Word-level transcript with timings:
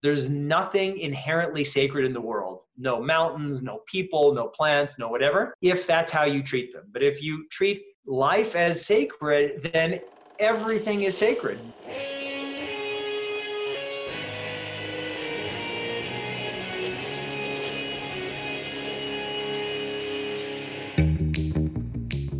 there's 0.00 0.28
nothing 0.28 0.98
inherently 0.98 1.64
sacred 1.64 2.04
in 2.04 2.12
the 2.12 2.20
world. 2.20 2.60
No 2.76 3.02
mountains, 3.02 3.64
no 3.64 3.80
people, 3.86 4.32
no 4.32 4.46
plants, 4.46 4.96
no 4.96 5.08
whatever, 5.08 5.54
if 5.60 5.88
that's 5.88 6.12
how 6.12 6.22
you 6.22 6.40
treat 6.40 6.72
them. 6.72 6.84
But 6.92 7.02
if 7.02 7.20
you 7.20 7.48
treat 7.48 7.82
life 8.06 8.54
as 8.54 8.86
sacred, 8.86 9.70
then 9.72 9.98
everything 10.38 11.02
is 11.02 11.18
sacred. 11.18 11.58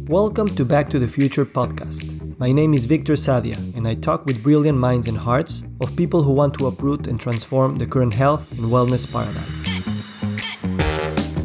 Welcome 0.07 0.55
to 0.55 0.65
Back 0.65 0.89
to 0.91 1.01
the 1.01 1.09
Future 1.09 1.45
podcast. 1.45 2.18
My 2.41 2.53
name 2.53 2.73
is 2.73 2.87
Victor 2.87 3.15
Sadia, 3.15 3.57
and 3.77 3.89
I 3.89 3.97
talk 3.97 4.25
with 4.25 4.45
brilliant 4.45 4.79
minds 4.79 5.09
and 5.09 5.19
hearts 5.19 5.65
of 5.81 5.97
people 5.97 6.23
who 6.23 6.33
want 6.33 6.55
to 6.55 6.69
uproot 6.69 7.09
and 7.09 7.19
transform 7.19 7.79
the 7.79 7.87
current 7.87 8.15
health 8.15 8.53
and 8.53 8.61
wellness 8.61 9.11
paradigm. 9.11 9.43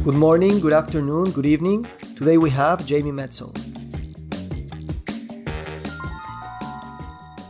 Good 0.04 0.14
morning, 0.14 0.60
good 0.60 0.72
afternoon, 0.72 1.32
good 1.32 1.46
evening. 1.46 1.88
Today 2.14 2.38
we 2.38 2.50
have 2.50 2.86
Jamie 2.86 3.10
Metzl. 3.10 3.52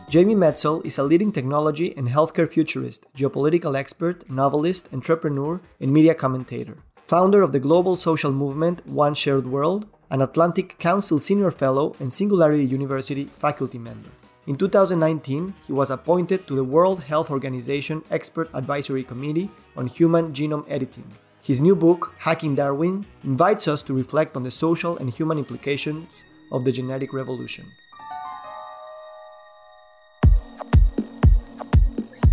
Jamie 0.09 0.33
Metzl 0.33 0.83
is 0.83 0.97
a 0.97 1.03
leading 1.03 1.31
technology 1.31 1.95
and 1.95 2.07
healthcare 2.09 2.49
futurist, 2.49 3.05
geopolitical 3.15 3.77
expert, 3.77 4.27
novelist, 4.27 4.89
entrepreneur, 4.91 5.61
and 5.79 5.93
media 5.93 6.15
commentator. 6.15 6.79
Founder 7.03 7.43
of 7.43 7.51
the 7.51 7.59
global 7.59 7.95
social 7.95 8.31
movement 8.31 8.81
One 8.87 9.13
Shared 9.13 9.45
World, 9.45 9.85
an 10.11 10.21
Atlantic 10.21 10.77
Council 10.77 11.19
Senior 11.19 11.51
Fellow 11.51 11.95
and 11.99 12.11
Singularity 12.11 12.65
University 12.65 13.25
faculty 13.25 13.77
member. 13.77 14.09
In 14.47 14.55
2019, 14.55 15.53
he 15.65 15.73
was 15.73 15.89
appointed 15.89 16.45
to 16.47 16.55
the 16.55 16.63
World 16.63 17.03
Health 17.03 17.31
Organization 17.31 18.03
Expert 18.11 18.49
Advisory 18.53 19.03
Committee 19.03 19.49
on 19.75 19.87
Human 19.87 20.33
Genome 20.33 20.65
Editing. 20.69 21.09
His 21.41 21.61
new 21.61 21.75
book, 21.75 22.13
Hacking 22.19 22.55
Darwin, 22.55 23.05
invites 23.23 23.67
us 23.67 23.81
to 23.83 23.93
reflect 23.93 24.35
on 24.35 24.43
the 24.43 24.51
social 24.51 24.97
and 24.97 25.11
human 25.11 25.37
implications 25.37 26.07
of 26.51 26.63
the 26.63 26.71
genetic 26.71 27.13
revolution. 27.13 27.65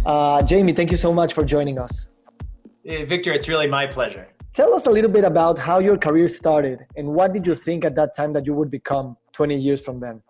Uh, 0.05 0.43
Jamie, 0.43 0.73
thank 0.73 0.91
you 0.91 0.97
so 0.97 1.13
much 1.13 1.33
for 1.33 1.45
joining 1.45 1.79
us. 1.79 2.13
Victor, 2.85 3.33
it's 3.33 3.49
really 3.49 3.69
my 3.69 3.87
pleasure. 3.87 4.29
Tell 4.53 4.75
us 4.75 4.85
a 4.85 4.91
little 4.91 5.11
bit 5.11 5.25
about 5.25 5.59
how 5.59 5.79
your 5.79 5.97
career 5.97 6.29
started 6.29 6.85
and 6.95 7.09
what 7.09 7.33
did 7.33 7.47
you 7.47 7.55
think 7.55 7.87
at 7.87 7.95
that 7.95 8.15
time 8.15 8.35
that 8.35 8.45
you 8.45 8.53
would 8.53 8.71
become 8.71 9.17
20 9.33 9.59
years 9.59 9.81
from 9.81 9.99
then? 9.99 10.23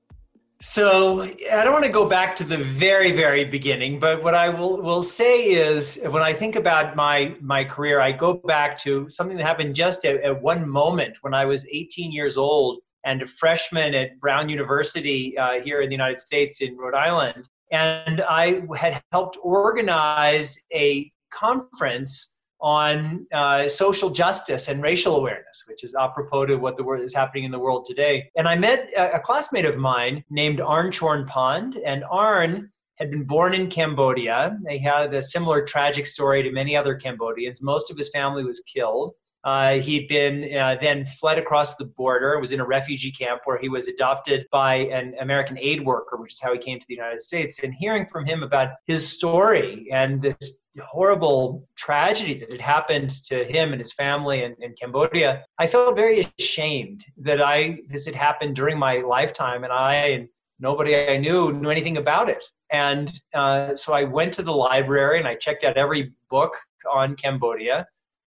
So 0.60 1.22
I 1.22 1.64
don't 1.64 1.72
want 1.72 1.84
to 1.86 1.90
go 1.90 2.08
back 2.08 2.36
to 2.36 2.44
the 2.44 2.58
very, 2.58 3.10
very 3.10 3.44
beginning, 3.44 3.98
but 3.98 4.22
what 4.22 4.36
I 4.36 4.48
will, 4.48 4.80
will 4.80 5.02
say 5.02 5.46
is 5.46 5.98
when 6.08 6.22
I 6.22 6.32
think 6.32 6.54
about 6.54 6.94
my, 6.94 7.34
my 7.40 7.64
career, 7.64 8.00
I 8.00 8.12
go 8.12 8.34
back 8.34 8.78
to 8.82 9.08
something 9.10 9.36
that 9.38 9.42
happened 9.42 9.74
just 9.74 10.04
at, 10.04 10.22
at 10.22 10.40
one 10.40 10.68
moment 10.68 11.16
when 11.22 11.34
I 11.34 11.44
was 11.44 11.66
18 11.72 12.12
years 12.12 12.36
old 12.36 12.78
and 13.04 13.22
a 13.22 13.26
freshman 13.26 13.92
at 13.92 14.20
Brown 14.20 14.48
University 14.48 15.36
uh, 15.36 15.60
here 15.60 15.80
in 15.80 15.88
the 15.88 15.96
United 15.96 16.20
States 16.20 16.60
in 16.60 16.76
Rhode 16.76 16.94
Island. 16.94 17.48
And 17.72 18.20
I 18.28 18.62
had 18.78 19.02
helped 19.10 19.36
organize 19.42 20.62
a 20.72 21.10
conference 21.32 22.31
on 22.62 23.26
uh, 23.32 23.68
social 23.68 24.08
justice 24.08 24.68
and 24.68 24.82
racial 24.82 25.16
awareness, 25.16 25.64
which 25.68 25.82
is 25.82 25.94
apropos 25.94 26.46
to 26.46 26.56
what 26.56 26.76
the 26.76 26.84
world 26.84 27.02
is 27.02 27.14
happening 27.14 27.44
in 27.44 27.50
the 27.50 27.58
world 27.58 27.84
today. 27.84 28.30
And 28.36 28.48
I 28.48 28.54
met 28.54 28.88
a, 28.96 29.16
a 29.16 29.20
classmate 29.20 29.64
of 29.64 29.76
mine 29.76 30.24
named 30.30 30.60
Arn 30.60 30.92
Chorn 30.92 31.26
Pond, 31.26 31.76
and 31.84 32.04
Arn 32.10 32.70
had 32.96 33.10
been 33.10 33.24
born 33.24 33.52
in 33.52 33.68
Cambodia. 33.68 34.56
They 34.64 34.78
had 34.78 35.12
a 35.12 35.20
similar 35.20 35.64
tragic 35.64 36.06
story 36.06 36.42
to 36.44 36.52
many 36.52 36.76
other 36.76 36.94
Cambodians. 36.94 37.60
Most 37.60 37.90
of 37.90 37.96
his 37.96 38.10
family 38.10 38.44
was 38.44 38.60
killed. 38.60 39.14
Uh, 39.44 39.78
he'd 39.78 40.06
been 40.06 40.56
uh, 40.56 40.76
then 40.80 41.04
fled 41.04 41.36
across 41.36 41.74
the 41.74 41.84
border, 41.84 42.38
was 42.38 42.52
in 42.52 42.60
a 42.60 42.64
refugee 42.64 43.10
camp 43.10 43.40
where 43.44 43.58
he 43.58 43.68
was 43.68 43.88
adopted 43.88 44.46
by 44.52 44.74
an 44.76 45.14
American 45.20 45.58
aid 45.58 45.84
worker, 45.84 46.16
which 46.16 46.34
is 46.34 46.40
how 46.40 46.52
he 46.52 46.58
came 46.60 46.78
to 46.78 46.86
the 46.88 46.94
United 46.94 47.20
States. 47.20 47.58
And 47.60 47.74
hearing 47.74 48.06
from 48.06 48.24
him 48.24 48.44
about 48.44 48.68
his 48.86 49.08
story 49.08 49.88
and 49.90 50.22
this 50.22 50.58
horrible 50.80 51.68
tragedy 51.76 52.34
that 52.34 52.50
had 52.50 52.60
happened 52.60 53.10
to 53.26 53.44
him 53.44 53.72
and 53.72 53.80
his 53.80 53.92
family 53.92 54.42
in, 54.42 54.54
in 54.60 54.74
Cambodia, 54.80 55.44
I 55.58 55.66
felt 55.66 55.96
very 55.96 56.26
ashamed 56.38 57.04
that 57.18 57.42
I 57.42 57.78
this 57.88 58.06
had 58.06 58.14
happened 58.14 58.56
during 58.56 58.78
my 58.78 58.98
lifetime, 58.98 59.64
and 59.64 59.72
I 59.72 59.94
and 59.94 60.28
nobody 60.58 60.96
I 60.96 61.16
knew 61.16 61.52
knew 61.52 61.70
anything 61.70 61.98
about 61.98 62.28
it. 62.28 62.42
And 62.70 63.12
uh, 63.34 63.74
so 63.74 63.92
I 63.92 64.04
went 64.04 64.32
to 64.34 64.42
the 64.42 64.52
library 64.52 65.18
and 65.18 65.28
I 65.28 65.34
checked 65.34 65.62
out 65.62 65.76
every 65.76 66.12
book 66.30 66.56
on 66.90 67.16
Cambodia 67.16 67.86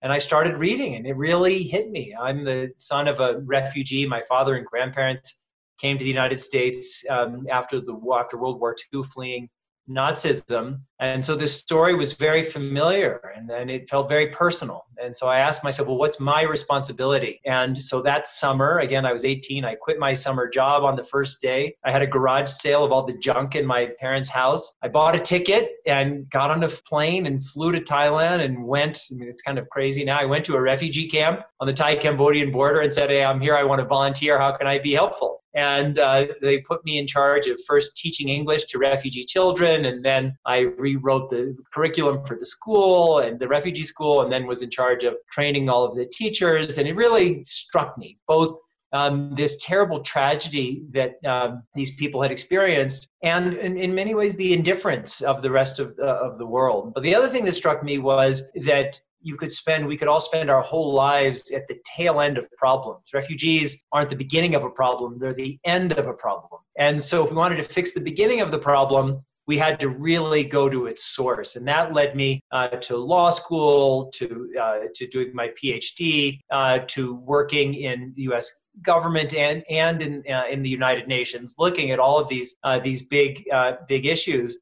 and 0.04 0.12
I 0.12 0.18
started 0.18 0.58
reading, 0.58 0.96
and 0.96 1.06
it 1.06 1.16
really 1.16 1.62
hit 1.62 1.90
me. 1.90 2.14
I'm 2.20 2.44
the 2.44 2.70
son 2.76 3.08
of 3.08 3.20
a 3.20 3.38
refugee. 3.38 4.06
My 4.06 4.20
father 4.28 4.56
and 4.56 4.66
grandparents 4.66 5.40
came 5.80 5.96
to 5.96 6.04
the 6.04 6.10
United 6.10 6.38
States 6.38 7.02
um, 7.08 7.46
after 7.50 7.80
the 7.80 7.98
after 8.14 8.36
World 8.36 8.60
War 8.60 8.76
II, 8.92 9.02
fleeing 9.02 9.48
Nazism. 9.88 10.80
And 11.00 11.24
so 11.24 11.34
this 11.34 11.58
story 11.58 11.94
was 11.94 12.14
very 12.14 12.42
familiar 12.42 13.32
and, 13.36 13.50
and 13.50 13.70
it 13.70 13.88
felt 13.88 14.08
very 14.08 14.28
personal. 14.28 14.84
And 15.02 15.14
so 15.14 15.28
I 15.28 15.38
asked 15.38 15.62
myself, 15.64 15.88
well, 15.88 15.98
what's 15.98 16.20
my 16.20 16.42
responsibility? 16.42 17.40
And 17.44 17.76
so 17.76 18.00
that 18.02 18.26
summer, 18.26 18.78
again, 18.78 19.04
I 19.04 19.12
was 19.12 19.24
18, 19.24 19.64
I 19.64 19.74
quit 19.74 19.98
my 19.98 20.12
summer 20.12 20.48
job 20.48 20.84
on 20.84 20.96
the 20.96 21.04
first 21.04 21.42
day. 21.42 21.76
I 21.84 21.90
had 21.90 22.00
a 22.00 22.06
garage 22.06 22.48
sale 22.48 22.84
of 22.84 22.92
all 22.92 23.04
the 23.04 23.18
junk 23.18 23.54
in 23.54 23.66
my 23.66 23.90
parents' 23.98 24.30
house. 24.30 24.76
I 24.82 24.88
bought 24.88 25.16
a 25.16 25.18
ticket 25.18 25.72
and 25.86 26.28
got 26.30 26.50
on 26.50 26.62
a 26.62 26.68
plane 26.68 27.26
and 27.26 27.44
flew 27.44 27.72
to 27.72 27.80
Thailand 27.80 28.44
and 28.44 28.64
went. 28.64 29.00
I 29.10 29.16
mean, 29.16 29.28
it's 29.28 29.42
kind 29.42 29.58
of 29.58 29.68
crazy 29.68 30.04
now. 30.04 30.18
I 30.18 30.24
went 30.24 30.44
to 30.46 30.54
a 30.54 30.60
refugee 30.60 31.08
camp 31.08 31.42
on 31.60 31.66
the 31.66 31.72
Thai 31.74 31.96
Cambodian 31.96 32.50
border 32.52 32.80
and 32.80 32.94
said, 32.94 33.10
hey, 33.10 33.24
I'm 33.24 33.40
here. 33.40 33.56
I 33.56 33.64
want 33.64 33.80
to 33.80 33.86
volunteer. 33.86 34.38
How 34.38 34.52
can 34.52 34.66
I 34.66 34.78
be 34.78 34.92
helpful? 34.92 35.43
And 35.54 35.98
uh, 35.98 36.26
they 36.40 36.58
put 36.58 36.84
me 36.84 36.98
in 36.98 37.06
charge 37.06 37.46
of 37.46 37.60
first 37.66 37.96
teaching 37.96 38.28
English 38.28 38.64
to 38.66 38.78
refugee 38.78 39.24
children, 39.24 39.84
and 39.84 40.04
then 40.04 40.36
I 40.44 40.58
rewrote 40.60 41.30
the 41.30 41.56
curriculum 41.72 42.24
for 42.24 42.36
the 42.36 42.46
school 42.46 43.20
and 43.20 43.38
the 43.38 43.48
refugee 43.48 43.84
school, 43.84 44.22
and 44.22 44.32
then 44.32 44.46
was 44.46 44.62
in 44.62 44.70
charge 44.70 45.04
of 45.04 45.16
training 45.30 45.68
all 45.68 45.84
of 45.84 45.94
the 45.94 46.06
teachers. 46.06 46.78
And 46.78 46.88
it 46.88 46.96
really 46.96 47.44
struck 47.44 47.96
me 47.96 48.18
both 48.26 48.58
um, 48.94 49.34
this 49.34 49.58
terrible 49.62 50.00
tragedy 50.00 50.84
that 50.92 51.22
um, 51.26 51.64
these 51.74 51.94
people 51.96 52.22
had 52.22 52.30
experienced, 52.30 53.10
and 53.22 53.54
in, 53.54 53.76
in, 53.76 53.92
many 53.94 54.14
ways 54.14 54.36
the 54.36 54.52
indifference 54.52 55.20
of 55.20 55.42
the 55.42 55.50
rest 55.50 55.80
of, 55.80 55.94
uh, 55.98 56.20
of 56.22 56.38
the 56.38 56.46
world. 56.46 56.92
But 56.94 57.02
the 57.02 57.14
other 57.14 57.28
thing 57.28 57.44
that 57.44 57.56
struck 57.56 57.82
me 57.82 57.98
was 57.98 58.50
that 58.62 59.00
you 59.20 59.36
could 59.36 59.50
spend, 59.50 59.84
we 59.86 59.96
could 59.96 60.06
all 60.06 60.20
spend 60.20 60.48
our 60.48 60.62
whole 60.62 60.92
lives 60.92 61.50
at 61.50 61.66
the 61.66 61.76
tail 61.84 62.20
end 62.20 62.38
of 62.38 62.46
problems. 62.56 63.02
Refugees 63.12 63.82
aren't 63.90 64.10
the 64.10 64.16
beginning 64.16 64.54
of 64.54 64.62
a 64.62 64.70
problem, 64.70 65.18
they're 65.18 65.34
the 65.34 65.58
end 65.64 65.92
of 65.92 66.06
a 66.06 66.14
problem. 66.14 66.60
And 66.78 67.00
so 67.02 67.24
if 67.24 67.30
we 67.30 67.36
wanted 67.36 67.56
to 67.56 67.64
fix 67.64 67.92
the 67.92 68.00
beginning 68.00 68.42
of 68.42 68.52
the 68.52 68.58
problem, 68.58 69.24
we 69.46 69.58
had 69.58 69.78
to 69.80 69.88
really 69.88 70.44
go 70.44 70.68
to 70.70 70.86
its 70.86 71.04
source. 71.04 71.56
And 71.56 71.66
that 71.68 71.92
led 71.92 72.16
me 72.16 72.40
uh, 72.52 72.68
to 72.68 72.96
law 72.96 73.30
school, 73.30 74.10
to, 74.14 74.50
uh, 74.60 74.78
to 74.94 75.06
doing 75.08 75.32
my 75.34 75.48
PhD, 75.62 76.38
uh, 76.50 76.78
to 76.88 77.16
working 77.16 77.74
in 77.74 78.12
the 78.16 78.22
US 78.32 78.63
government 78.82 79.34
and, 79.34 79.62
and 79.70 80.02
in, 80.02 80.24
uh, 80.32 80.44
in 80.50 80.62
the 80.62 80.68
United 80.68 81.08
Nations, 81.08 81.54
looking 81.58 81.90
at 81.90 81.98
all 81.98 82.18
of 82.18 82.28
these, 82.28 82.56
uh, 82.64 82.78
these 82.78 83.02
big, 83.02 83.44
uh, 83.52 83.74
big 83.88 84.06
issues. 84.06 84.58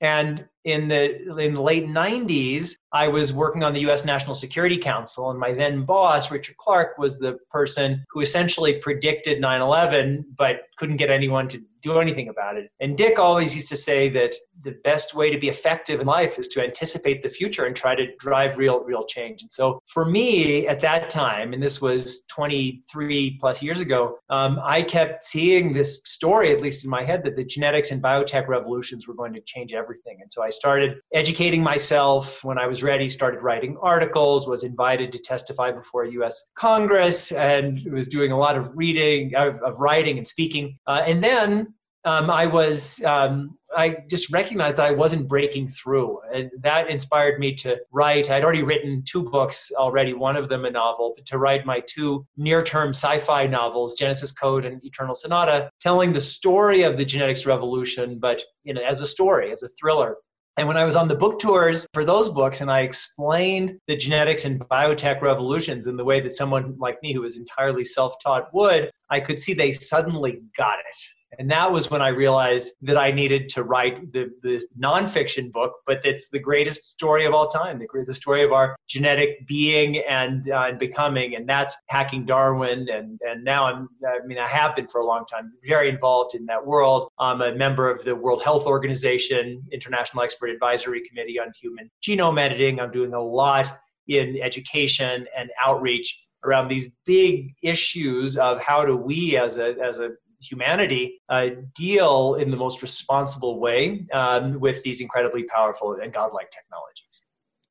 And 0.00 0.46
in 0.64 0.88
the 0.88 1.38
in 1.38 1.54
the 1.54 1.62
late 1.62 1.86
90s, 1.86 2.72
I 2.92 3.08
was 3.08 3.32
working 3.32 3.62
on 3.62 3.74
the 3.74 3.80
U.S. 3.80 4.04
National 4.04 4.34
Security 4.34 4.76
Council, 4.76 5.30
and 5.30 5.38
my 5.38 5.52
then 5.52 5.84
boss, 5.84 6.30
Richard 6.30 6.56
Clarke, 6.56 6.98
was 6.98 7.18
the 7.18 7.38
person 7.50 8.04
who 8.10 8.20
essentially 8.20 8.74
predicted 8.74 9.42
9/11, 9.42 10.24
but 10.36 10.62
couldn't 10.76 10.96
get 10.96 11.10
anyone 11.10 11.48
to 11.48 11.62
do 11.82 11.98
anything 11.98 12.28
about 12.28 12.56
it. 12.56 12.70
And 12.80 12.96
Dick 12.96 13.18
always 13.18 13.54
used 13.54 13.68
to 13.68 13.76
say 13.76 14.08
that 14.10 14.34
the 14.62 14.72
best 14.84 15.14
way 15.14 15.30
to 15.30 15.38
be 15.38 15.48
effective 15.48 16.00
in 16.00 16.06
life 16.06 16.38
is 16.38 16.48
to 16.48 16.62
anticipate 16.62 17.22
the 17.22 17.28
future 17.28 17.66
and 17.66 17.76
try 17.76 17.94
to 17.94 18.14
drive 18.18 18.58
real, 18.58 18.80
real 18.80 19.04
change. 19.06 19.42
And 19.42 19.50
so 19.50 19.80
for 19.86 20.04
me 20.04 20.66
at 20.66 20.80
that 20.80 21.10
time, 21.10 21.52
and 21.52 21.62
this 21.62 21.80
was 21.80 22.24
23 22.26 23.38
plus 23.40 23.62
years 23.62 23.80
ago, 23.80 24.18
um, 24.28 24.58
I 24.62 24.82
kept 24.82 25.24
seeing 25.24 25.72
this 25.72 26.00
story, 26.04 26.52
at 26.52 26.60
least 26.60 26.84
in 26.84 26.90
my 26.90 27.04
head, 27.04 27.22
that 27.24 27.36
the 27.36 27.44
genetics 27.44 27.90
and 27.90 28.02
biotech 28.02 28.48
revolutions 28.48 29.06
were 29.06 29.14
going 29.14 29.32
to 29.34 29.40
change 29.42 29.72
everything. 29.72 30.18
And 30.20 30.30
so 30.30 30.42
I 30.42 30.47
started 30.50 30.98
educating 31.14 31.62
myself 31.62 32.42
when 32.44 32.58
I 32.58 32.66
was 32.66 32.82
ready, 32.82 33.08
started 33.08 33.40
writing 33.40 33.76
articles, 33.82 34.46
was 34.46 34.64
invited 34.64 35.12
to 35.12 35.18
testify 35.18 35.72
before 35.72 36.04
US 36.04 36.50
Congress, 36.56 37.32
and 37.32 37.80
was 37.92 38.08
doing 38.08 38.32
a 38.32 38.38
lot 38.38 38.56
of 38.56 38.70
reading, 38.74 39.34
of, 39.34 39.58
of 39.62 39.78
writing 39.78 40.18
and 40.18 40.26
speaking. 40.26 40.78
Uh, 40.86 41.02
and 41.06 41.22
then 41.22 41.74
um, 42.04 42.30
I 42.30 42.46
was 42.46 43.02
um, 43.04 43.58
I 43.76 43.96
just 44.08 44.32
recognized 44.32 44.78
that 44.78 44.86
I 44.86 44.92
wasn't 44.92 45.28
breaking 45.28 45.68
through, 45.68 46.20
and 46.32 46.50
that 46.60 46.88
inspired 46.88 47.38
me 47.38 47.54
to 47.56 47.76
write. 47.92 48.30
I'd 48.30 48.44
already 48.44 48.62
written 48.62 49.02
two 49.06 49.28
books 49.28 49.70
already, 49.76 50.14
one 50.14 50.36
of 50.36 50.48
them 50.48 50.64
a 50.64 50.70
novel, 50.70 51.12
but 51.16 51.26
to 51.26 51.38
write 51.38 51.66
my 51.66 51.80
two 51.80 52.26
near-term 52.36 52.90
sci-fi 52.90 53.46
novels, 53.46 53.94
Genesis 53.94 54.32
Code 54.32 54.64
and 54.64 54.82
Eternal 54.84 55.14
Sonata, 55.14 55.70
telling 55.80 56.12
the 56.12 56.20
story 56.20 56.82
of 56.82 56.96
the 56.96 57.04
genetics 57.04 57.44
revolution, 57.44 58.18
but 58.18 58.42
you 58.64 58.72
know, 58.72 58.82
as 58.82 59.00
a 59.00 59.06
story, 59.06 59.52
as 59.52 59.62
a 59.62 59.68
thriller. 59.68 60.16
And 60.58 60.66
when 60.66 60.76
I 60.76 60.84
was 60.84 60.96
on 60.96 61.06
the 61.06 61.14
book 61.14 61.38
tours 61.38 61.86
for 61.94 62.04
those 62.04 62.28
books 62.28 62.62
and 62.62 62.68
I 62.68 62.80
explained 62.80 63.78
the 63.86 63.96
genetics 63.96 64.44
and 64.44 64.58
biotech 64.58 65.22
revolutions 65.22 65.86
in 65.86 65.96
the 65.96 66.04
way 66.04 66.20
that 66.20 66.32
someone 66.32 66.74
like 66.80 67.00
me 67.00 67.12
who 67.12 67.20
was 67.20 67.36
entirely 67.36 67.84
self 67.84 68.18
taught 68.18 68.52
would, 68.52 68.90
I 69.08 69.20
could 69.20 69.38
see 69.38 69.54
they 69.54 69.70
suddenly 69.70 70.40
got 70.56 70.80
it. 70.80 70.96
And 71.38 71.50
that 71.50 71.70
was 71.70 71.90
when 71.90 72.00
I 72.00 72.08
realized 72.08 72.72
that 72.82 72.96
I 72.96 73.10
needed 73.10 73.48
to 73.50 73.62
write 73.62 74.12
the, 74.12 74.30
the 74.42 74.64
nonfiction 74.82 75.52
book, 75.52 75.72
but 75.86 76.00
it's 76.04 76.28
the 76.30 76.38
greatest 76.38 76.84
story 76.84 77.26
of 77.26 77.34
all 77.34 77.48
time, 77.48 77.78
the, 77.78 77.86
the 78.06 78.14
story 78.14 78.42
of 78.42 78.52
our 78.52 78.76
genetic 78.88 79.46
being 79.46 79.98
and, 80.08 80.50
uh, 80.50 80.66
and 80.68 80.78
becoming. 80.78 81.36
And 81.36 81.48
that's 81.48 81.76
Hacking 81.88 82.24
Darwin. 82.24 82.88
And, 82.90 83.20
and 83.28 83.44
now 83.44 83.66
I'm, 83.66 83.88
I 84.06 84.26
mean, 84.26 84.38
I 84.38 84.48
have 84.48 84.74
been 84.74 84.88
for 84.88 85.00
a 85.00 85.06
long 85.06 85.26
time 85.26 85.52
very 85.64 85.88
involved 85.88 86.34
in 86.34 86.46
that 86.46 86.66
world. 86.66 87.10
I'm 87.18 87.42
a 87.42 87.54
member 87.54 87.90
of 87.90 88.04
the 88.04 88.16
World 88.16 88.42
Health 88.42 88.66
Organization, 88.66 89.62
International 89.70 90.22
Expert 90.22 90.48
Advisory 90.50 91.02
Committee 91.06 91.38
on 91.38 91.52
Human 91.60 91.90
Genome 92.02 92.40
Editing. 92.40 92.80
I'm 92.80 92.90
doing 92.90 93.12
a 93.12 93.22
lot 93.22 93.78
in 94.06 94.38
education 94.40 95.26
and 95.36 95.50
outreach 95.62 96.18
around 96.44 96.68
these 96.68 96.88
big 97.04 97.52
issues 97.62 98.38
of 98.38 98.62
how 98.62 98.84
do 98.84 98.96
we 98.96 99.36
as 99.36 99.58
a, 99.58 99.74
as 99.84 99.98
a 99.98 100.10
humanity 100.40 101.20
uh, 101.28 101.48
deal 101.74 102.34
in 102.34 102.50
the 102.50 102.56
most 102.56 102.82
responsible 102.82 103.58
way 103.58 104.06
um, 104.12 104.58
with 104.60 104.82
these 104.82 105.00
incredibly 105.00 105.44
powerful 105.44 105.98
and 106.02 106.12
godlike 106.12 106.50
technologies. 106.50 107.22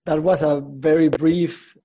That 0.06 0.22
was 0.22 0.44
a 0.44 0.64
very 0.66 1.10
brief 1.10 1.76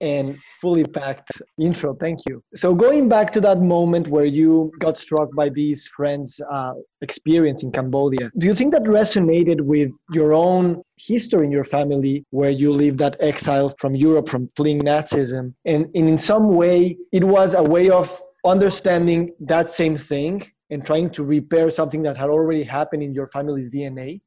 and 0.00 0.38
fully 0.60 0.84
packed 0.84 1.30
intro. 1.58 1.94
Thank 1.94 2.20
you. 2.28 2.42
So, 2.54 2.74
going 2.74 3.08
back 3.08 3.32
to 3.32 3.40
that 3.42 3.60
moment 3.60 4.08
where 4.08 4.24
you 4.24 4.72
got 4.80 4.98
struck 4.98 5.34
by 5.34 5.48
these 5.48 5.86
friends' 5.96 6.40
uh, 6.52 6.74
experience 7.00 7.62
in 7.62 7.72
Cambodia, 7.72 8.30
do 8.36 8.46
you 8.46 8.54
think 8.54 8.72
that 8.72 8.82
resonated 8.82 9.60
with 9.60 9.90
your 10.12 10.32
own 10.34 10.82
history 10.96 11.46
in 11.46 11.52
your 11.52 11.64
family, 11.64 12.24
where 12.30 12.50
you 12.50 12.72
lived 12.72 12.98
that 12.98 13.16
exile 13.20 13.70
from 13.78 13.94
Europe, 13.94 14.28
from 14.28 14.48
fleeing 14.56 14.80
Nazism? 14.82 15.54
And, 15.64 15.86
and 15.94 16.08
in 16.08 16.18
some 16.18 16.48
way, 16.48 16.96
it 17.12 17.24
was 17.24 17.54
a 17.54 17.62
way 17.62 17.88
of 17.88 18.20
understanding 18.44 19.34
that 19.40 19.70
same 19.70 19.96
thing 19.96 20.50
and 20.70 20.84
trying 20.84 21.10
to 21.10 21.24
repair 21.24 21.70
something 21.70 22.02
that 22.02 22.16
had 22.16 22.30
already 22.30 22.62
happened 22.62 23.02
in 23.02 23.14
your 23.14 23.26
family's 23.26 23.70
DNA? 23.70 24.20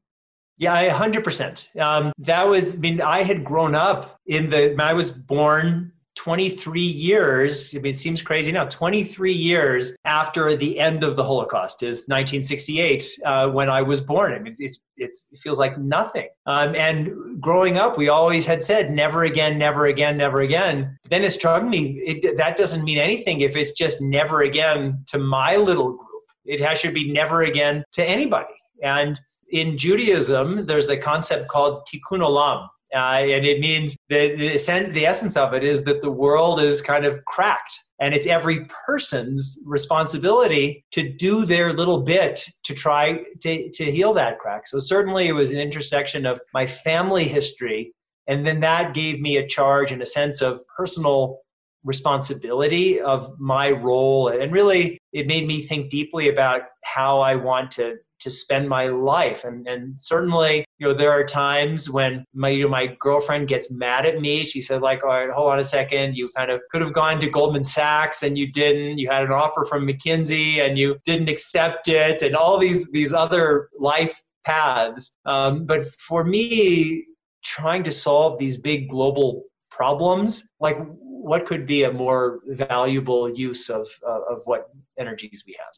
Yeah, 0.58 0.90
hundred 0.90 1.22
percent. 1.22 1.70
Um, 1.78 2.12
that 2.18 2.46
was. 2.48 2.74
I 2.74 2.78
mean, 2.78 3.00
I 3.00 3.22
had 3.22 3.44
grown 3.44 3.74
up 3.76 4.20
in 4.26 4.50
the. 4.50 4.74
I 4.80 4.92
was 4.92 5.12
born 5.12 5.92
23 6.18 6.80
years. 6.80 7.76
I 7.76 7.78
mean, 7.78 7.94
it 7.94 7.96
seems 7.96 8.22
crazy 8.22 8.50
now. 8.50 8.64
23 8.64 9.32
years 9.32 9.96
after 10.04 10.56
the 10.56 10.80
end 10.80 11.04
of 11.04 11.14
the 11.14 11.22
Holocaust 11.22 11.84
is 11.84 12.08
1968 12.08 13.08
uh, 13.24 13.48
when 13.50 13.70
I 13.70 13.82
was 13.82 14.00
born. 14.00 14.32
I 14.32 14.40
mean, 14.40 14.52
it's, 14.58 14.80
it's, 14.96 15.28
it 15.30 15.38
feels 15.38 15.60
like 15.60 15.78
nothing. 15.78 16.26
Um, 16.46 16.74
and 16.74 17.40
growing 17.40 17.76
up, 17.76 17.96
we 17.96 18.08
always 18.08 18.46
had 18.46 18.64
said 18.64 18.90
never 18.90 19.24
again, 19.24 19.58
never 19.58 19.86
again, 19.86 20.16
never 20.16 20.40
again. 20.40 20.98
But 21.04 21.10
then 21.10 21.22
it 21.22 21.30
struck 21.30 21.62
me 21.62 22.00
it, 22.04 22.36
that 22.36 22.56
doesn't 22.56 22.82
mean 22.82 22.98
anything 22.98 23.42
if 23.42 23.54
it's 23.54 23.70
just 23.70 24.00
never 24.00 24.42
again 24.42 25.04
to 25.06 25.18
my 25.18 25.54
little 25.54 25.92
group. 25.92 26.24
It 26.44 26.60
has, 26.62 26.80
should 26.80 26.94
be 26.94 27.12
never 27.12 27.42
again 27.42 27.84
to 27.92 28.04
anybody. 28.04 28.54
And 28.82 29.20
in 29.50 29.78
Judaism, 29.78 30.66
there's 30.66 30.88
a 30.88 30.96
concept 30.96 31.46
called 31.48 31.86
tikkun 31.86 32.20
olam, 32.20 32.66
uh, 32.94 33.20
and 33.20 33.44
it 33.44 33.60
means 33.60 33.96
the, 34.08 34.36
the 34.36 35.06
essence 35.06 35.36
of 35.36 35.52
it 35.52 35.62
is 35.62 35.82
that 35.82 36.00
the 36.00 36.10
world 36.10 36.60
is 36.60 36.80
kind 36.80 37.04
of 37.04 37.22
cracked. 37.26 37.78
And 38.00 38.14
it's 38.14 38.26
every 38.26 38.64
person's 38.86 39.58
responsibility 39.64 40.84
to 40.92 41.12
do 41.12 41.44
their 41.44 41.72
little 41.72 42.00
bit 42.00 42.44
to 42.64 42.74
try 42.74 43.24
to, 43.40 43.70
to 43.70 43.84
heal 43.90 44.14
that 44.14 44.38
crack. 44.38 44.66
So, 44.66 44.78
certainly, 44.78 45.26
it 45.26 45.32
was 45.32 45.50
an 45.50 45.58
intersection 45.58 46.24
of 46.24 46.40
my 46.54 46.64
family 46.64 47.26
history. 47.26 47.92
And 48.28 48.46
then 48.46 48.60
that 48.60 48.94
gave 48.94 49.20
me 49.20 49.38
a 49.38 49.46
charge 49.46 49.90
and 49.90 50.00
a 50.00 50.06
sense 50.06 50.42
of 50.42 50.60
personal 50.76 51.40
responsibility 51.84 53.00
of 53.00 53.30
my 53.38 53.70
role. 53.70 54.28
And 54.28 54.52
really, 54.52 54.98
it 55.12 55.26
made 55.26 55.46
me 55.46 55.62
think 55.62 55.90
deeply 55.90 56.28
about 56.28 56.62
how 56.84 57.20
I 57.20 57.34
want 57.34 57.70
to 57.72 57.96
to 58.20 58.30
spend 58.30 58.68
my 58.68 58.86
life. 58.86 59.44
And, 59.44 59.66
and 59.66 59.98
certainly, 59.98 60.64
you 60.78 60.88
know, 60.88 60.94
there 60.94 61.10
are 61.10 61.24
times 61.24 61.90
when 61.90 62.24
my, 62.34 62.48
you 62.48 62.64
know, 62.64 62.68
my 62.68 62.96
girlfriend 62.98 63.48
gets 63.48 63.70
mad 63.70 64.06
at 64.06 64.20
me. 64.20 64.44
She 64.44 64.60
said, 64.60 64.82
like, 64.82 65.04
all 65.04 65.10
right, 65.10 65.30
hold 65.30 65.52
on 65.52 65.58
a 65.58 65.64
second. 65.64 66.16
You 66.16 66.28
kind 66.36 66.50
of 66.50 66.60
could 66.70 66.82
have 66.82 66.92
gone 66.92 67.20
to 67.20 67.28
Goldman 67.28 67.64
Sachs 67.64 68.22
and 68.22 68.36
you 68.36 68.50
didn't. 68.50 68.98
You 68.98 69.08
had 69.08 69.24
an 69.24 69.32
offer 69.32 69.64
from 69.64 69.86
McKinsey 69.86 70.58
and 70.58 70.78
you 70.78 70.96
didn't 71.04 71.28
accept 71.28 71.88
it 71.88 72.22
and 72.22 72.34
all 72.34 72.58
these, 72.58 72.90
these 72.90 73.12
other 73.12 73.68
life 73.78 74.20
paths. 74.44 75.16
Um, 75.26 75.66
but 75.66 75.86
for 75.86 76.24
me, 76.24 77.06
trying 77.44 77.82
to 77.84 77.92
solve 77.92 78.38
these 78.38 78.56
big 78.56 78.88
global 78.88 79.44
problems, 79.70 80.52
like 80.60 80.76
what 81.00 81.46
could 81.46 81.66
be 81.66 81.84
a 81.84 81.92
more 81.92 82.40
valuable 82.48 83.30
use 83.30 83.68
of, 83.68 83.86
uh, 84.06 84.20
of 84.30 84.40
what 84.44 84.70
energies 84.98 85.44
we 85.46 85.56
have? 85.58 85.72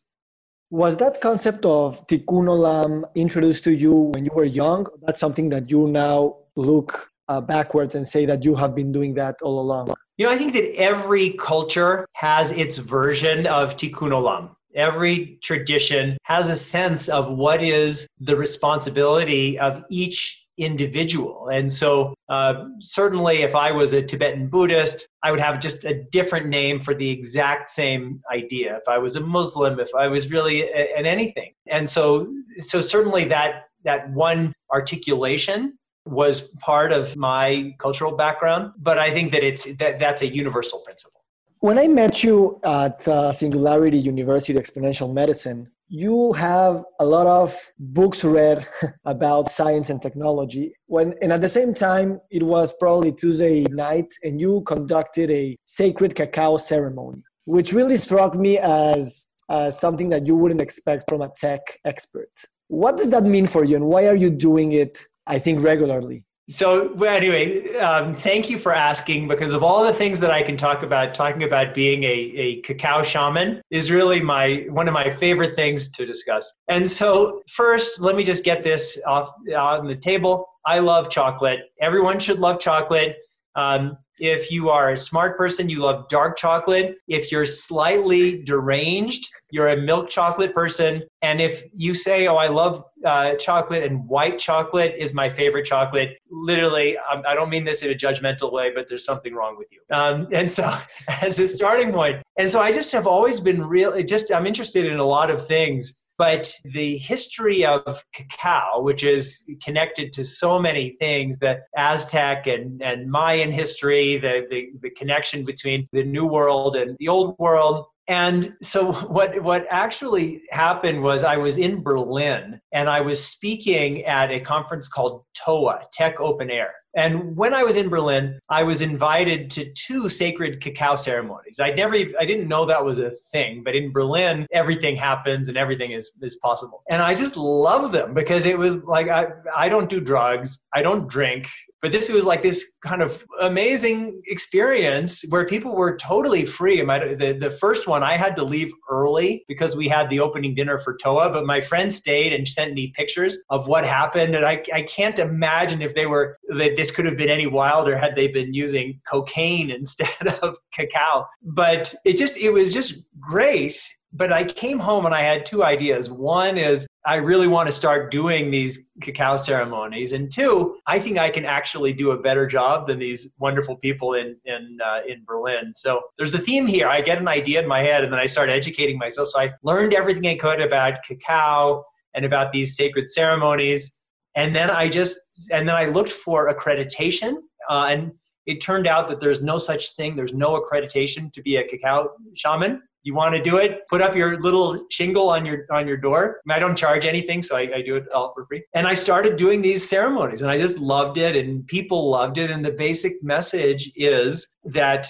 Was 0.71 0.99
that 0.99 1.21
concept 1.21 1.67
of 1.67 2.07
tikkun 2.07 2.47
olam 2.47 3.03
introduced 3.17 3.65
to 3.65 3.73
you 3.73 3.93
when 3.93 4.25
you 4.25 4.31
were 4.33 4.45
young? 4.45 4.87
That's 5.03 5.19
something 5.19 5.49
that 5.49 5.69
you 5.69 5.89
now 5.89 6.37
look 6.55 7.11
uh, 7.27 7.41
backwards 7.41 7.97
and 7.97 8.07
say 8.07 8.25
that 8.27 8.45
you 8.45 8.55
have 8.55 8.77
been 8.77 8.93
doing 8.93 9.15
that 9.15 9.43
all 9.43 9.59
along. 9.61 9.93
You 10.17 10.27
know, 10.27 10.33
I 10.33 10.39
think 10.39 10.53
that 10.53 10.73
every 10.77 11.31
culture 11.31 12.07
has 12.13 12.53
its 12.53 12.79
version 12.79 13.49
of 13.49 13.77
tikkun 13.77 14.13
olam. 14.13 14.51
Every 14.77 15.41
tradition 15.43 16.17
has 16.23 16.49
a 16.49 16.55
sense 16.55 17.09
of 17.09 17.33
what 17.33 17.61
is 17.65 18.07
the 18.21 18.37
responsibility 18.37 19.59
of 19.59 19.85
each 19.91 20.40
individual. 20.61 21.49
And 21.49 21.73
so, 21.73 22.15
uh, 22.29 22.65
certainly, 22.81 23.43
if 23.43 23.55
I 23.55 23.73
was 23.73 23.93
a 23.95 24.03
Tibetan 24.03 24.49
Buddhist, 24.49 25.09
I 25.23 25.31
would 25.31 25.41
have 25.41 25.59
just 25.59 25.85
a 25.85 26.05
different 26.13 26.47
name 26.49 26.81
for 26.81 26.95
the 26.95 27.11
exact 27.11 27.71
same 27.71 28.21
idea. 28.33 28.77
If 28.77 28.89
I 28.89 28.99
was 28.99 29.17
a 29.17 29.21
Muslim, 29.21 29.81
if 29.81 29.91
I 29.95 30.07
was 30.07 30.31
really 30.31 30.71
an 30.73 31.07
anything, 31.07 31.53
and 31.67 31.89
so, 31.89 32.31
so 32.59 32.81
certainly 32.81 33.25
that 33.25 33.65
that 33.85 34.11
one 34.11 34.53
articulation 34.71 35.79
was 36.07 36.51
part 36.59 36.93
of 36.93 37.17
my 37.17 37.75
cultural 37.79 38.17
background. 38.17 38.73
But 38.79 38.99
I 38.99 39.11
think 39.11 39.33
that 39.33 39.43
it's 39.43 39.65
that 39.77 39.99
that's 39.99 40.23
a 40.23 40.27
universal 40.27 40.81
principle. 40.81 41.21
When 41.61 41.79
I 41.79 41.89
met 41.89 42.25
you 42.25 42.59
at 42.65 43.07
uh, 43.07 43.33
Singularity 43.33 43.99
University 43.99 44.59
Exponential 44.59 45.13
Medicine, 45.13 45.71
you 45.93 46.33
have 46.35 46.85
a 47.01 47.05
lot 47.05 47.27
of 47.27 47.59
books 47.79 48.25
read 48.25 48.67
about 49.05 49.51
science 49.51 49.91
and 49.91 50.01
technology. 50.01 50.73
When 50.87 51.15
and 51.21 51.33
at 51.33 51.41
the 51.41 51.49
same 51.49 51.75
time 51.75 52.21
it 52.31 52.45
was 52.45 52.73
probably 52.79 53.13
tuesday 53.13 53.65
night 53.65 54.15
and 54.23 54.41
you 54.41 54.63
conducted 54.63 55.31
a 55.33 55.57
sacred 55.67 56.15
cacao 56.15 56.57
ceremony 56.59 57.23
which 57.45 57.73
really 57.73 57.97
struck 57.97 58.37
me 58.37 58.59
as 58.59 59.27
uh, 59.49 59.71
something 59.71 60.11
that 60.11 60.27
you 60.27 60.37
wouldn't 60.37 60.61
expect 60.61 61.05
from 61.09 61.23
a 61.23 61.31
tech 61.35 61.61
expert. 61.85 62.31
What 62.69 62.97
does 62.97 63.11
that 63.11 63.25
mean 63.25 63.49
for 63.49 63.65
you 63.65 63.75
and 63.75 63.87
why 63.87 64.07
are 64.07 64.15
you 64.15 64.31
doing 64.31 64.73
it 64.73 65.03
i 65.27 65.39
think 65.39 65.63
regularly 65.63 66.25
so 66.51 66.93
well, 66.95 67.15
anyway, 67.15 67.77
um, 67.77 68.15
thank 68.15 68.51
you 68.51 68.59
for 68.59 68.75
asking 68.75 69.29
because 69.29 69.55
of 69.55 69.63
all 69.63 69.85
the 69.85 69.93
things 69.93 70.19
that 70.21 70.31
I 70.31 70.43
can 70.43 70.57
talk 70.57 70.83
about, 70.83 71.15
talking 71.15 71.45
about 71.45 71.75
being 71.75 72.03
a, 72.03 72.09
a 72.09 72.61
cacao 72.63 73.03
shaman 73.03 73.63
is 73.71 73.91
really 73.91 74.21
my 74.21 74.67
one 74.69 74.89
of 74.89 74.95
my 74.95 75.09
favorite 75.09 75.55
things 75.55 75.91
to 75.93 76.05
discuss. 76.05 76.53
And 76.69 76.91
so 76.91 77.41
first, 77.49 78.01
let 78.01 78.17
me 78.17 78.25
just 78.25 78.43
get 78.45 78.63
this 78.65 79.01
off 79.07 79.31
on 79.57 79.87
the 79.87 79.97
table. 79.97 80.47
I 80.67 80.81
love 80.81 81.09
chocolate. 81.09 81.61
Everyone 81.81 82.19
should 82.19 82.41
love 82.41 82.59
chocolate. 82.59 83.17
Um, 83.55 83.97
if 84.21 84.51
you 84.51 84.69
are 84.69 84.91
a 84.91 84.97
smart 84.97 85.37
person, 85.37 85.69
you 85.69 85.81
love 85.81 86.09
dark 86.09 86.37
chocolate. 86.37 86.99
If 87.09 87.33
you're 87.33 87.47
slightly 87.47 88.43
deranged, 88.43 89.29
you're 89.51 89.69
a 89.69 89.77
milk 89.77 90.11
chocolate 90.11 90.55
person. 90.55 91.03
And 91.23 91.41
if 91.41 91.65
you 91.73 91.95
say, 91.95 92.27
Oh, 92.29 92.37
I 92.37 92.49
love 92.49 92.85
uh, 93.05 93.35
chocolate 93.37 93.83
and 93.83 94.07
white 94.07 94.39
chocolate 94.39 94.95
is 94.97 95.15
my 95.15 95.29
favorite 95.29 95.65
chocolate, 95.65 96.19
literally, 96.31 96.99
um, 96.99 97.23
I 97.27 97.35
don't 97.35 97.49
mean 97.49 97.65
this 97.65 97.83
in 97.83 97.91
a 97.91 97.95
judgmental 97.95 98.53
way, 98.53 98.73
but 98.75 98.89
there's 98.89 99.05
something 99.05 99.35
wrong 99.35 99.57
with 99.57 99.69
you. 99.71 99.81
Um, 99.91 100.29
and 100.33 100.51
so, 100.51 100.77
as 101.09 101.39
a 101.39 101.49
starting 101.49 101.93
point, 101.93 102.23
and 102.37 102.51
so 102.51 102.61
I 102.61 102.73
just 102.73 102.93
have 102.93 103.07
always 103.07 103.41
been 103.41 103.65
real, 103.65 104.01
just 104.03 104.33
I'm 104.33 104.47
interested 104.47 104.87
in 104.87 104.99
a 104.99 105.05
lot 105.05 105.31
of 105.31 105.47
things. 105.47 105.95
But 106.21 106.55
the 106.67 106.99
history 106.99 107.65
of 107.65 108.05
cacao, 108.13 108.83
which 108.83 109.05
is 109.05 109.43
connected 109.65 110.13
to 110.13 110.23
so 110.23 110.59
many 110.59 110.97
things, 111.01 111.39
the 111.39 111.61
Aztec 111.79 112.47
and, 112.47 112.83
and 112.83 113.11
Mayan 113.11 113.51
history, 113.51 114.19
the, 114.19 114.47
the, 114.51 114.69
the 114.83 114.91
connection 114.91 115.47
between 115.47 115.89
the 115.93 116.05
New 116.05 116.27
World 116.27 116.77
and 116.77 116.95
the 116.99 117.09
Old 117.09 117.37
World, 117.39 117.87
And 118.07 118.55
so 118.61 118.93
what 119.17 119.43
what 119.43 119.65
actually 119.71 120.43
happened 120.51 121.01
was 121.01 121.25
I 121.25 121.39
was 121.39 121.57
in 121.57 121.83
Berlin 121.83 122.61
and 122.73 122.91
I 122.91 123.01
was 123.01 123.25
speaking 123.25 124.05
at 124.05 124.31
a 124.31 124.41
conference 124.41 124.89
called 124.89 125.25
TOA, 125.35 125.87
Tech 125.91 126.21
Open 126.21 126.51
Air. 126.51 126.75
And 126.95 127.37
when 127.37 127.55
I 127.55 127.63
was 127.63 127.77
in 127.77 127.89
Berlin, 127.89 128.39
I 128.49 128.63
was 128.63 128.81
invited 128.81 129.51
to 129.53 129.71
two 129.73 130.09
sacred 130.09 130.61
cacao 130.61 130.97
ceremonies. 130.97 131.61
I 131.61 131.71
never, 131.71 131.95
I 131.95 132.25
didn't 132.25 132.49
know 132.49 132.65
that 132.65 132.85
was 132.85 132.99
a 132.99 133.13
thing, 133.33 133.63
but 133.63 133.77
in 133.77 133.93
Berlin, 133.93 134.47
everything 134.53 134.97
happens 134.97 135.49
and 135.49 135.57
everything 135.57 135.93
is, 135.93 136.11
is 136.21 136.37
possible. 136.37 136.83
And 136.91 137.01
I 137.01 137.15
just 137.15 137.37
love 137.37 137.93
them 137.93 138.13
because 138.13 138.45
it 138.45 138.59
was 138.59 138.83
like, 138.85 139.09
I, 139.09 139.29
I 139.55 139.69
don't 139.69 139.89
do 139.89 140.01
drugs, 140.01 140.59
I 140.75 140.83
don't 140.83 141.09
drink, 141.09 141.49
but 141.83 141.93
this 141.93 142.11
was 142.11 142.27
like 142.27 142.43
this 142.43 142.75
kind 142.85 143.03
of 143.03 143.25
amazing 143.41 144.21
experience 144.27 145.25
where 145.31 145.47
people 145.47 145.75
were 145.75 145.97
totally 145.97 146.45
free. 146.45 146.81
The, 146.81 147.37
the 147.41 147.51
first 147.51 147.89
one, 147.89 148.03
I 148.03 148.17
had 148.17 148.37
to 148.37 148.45
leave 148.45 148.73
early 148.89 149.45
because 149.49 149.77
we 149.77 149.89
had 149.89 150.11
the 150.11 150.21
opening 150.21 150.55
dinner 150.55 150.79
for 150.79 150.97
TOA, 150.97 151.31
but 151.31 151.47
my 151.47 151.61
friend 151.61 151.91
stayed 151.93 152.33
and 152.33 152.47
sent 152.47 152.75
me 152.75 152.93
pictures 152.95 153.39
of 153.49 153.67
what 153.67 153.87
happened. 153.87 154.35
And 154.37 154.45
I, 154.45 154.63
I 154.75 154.83
can't 154.83 155.19
imagine 155.19 155.81
if 155.81 155.95
they 155.95 156.07
were, 156.07 156.39
that 156.51 156.77
this 156.77 156.91
could 156.91 157.07
have 157.07 157.17
been 157.17 157.31
any 157.31 157.47
wilder 157.47 157.97
had 157.97 158.15
they 158.15 158.29
been 158.29 158.53
using 158.53 159.01
cocaine 159.11 159.71
instead 159.81 160.29
of 160.43 160.57
cacao. 160.73 161.27
But 161.43 161.95
it 162.05 162.17
just, 162.17 162.37
it 162.37 162.51
was 162.51 162.73
just 162.73 163.03
great 163.19 163.81
but 164.13 164.33
I 164.33 164.45
came 164.45 164.79
home 164.79 165.07
and 165.07 165.15
I 165.15 165.23
had 165.23 165.47
two 165.47 165.63
ideas. 165.63 166.11
One 166.11 166.59
is 166.59 166.87
I 167.07 167.17
really 167.17 167.47
want 167.47 167.69
to 167.69 167.73
start 167.73 168.11
doing 168.11 168.51
these 168.51 168.81
cacao 169.01 169.37
ceremonies, 169.37 170.13
and 170.13 170.31
two, 170.31 170.77
I 170.87 170.99
think 170.99 171.17
I 171.17 171.31
can 171.31 171.45
actually 171.45 171.93
do 171.93 172.11
a 172.11 172.19
better 172.19 172.47
job 172.47 172.87
than 172.87 172.99
these 172.99 173.33
wonderful 173.39 173.77
people 173.77 174.15
in 174.15 174.37
in 174.45 174.79
uh, 174.85 175.01
in 175.09 175.25
Berlin. 175.25 175.73
So 175.77 176.03
there's 176.19 176.35
a 176.35 176.39
theme 176.39 176.67
here. 176.67 176.89
I 176.89 177.01
get 177.01 177.19
an 177.19 177.29
idea 177.29 177.63
in 177.63 177.69
my 177.69 177.83
head, 177.83 178.03
and 178.05 178.13
then 178.13 178.21
I 178.21 178.27
start 178.27 178.51
educating 178.51 178.99
myself. 178.99 179.29
So 179.29 179.41
I 179.41 179.53
learned 179.63 179.95
everything 179.95 180.27
I 180.27 180.35
could 180.35 180.61
about 180.61 181.03
cacao 181.05 181.85
and 182.15 182.25
about 182.25 182.53
these 182.53 182.77
sacred 182.77 183.09
ceremonies, 183.09 183.97
and 184.35 184.55
then 184.55 184.71
I 184.71 184.89
just 184.89 185.19
and 185.53 185.69
then 185.69 185.77
I 185.77 185.87
looked 185.87 186.13
for 186.13 186.53
accreditation, 186.53 187.37
uh, 187.69 187.87
and 187.89 188.13
it 188.47 188.61
turned 188.61 188.89
out 188.89 189.09
that 189.09 189.21
there's 189.21 189.43
no 189.43 189.57
such 189.57 189.95
thing. 189.95 190.17
There's 190.17 190.35
no 190.35 190.61
accreditation 190.61 191.33
to 191.33 191.41
be 191.43 191.57
a 191.57 191.67
cacao 191.67 192.11
shaman 192.35 192.83
you 193.03 193.15
want 193.15 193.35
to 193.35 193.43
do 193.43 193.57
it 193.57 193.87
put 193.89 194.03
up 194.03 194.15
your 194.15 194.39
little 194.41 194.87
shingle 194.91 195.31
on 195.31 195.47
your 195.47 195.67
on 195.71 195.87
your 195.87 195.97
door. 195.97 196.41
I 196.49 196.59
don't 196.59 196.77
charge 196.77 197.05
anything 197.05 197.43
so 197.43 197.57
I, 197.57 197.71
I, 197.77 197.83
do 197.83 197.97
it 197.97 198.13
all 198.13 198.33
for 198.35 198.47
free. 198.47 198.65
And 198.75 198.87
i 198.87 198.95
started 198.95 199.37
doing 199.37 199.63
these 199.63 199.89
ceremonies 199.89 200.43
and 200.43 200.51
i 200.51 200.59
just 200.59 200.79
loved 200.79 201.19
it 201.19 201.37
and 201.37 201.67
people 201.67 202.11
loved 202.11 202.39
it. 202.39 202.51
And 202.51 202.65
the 202.65 202.73
basic 202.73 203.23
message 203.23 203.91
is 203.97 204.57
that 204.65 205.09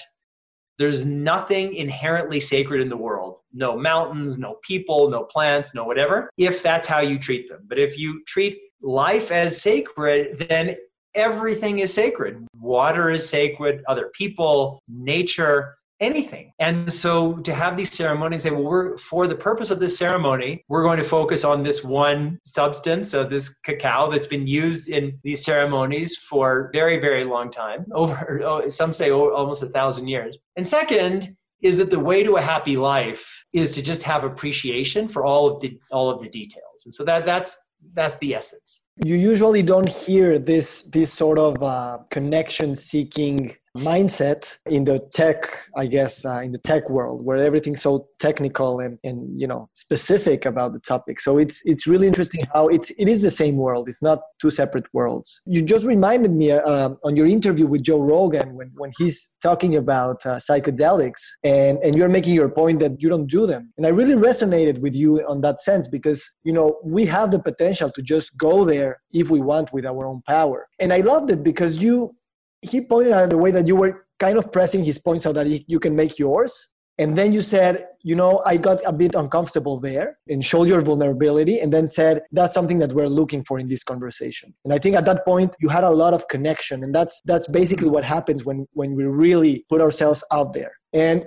there's 0.79 1.05
nothing 1.05 1.75
inherently 1.75 2.41
sacred 2.41 2.81
in 2.81 2.89
the 2.89 2.97
world. 2.97 3.39
No 3.53 3.77
mountains 3.77 4.39
no 4.39 4.57
people 4.63 5.11
no 5.11 5.25
plants 5.25 5.75
no 5.75 5.85
whatever 5.85 6.31
if 6.37 6.63
that's 6.63 6.87
how 6.87 7.01
you 7.01 7.19
treat 7.19 7.49
them. 7.49 7.61
But 7.67 7.79
if 7.79 7.99
you 7.99 8.23
treat 8.25 8.59
life 8.83 9.31
as 9.31 9.61
sacred 9.61 10.47
then 10.49 10.77
everything 11.15 11.81
is 11.81 11.93
sacred. 11.93 12.47
Water 12.61 13.11
is 13.11 13.29
sacred 13.29 13.83
other 13.89 14.11
people 14.15 14.81
nature 14.89 15.77
anything. 16.01 16.53
And 16.59 16.91
so 16.91 17.37
to 17.39 17.55
have 17.55 17.77
these 17.77 17.93
ceremonies, 17.93 18.43
say, 18.43 18.51
well, 18.51 18.65
we're 18.65 18.97
for 18.97 19.27
the 19.27 19.35
purpose 19.35 19.71
of 19.71 19.81
this 19.81 19.97
ceremony, 19.99 20.65
we're 20.69 20.83
going 20.83 20.99
to 20.99 21.05
focus 21.05 21.45
on 21.45 21.63
this 21.63 21.85
one 21.85 22.39
substance 22.45 23.15
of 23.15 23.31
this 23.31 23.55
cacao 23.65 24.11
that's 24.11 24.27
been 24.27 24.47
used 24.47 24.89
in 24.89 25.19
these 25.23 25.45
ceremonies 25.45 26.17
for 26.17 26.71
very, 26.73 26.99
very 26.99 27.25
long 27.25 27.51
time, 27.51 27.85
over 27.93 28.43
oh, 28.43 28.69
some 28.69 28.93
say 28.93 29.11
almost 29.11 29.63
a 29.63 29.69
thousand 29.69 30.09
years. 30.09 30.37
And 30.57 30.67
second, 30.67 31.37
is 31.63 31.77
that 31.77 31.91
the 31.91 31.99
way 31.99 32.23
to 32.23 32.37
a 32.37 32.43
happy 32.43 32.77
life 32.77 33.45
is 33.53 33.73
to 33.75 33.83
just 33.83 34.03
have 34.03 34.25
appreciation 34.25 35.09
for 35.09 35.25
all 35.25 35.47
of 35.47 35.61
the 35.61 35.79
all 35.91 36.11
of 36.11 36.23
the 36.23 36.29
details 36.29 36.85
and 36.85 36.95
so 36.95 37.05
that 37.05 37.27
that's 37.27 37.59
that's 37.95 38.17
the 38.19 38.35
essence 38.35 38.85
you 39.05 39.15
usually 39.15 39.63
don't 39.63 39.89
hear 39.89 40.39
this 40.39 40.85
this 40.85 41.13
sort 41.13 41.39
of 41.39 41.63
uh, 41.63 41.99
connection 42.11 42.75
seeking 42.75 43.55
mindset 43.77 44.59
in 44.67 44.85
the 44.85 44.99
tech 45.13 45.67
i 45.77 45.87
guess 45.87 46.25
uh, 46.25 46.41
in 46.45 46.53
the 46.53 46.59
tech 46.59 46.91
world 46.91 47.25
where 47.25 47.39
everything's 47.39 47.83
so 47.83 48.09
technical 48.19 48.81
and, 48.81 48.99
and 49.05 49.41
you 49.41 49.47
know 49.47 49.69
specific 49.75 50.45
about 50.45 50.73
the 50.73 50.81
topic. 50.81 51.21
So 51.21 51.39
it's 51.39 51.63
it's 51.65 51.87
really 51.87 52.07
interesting 52.07 52.43
how 52.53 52.69
it's 52.69 52.91
it 53.03 53.09
is 53.09 53.23
the 53.23 53.31
same 53.31 53.57
world. 53.57 53.89
It's 53.89 54.03
not 54.03 54.19
two 54.41 54.51
separate 54.51 54.87
worlds. 54.93 55.41
You 55.47 55.63
just 55.63 55.87
reminded 55.87 56.33
me 56.33 56.53
uh, 56.53 56.91
on 57.07 57.17
your 57.17 57.27
interview 57.27 57.67
with 57.67 57.83
joe 57.83 58.03
rogan 58.13 58.55
when, 58.55 58.71
when 58.81 58.93
he's 58.99 59.19
talking 59.43 59.77
about 59.77 60.25
uh, 60.27 60.37
psychedelics 60.37 61.23
and 61.45 61.79
and 61.85 61.97
you're 61.97 62.15
making 62.19 62.35
your 62.35 62.51
point 62.61 62.79
that 62.81 63.01
you 63.03 63.09
don't 63.09 63.29
do 63.39 63.47
them. 63.47 63.73
And 63.77 63.87
i 63.87 63.91
really 64.01 64.19
resonated 64.31 64.77
with 64.85 64.95
you 64.95 65.11
on 65.33 65.41
that 65.47 65.61
sense 65.69 65.89
because 65.89 66.21
you 66.43 66.53
know 66.53 66.79
we 66.85 67.03
have 67.07 67.31
the 67.31 67.43
potential 67.51 67.91
to 67.97 68.03
just 68.03 68.37
go 68.37 68.65
there 68.65 68.93
if 69.13 69.31
we 69.35 69.41
want 69.41 69.73
with 69.73 69.85
our 69.87 70.03
own 70.11 70.21
power. 70.37 70.59
And 70.83 70.93
i 70.93 71.01
loved 71.13 71.31
it 71.31 71.43
because 71.43 71.79
you 71.79 72.15
he 72.63 72.81
pointed 72.81 73.13
out 73.13 73.31
the 73.31 73.39
way 73.39 73.51
that 73.51 73.67
you 73.67 73.77
were 73.77 74.07
kind 74.19 74.39
of 74.39 74.53
pressing 74.53 74.85
his 74.85 74.99
point 74.99 75.23
so 75.23 75.33
that 75.33 75.47
you 75.69 75.81
can 75.81 75.97
make 75.97 76.19
yours. 76.19 76.69
And 76.99 77.17
then 77.17 77.33
you 77.33 77.41
said, 77.41 77.87
you 78.03 78.15
know, 78.15 78.43
I 78.45 78.59
got 78.59 78.83
a 78.85 78.93
bit 78.93 79.15
uncomfortable 79.15 79.81
there 79.81 80.19
and 80.29 80.45
showed 80.45 80.69
your 80.69 80.83
vulnerability 80.83 81.59
and 81.59 81.73
then 81.73 81.87
said, 81.87 82.23
that's 82.31 82.53
something 82.53 82.79
that 82.81 82.93
we're 82.93 83.09
looking 83.09 83.43
for 83.43 83.59
in 83.59 83.69
this 83.69 83.83
conversation. 83.83 84.55
And 84.67 84.75
I 84.75 84.79
think 84.79 84.97
at 84.97 85.07
that 85.07 85.25
point 85.25 85.57
you 85.61 85.71
had 85.71 85.83
a 85.83 85.91
lot 85.91 86.13
of 86.13 86.29
connection. 86.29 86.85
And 86.85 86.95
that's 86.95 87.23
that's 87.25 87.49
basically 87.49 87.89
what 87.89 88.05
happens 88.05 88.45
when 88.45 88.67
when 88.75 88.95
we 88.95 89.05
really 89.05 89.65
put 89.71 89.81
ourselves 89.81 90.23
out 90.31 90.53
there. 90.53 90.73
And 90.93 91.25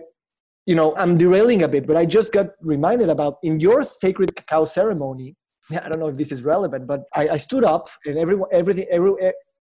you 0.68 0.76
know, 0.76 0.96
I'm 0.96 1.18
derailing 1.18 1.64
a 1.64 1.68
bit, 1.68 1.88
but 1.88 1.98
I 1.98 2.06
just 2.06 2.32
got 2.32 2.52
reminded 2.62 3.10
about 3.10 3.38
in 3.42 3.60
your 3.60 3.84
sacred 3.84 4.36
cacao 4.36 4.66
ceremony. 4.66 5.36
I 5.72 5.90
don't 5.90 6.00
know 6.00 6.10
if 6.10 6.18
this 6.18 6.32
is 6.32 6.44
relevant, 6.44 6.86
but 6.86 7.02
I, 7.16 7.30
I 7.30 7.38
stood 7.38 7.64
up 7.64 7.90
and 8.06 8.20
everyone, 8.20 8.50
everything, 8.52 8.86
every, 8.92 9.14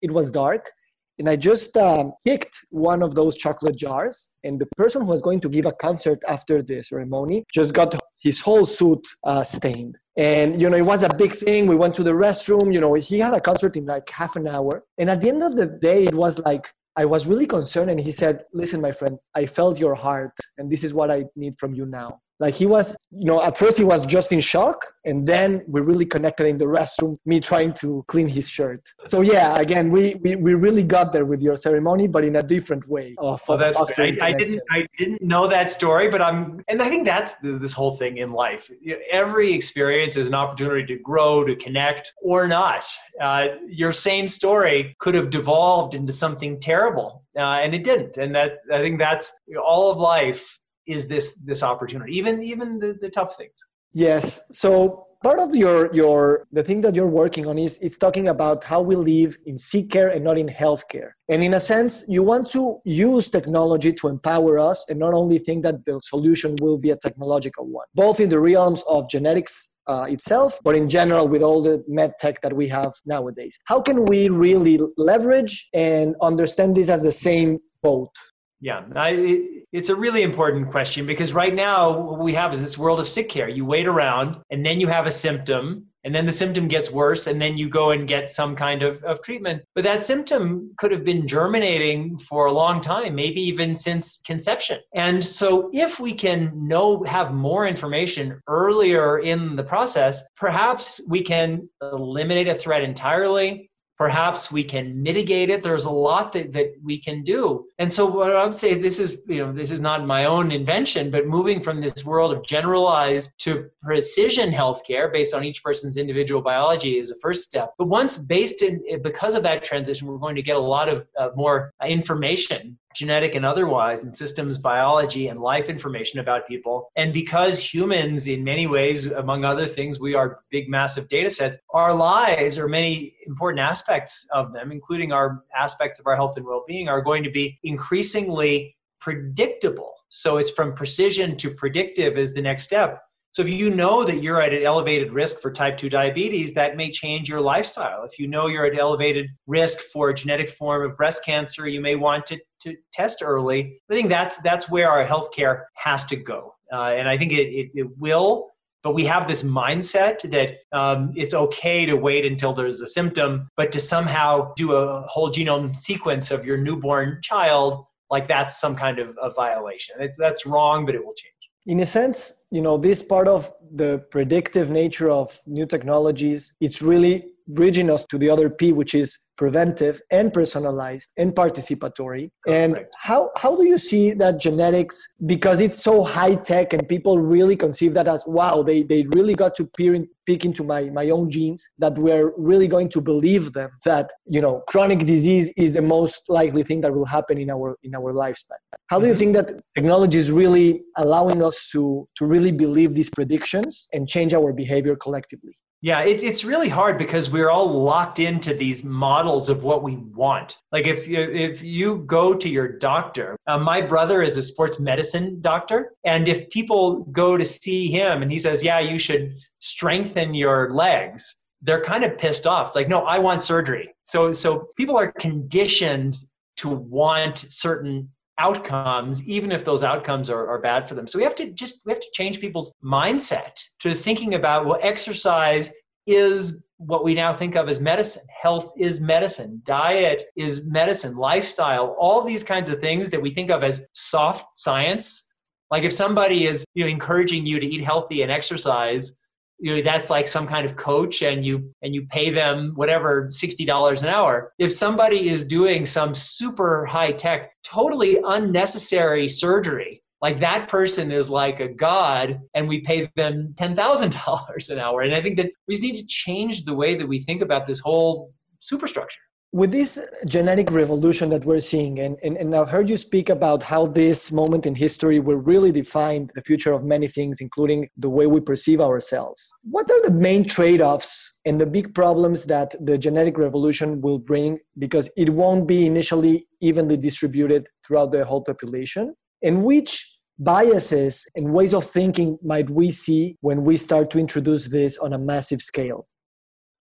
it 0.01 0.11
was 0.11 0.31
dark 0.31 0.71
and 1.19 1.29
I 1.29 1.35
just 1.35 1.75
um, 1.77 2.13
picked 2.25 2.65
one 2.69 3.01
of 3.01 3.15
those 3.15 3.35
chocolate 3.37 3.75
jars, 3.75 4.29
and 4.43 4.59
the 4.59 4.67
person 4.77 5.01
who 5.01 5.07
was 5.07 5.21
going 5.21 5.39
to 5.41 5.49
give 5.49 5.65
a 5.65 5.71
concert 5.71 6.23
after 6.27 6.61
the 6.61 6.83
ceremony 6.83 7.43
just 7.53 7.73
got 7.73 7.99
his 8.19 8.41
whole 8.41 8.65
suit 8.65 9.05
uh, 9.23 9.43
stained. 9.43 9.97
And 10.17 10.61
you 10.61 10.69
know, 10.69 10.77
it 10.77 10.85
was 10.85 11.03
a 11.03 11.13
big 11.13 11.33
thing. 11.33 11.67
We 11.67 11.75
went 11.75 11.95
to 11.95 12.03
the 12.03 12.11
restroom. 12.11 12.73
You 12.73 12.81
know, 12.81 12.93
he 12.95 13.19
had 13.19 13.33
a 13.33 13.41
concert 13.41 13.75
in 13.75 13.85
like 13.85 14.09
half 14.09 14.35
an 14.35 14.47
hour, 14.47 14.83
and 14.97 15.09
at 15.09 15.21
the 15.21 15.29
end 15.29 15.43
of 15.43 15.55
the 15.55 15.65
day, 15.67 16.05
it 16.05 16.15
was 16.15 16.39
like 16.39 16.73
I 16.95 17.05
was 17.05 17.27
really 17.27 17.45
concerned. 17.45 17.89
And 17.89 17.99
he 17.99 18.11
said, 18.11 18.43
"Listen, 18.53 18.81
my 18.81 18.91
friend, 18.91 19.19
I 19.35 19.45
felt 19.45 19.79
your 19.79 19.95
heart, 19.95 20.33
and 20.57 20.71
this 20.71 20.83
is 20.83 20.93
what 20.93 21.11
I 21.11 21.25
need 21.35 21.57
from 21.59 21.73
you 21.73 21.85
now." 21.85 22.21
Like 22.39 22.55
he 22.55 22.65
was 22.65 22.95
you 23.11 23.25
know 23.25 23.41
at 23.41 23.57
first 23.57 23.77
he 23.77 23.83
was 23.83 24.05
just 24.05 24.31
in 24.31 24.39
shock 24.39 24.93
and 25.05 25.25
then 25.25 25.63
we 25.67 25.81
really 25.81 26.05
connected 26.05 26.45
in 26.47 26.57
the 26.57 26.65
restroom 26.65 27.17
me 27.25 27.39
trying 27.39 27.73
to 27.73 28.03
clean 28.07 28.27
his 28.27 28.47
shirt. 28.49 28.81
So 29.05 29.21
yeah 29.21 29.57
again 29.59 29.89
we 29.89 30.15
we, 30.15 30.35
we 30.35 30.53
really 30.53 30.83
got 30.83 31.11
there 31.11 31.25
with 31.25 31.41
your 31.41 31.57
ceremony 31.57 32.07
but 32.07 32.23
in 32.23 32.35
a 32.35 32.43
different 32.43 32.87
way 32.87 33.15
of, 33.17 33.41
oh 33.47 33.57
that's 33.57 33.79
great. 33.95 34.21
I, 34.21 34.27
I, 34.27 34.33
didn't 34.33 34.61
i 34.71 34.85
didn't 34.97 35.21
know 35.21 35.47
that 35.47 35.69
story 35.69 36.09
but 36.09 36.21
i'm 36.21 36.63
and 36.67 36.81
i 36.81 36.89
think 36.89 37.05
that's 37.05 37.33
this 37.41 37.73
whole 37.73 37.95
thing 37.95 38.17
in 38.17 38.31
life. 38.31 38.69
Every 39.09 39.53
experience 39.53 40.17
is 40.17 40.27
an 40.27 40.33
opportunity 40.33 40.85
to 40.95 41.01
grow 41.01 41.43
to 41.43 41.55
connect 41.55 42.13
or 42.21 42.47
not. 42.47 42.83
Uh, 43.19 43.47
your 43.67 43.93
same 43.93 44.27
story 44.27 44.95
could 44.99 45.15
have 45.15 45.29
devolved 45.29 45.95
into 45.95 46.13
something 46.13 46.59
terrible 46.59 47.23
uh, 47.35 47.59
and 47.63 47.73
it 47.73 47.83
didn't. 47.83 48.17
And 48.17 48.35
that 48.35 48.59
i 48.71 48.79
think 48.79 48.99
that's 48.99 49.31
all 49.63 49.91
of 49.91 49.97
life 49.97 50.59
is 50.87 51.07
this 51.07 51.35
this 51.45 51.63
opportunity 51.63 52.17
even 52.17 52.41
even 52.41 52.79
the, 52.79 52.97
the 53.01 53.09
tough 53.09 53.35
things 53.35 53.57
yes 53.93 54.41
so 54.49 55.05
part 55.23 55.39
of 55.39 55.55
your 55.55 55.93
your 55.93 56.45
the 56.51 56.63
thing 56.63 56.81
that 56.81 56.93
you're 56.95 57.07
working 57.07 57.47
on 57.47 57.57
is 57.57 57.77
is 57.79 57.97
talking 57.97 58.27
about 58.27 58.63
how 58.63 58.81
we 58.81 58.95
live 58.95 59.37
in 59.45 59.57
sick 59.57 59.89
care 59.89 60.09
and 60.09 60.23
not 60.23 60.37
in 60.37 60.47
healthcare 60.47 61.11
and 61.29 61.43
in 61.43 61.53
a 61.53 61.59
sense 61.59 62.03
you 62.07 62.23
want 62.23 62.47
to 62.47 62.79
use 62.85 63.29
technology 63.29 63.91
to 63.91 64.07
empower 64.07 64.59
us 64.59 64.85
and 64.89 64.99
not 64.99 65.13
only 65.13 65.37
think 65.37 65.63
that 65.63 65.83
the 65.85 65.99
solution 66.03 66.55
will 66.61 66.77
be 66.77 66.91
a 66.91 66.95
technological 66.97 67.65
one 67.65 67.87
both 67.95 68.19
in 68.19 68.29
the 68.29 68.39
realms 68.39 68.83
of 68.87 69.09
genetics 69.09 69.71
uh, 69.87 70.05
itself, 70.09 70.59
but 70.63 70.75
in 70.75 70.89
general 70.89 71.27
with 71.27 71.41
all 71.41 71.61
the 71.61 71.83
med 71.87 72.13
tech 72.19 72.41
that 72.41 72.53
we 72.53 72.67
have 72.67 72.93
nowadays. 73.05 73.57
How 73.65 73.81
can 73.81 74.05
we 74.05 74.29
really 74.29 74.79
leverage 74.97 75.69
and 75.73 76.15
understand 76.21 76.75
this 76.75 76.89
as 76.89 77.03
the 77.03 77.11
same 77.11 77.59
boat? 77.81 78.11
Yeah, 78.59 78.83
I, 78.95 79.63
it's 79.71 79.89
a 79.89 79.95
really 79.95 80.23
important 80.23 80.69
question 80.69 81.05
because 81.05 81.31
right 81.31 81.53
now 81.53 81.99
what 81.99 82.19
we 82.19 82.33
have 82.33 82.53
is 82.53 82.61
this 82.61 82.77
world 82.77 82.99
of 82.99 83.07
sick 83.07 83.29
care. 83.29 83.49
You 83.49 83.65
wait 83.65 83.85
around 83.85 84.37
and 84.49 84.65
then 84.65 84.79
you 84.79 84.87
have 84.87 85.05
a 85.05 85.11
symptom 85.11 85.85
and 86.03 86.15
then 86.15 86.25
the 86.25 86.31
symptom 86.31 86.67
gets 86.67 86.89
worse 86.89 87.27
and 87.27 87.39
then 87.39 87.57
you 87.57 87.69
go 87.69 87.91
and 87.91 88.07
get 88.07 88.29
some 88.29 88.55
kind 88.55 88.81
of, 88.81 89.03
of 89.03 89.21
treatment. 89.21 89.61
But 89.75 89.83
that 89.83 90.01
symptom 90.01 90.71
could 90.77 90.89
have 90.91 91.03
been 91.03 91.27
germinating 91.27 92.17
for 92.17 92.45
a 92.45 92.51
long 92.51 92.79
time, 92.79 93.13
maybe 93.13 93.41
even 93.41 93.75
since 93.75 94.21
conception. 94.25 94.79
And 94.95 95.23
so 95.23 95.69
if 95.73 95.99
we 95.99 96.13
can 96.13 96.51
know, 96.55 97.03
have 97.03 97.33
more 97.33 97.67
information 97.67 98.39
earlier 98.47 99.19
in 99.19 99.55
the 99.55 99.63
process, 99.63 100.23
perhaps 100.37 101.01
we 101.09 101.21
can 101.21 101.69
eliminate 101.81 102.47
a 102.47 102.55
threat 102.55 102.83
entirely 102.83 103.66
perhaps 103.97 104.51
we 104.51 104.63
can 104.63 105.01
mitigate 105.01 105.49
it. 105.49 105.63
There's 105.63 105.85
a 105.85 105.89
lot 105.89 106.31
that, 106.33 106.53
that 106.53 106.75
we 106.83 106.99
can 106.99 107.23
do. 107.23 107.65
And 107.79 107.91
so 107.91 108.05
what 108.05 108.35
i 108.35 108.43
would 108.43 108.53
say 108.53 108.73
this 108.75 108.99
is 108.99 109.21
you 109.27 109.45
know 109.45 109.51
this 109.51 109.71
is 109.71 109.81
not 109.81 110.05
my 110.05 110.25
own 110.25 110.51
invention 110.51 111.09
but 111.09 111.27
moving 111.27 111.59
from 111.59 111.79
this 111.79 112.05
world 112.05 112.31
of 112.33 112.43
generalized 112.43 113.31
to 113.39 113.69
precision 113.81 114.51
healthcare 114.51 115.11
based 115.11 115.33
on 115.33 115.43
each 115.43 115.63
person's 115.63 115.97
individual 115.97 116.41
biology 116.41 116.97
is 116.97 117.11
a 117.11 117.15
first 117.19 117.43
step. 117.43 117.73
But 117.77 117.87
once 117.87 118.17
based 118.17 118.61
in 118.61 118.81
because 119.01 119.35
of 119.35 119.43
that 119.43 119.63
transition 119.63 120.07
we're 120.07 120.17
going 120.17 120.35
to 120.35 120.41
get 120.41 120.55
a 120.55 120.59
lot 120.75 120.89
of 120.89 121.07
uh, 121.19 121.29
more 121.35 121.73
information 121.85 122.77
genetic 122.97 123.35
and 123.35 123.45
otherwise, 123.45 124.01
and 124.01 124.17
systems 124.17 124.57
biology 124.57 125.27
and 125.27 125.39
life 125.39 125.69
information 125.69 126.19
about 126.19 126.47
people. 126.47 126.89
And 126.95 127.13
because 127.13 127.63
humans, 127.63 128.27
in 128.27 128.43
many 128.43 128.65
ways, 128.65 129.05
among 129.05 129.45
other 129.45 129.67
things, 129.67 129.99
we 129.99 130.15
are 130.15 130.39
big, 130.49 130.67
massive 130.67 131.07
data 131.07 131.29
sets, 131.29 131.59
our 131.69 131.93
lives 131.93 132.57
or 132.57 132.67
many 132.67 133.15
important 133.27 133.59
aspects 133.59 134.27
of 134.33 134.51
them, 134.51 134.71
including 134.71 135.11
our 135.11 135.43
aspects 135.55 135.99
of 135.99 136.07
our 136.07 136.15
health 136.15 136.37
and 136.37 136.45
well 136.45 136.63
being, 136.67 136.89
are 136.89 137.01
going 137.01 137.23
to 137.23 137.29
be 137.29 137.59
increasingly 137.63 138.75
predictable. 138.99 139.93
So 140.09 140.37
it's 140.37 140.49
from 140.49 140.73
precision 140.73 141.37
to 141.37 141.51
predictive 141.51 142.17
is 142.17 142.33
the 142.33 142.41
next 142.41 142.63
step. 142.63 143.03
So 143.37 143.43
if 143.43 143.49
you 143.49 143.69
know 143.69 144.03
that 144.03 144.23
you're 144.23 144.41
at 144.41 144.51
an 144.51 144.63
elevated 144.63 145.11
risk 145.11 145.41
for 145.41 145.51
type 145.51 145.77
2 145.77 145.91
diabetes, 145.91 146.53
that 146.53 146.75
may 146.75 146.89
change 146.89 147.29
your 147.29 147.39
lifestyle. 147.39 148.03
If 148.03 148.17
you 148.17 148.27
know 148.27 148.47
you're 148.47 148.65
at 148.65 148.75
elevated 148.75 149.27
risk 149.45 149.79
for 149.93 150.09
a 150.09 150.13
genetic 150.15 150.49
form 150.49 150.89
of 150.89 150.97
breast 150.97 151.23
cancer, 151.23 151.67
you 151.67 151.79
may 151.79 151.93
want 151.93 152.25
to, 152.25 152.39
to 152.61 152.75
test 152.91 153.21
early. 153.21 153.79
I 153.91 153.93
think 153.93 154.09
that's 154.09 154.37
that's 154.39 154.71
where 154.71 154.89
our 154.89 155.05
healthcare 155.05 155.65
has 155.75 156.03
to 156.05 156.15
go. 156.15 156.55
Uh, 156.73 156.95
and 156.97 157.07
I 157.07 157.15
think 157.15 157.31
it, 157.31 157.49
it, 157.49 157.69
it, 157.75 157.87
will, 157.99 158.49
but 158.81 158.95
we 158.95 159.05
have 159.05 159.27
this 159.27 159.43
mindset 159.43 160.27
that 160.31 160.57
um, 160.75 161.13
it's 161.15 161.35
okay 161.35 161.85
to 161.85 161.95
wait 161.95 162.25
until 162.25 162.53
there's 162.53 162.81
a 162.81 162.87
symptom, 162.87 163.47
but 163.55 163.71
to 163.73 163.79
somehow 163.79 164.51
do 164.55 164.71
a 164.71 165.01
whole 165.01 165.29
genome 165.29 165.75
sequence 165.75 166.31
of 166.31 166.43
your 166.43 166.57
newborn 166.57 167.19
child, 167.21 167.85
like 168.09 168.27
that's 168.27 168.59
some 168.59 168.75
kind 168.75 168.97
of 168.97 169.15
a 169.21 169.29
violation. 169.29 169.97
It's, 169.99 170.17
that's 170.17 170.47
wrong, 170.47 170.87
but 170.87 170.95
it 170.95 171.05
will 171.05 171.13
change 171.13 171.36
in 171.67 171.81
a 171.81 171.85
sense 171.85 172.45
you 172.49 172.61
know 172.61 172.77
this 172.77 173.03
part 173.03 173.27
of 173.27 173.51
the 173.75 173.99
predictive 174.09 174.69
nature 174.69 175.11
of 175.11 175.39
new 175.45 175.65
technologies 175.65 176.55
it's 176.61 176.81
really 176.81 177.25
bridging 177.47 177.89
us 177.89 178.05
to 178.05 178.17
the 178.17 178.29
other 178.29 178.49
p 178.49 178.71
which 178.71 178.95
is 178.95 179.17
preventive 179.37 180.01
and 180.11 180.33
personalized 180.33 181.11
and 181.17 181.33
participatory. 181.33 182.31
And 182.47 182.85
how 182.97 183.31
how 183.37 183.55
do 183.55 183.65
you 183.65 183.77
see 183.77 184.11
that 184.13 184.39
genetics 184.39 185.07
because 185.25 185.61
it's 185.61 185.81
so 185.81 186.03
high 186.03 186.35
tech 186.35 186.73
and 186.73 186.87
people 186.87 187.19
really 187.19 187.55
conceive 187.55 187.93
that 187.93 188.07
as 188.07 188.23
wow 188.27 188.63
they 188.63 188.83
they 188.83 189.03
really 189.17 189.35
got 189.35 189.55
to 189.55 189.65
peer 189.65 189.93
in, 189.93 190.07
peek 190.25 190.43
into 190.43 190.63
my 190.63 190.89
my 190.89 191.09
own 191.09 191.29
genes 191.29 191.69
that 191.77 191.97
we're 191.97 192.33
really 192.37 192.67
going 192.67 192.89
to 192.89 192.99
believe 192.99 193.53
them 193.53 193.69
that 193.85 194.11
you 194.25 194.41
know 194.41 194.63
chronic 194.67 194.99
disease 195.05 195.53
is 195.55 195.73
the 195.73 195.81
most 195.81 196.29
likely 196.29 196.63
thing 196.63 196.81
that 196.81 196.93
will 196.93 197.05
happen 197.05 197.37
in 197.37 197.49
our 197.49 197.77
in 197.83 197.95
our 197.95 198.13
lifespan? 198.13 198.59
How 198.87 198.99
do 198.99 199.05
you 199.05 199.13
mm-hmm. 199.13 199.19
think 199.19 199.33
that 199.33 199.61
technology 199.75 200.17
is 200.17 200.31
really 200.31 200.83
allowing 200.95 201.43
us 201.43 201.69
to 201.73 202.07
to 202.15 202.25
really 202.25 202.51
believe 202.51 202.95
these 202.95 203.09
predictions 203.09 203.87
and 203.93 204.09
change 204.09 204.33
our 204.33 204.51
behavior 204.51 204.95
collectively 204.95 205.55
yeah, 205.81 206.01
it's 206.01 206.23
it's 206.23 206.43
really 206.43 206.69
hard 206.69 206.97
because 206.97 207.29
we're 207.29 207.51
all 207.51 207.83
locked 207.83 208.19
into 208.19 208.53
these 208.53 208.83
models 208.83 209.47
of 209.47 209.63
what 209.63 209.83
we 209.83 209.97
want. 209.97 210.57
Like 210.71 210.87
if 210.87 211.07
you, 211.07 211.19
if 211.19 211.61
you 211.61 211.99
go 211.99 212.33
to 212.33 212.49
your 212.49 212.67
doctor, 212.67 213.37
uh, 213.45 213.59
my 213.59 213.81
brother 213.81 214.23
is 214.23 214.37
a 214.37 214.41
sports 214.41 214.79
medicine 214.79 215.39
doctor, 215.39 215.93
and 216.03 216.27
if 216.27 216.49
people 216.49 217.03
go 217.11 217.37
to 217.37 217.45
see 217.45 217.87
him 217.87 218.23
and 218.23 218.31
he 218.31 218.39
says, 218.39 218.63
"Yeah, 218.63 218.79
you 218.79 218.97
should 218.97 219.37
strengthen 219.59 220.33
your 220.33 220.71
legs," 220.71 221.43
they're 221.61 221.83
kind 221.83 222.03
of 222.03 222.17
pissed 222.17 222.47
off. 222.47 222.75
Like, 222.75 222.89
no, 222.89 223.01
I 223.01 223.19
want 223.19 223.43
surgery. 223.43 223.93
So 224.03 224.31
so 224.31 224.69
people 224.77 224.97
are 224.97 225.11
conditioned 225.11 226.17
to 226.57 226.69
want 226.69 227.37
certain 227.37 228.09
outcomes 228.39 229.23
even 229.23 229.51
if 229.51 229.65
those 229.65 229.83
outcomes 229.83 230.29
are, 230.29 230.47
are 230.47 230.59
bad 230.59 230.87
for 230.87 230.95
them. 230.95 231.07
So 231.07 231.17
we 231.17 231.23
have 231.23 231.35
to 231.35 231.51
just 231.51 231.81
we 231.85 231.91
have 231.91 231.99
to 231.99 232.11
change 232.13 232.39
people's 232.39 232.73
mindset 232.83 233.59
to 233.79 233.93
thinking 233.93 234.35
about 234.35 234.65
well 234.65 234.79
exercise 234.81 235.71
is 236.05 236.63
what 236.77 237.03
we 237.03 237.13
now 237.13 237.33
think 237.33 237.55
of 237.55 237.67
as 237.67 237.81
medicine. 237.81 238.23
Health 238.29 238.71
is 238.77 239.01
medicine. 239.01 239.61
Diet 239.65 240.23
is 240.35 240.69
medicine. 240.69 241.17
Lifestyle. 241.17 241.95
All 241.99 242.23
these 242.23 242.43
kinds 242.43 242.69
of 242.69 242.79
things 242.79 243.09
that 243.09 243.21
we 243.21 243.31
think 243.31 243.49
of 243.49 243.63
as 243.63 243.85
soft 243.93 244.45
science. 244.55 245.25
Like 245.71 245.83
if 245.83 245.91
somebody 245.91 246.45
is 246.45 246.63
you 246.75 246.83
know 246.83 246.89
encouraging 246.89 247.45
you 247.45 247.59
to 247.59 247.65
eat 247.65 247.83
healthy 247.83 248.21
and 248.21 248.31
exercise 248.31 249.11
you 249.59 249.75
know 249.75 249.81
that's 249.81 250.09
like 250.09 250.27
some 250.27 250.47
kind 250.47 250.65
of 250.65 250.75
coach 250.75 251.21
and 251.21 251.45
you 251.45 251.73
and 251.81 251.93
you 251.95 252.05
pay 252.07 252.29
them 252.29 252.73
whatever 252.75 253.23
$60 253.23 254.03
an 254.03 254.09
hour. 254.09 254.53
If 254.59 254.71
somebody 254.71 255.29
is 255.29 255.45
doing 255.45 255.85
some 255.85 256.13
super 256.13 256.85
high 256.85 257.11
tech 257.11 257.51
totally 257.63 258.19
unnecessary 258.25 259.27
surgery 259.27 260.01
like 260.21 260.39
that 260.39 260.67
person 260.67 261.11
is 261.11 261.29
like 261.29 261.59
a 261.59 261.67
god 261.67 262.39
and 262.53 262.67
we 262.67 262.81
pay 262.81 263.09
them 263.15 263.53
$10,000 263.55 264.69
an 264.71 264.79
hour. 264.79 265.01
And 265.01 265.13
i 265.13 265.21
think 265.21 265.37
that 265.37 265.51
we 265.67 265.77
need 265.77 265.95
to 265.95 266.05
change 266.07 266.63
the 266.63 266.75
way 266.75 266.95
that 266.95 267.07
we 267.07 267.19
think 267.19 267.41
about 267.41 267.67
this 267.67 267.79
whole 267.79 268.31
superstructure 268.59 269.19
with 269.53 269.71
this 269.71 269.97
genetic 270.25 270.69
revolution 270.71 271.29
that 271.29 271.45
we're 271.45 271.61
seeing, 271.61 271.99
and, 271.99 272.17
and, 272.21 272.37
and 272.37 272.55
I've 272.55 272.69
heard 272.69 272.89
you 272.89 272.97
speak 272.97 273.29
about 273.29 273.63
how 273.63 273.85
this 273.85 274.31
moment 274.31 274.65
in 274.65 274.75
history 274.75 275.19
will 275.19 275.37
really 275.37 275.71
define 275.71 276.29
the 276.35 276.41
future 276.41 276.73
of 276.73 276.83
many 276.83 277.07
things, 277.07 277.39
including 277.39 277.89
the 277.95 278.09
way 278.09 278.27
we 278.27 278.41
perceive 278.41 278.81
ourselves. 278.81 279.51
What 279.63 279.89
are 279.89 280.01
the 280.01 280.11
main 280.11 280.43
trade 280.43 280.81
offs 280.81 281.39
and 281.45 281.61
the 281.61 281.65
big 281.65 281.95
problems 281.95 282.45
that 282.45 282.75
the 282.85 282.97
genetic 282.97 283.37
revolution 283.37 284.01
will 284.01 284.19
bring 284.19 284.59
because 284.77 285.09
it 285.15 285.29
won't 285.29 285.67
be 285.67 285.85
initially 285.85 286.45
evenly 286.59 286.97
distributed 286.97 287.67
throughout 287.85 288.11
the 288.11 288.25
whole 288.25 288.43
population? 288.43 289.15
And 289.41 289.63
which 289.63 290.19
biases 290.39 291.25
and 291.35 291.53
ways 291.53 291.73
of 291.73 291.85
thinking 291.85 292.37
might 292.43 292.69
we 292.69 292.91
see 292.91 293.37
when 293.41 293.63
we 293.63 293.77
start 293.77 294.09
to 294.11 294.19
introduce 294.19 294.67
this 294.67 294.97
on 294.97 295.13
a 295.13 295.17
massive 295.17 295.61
scale? 295.61 296.07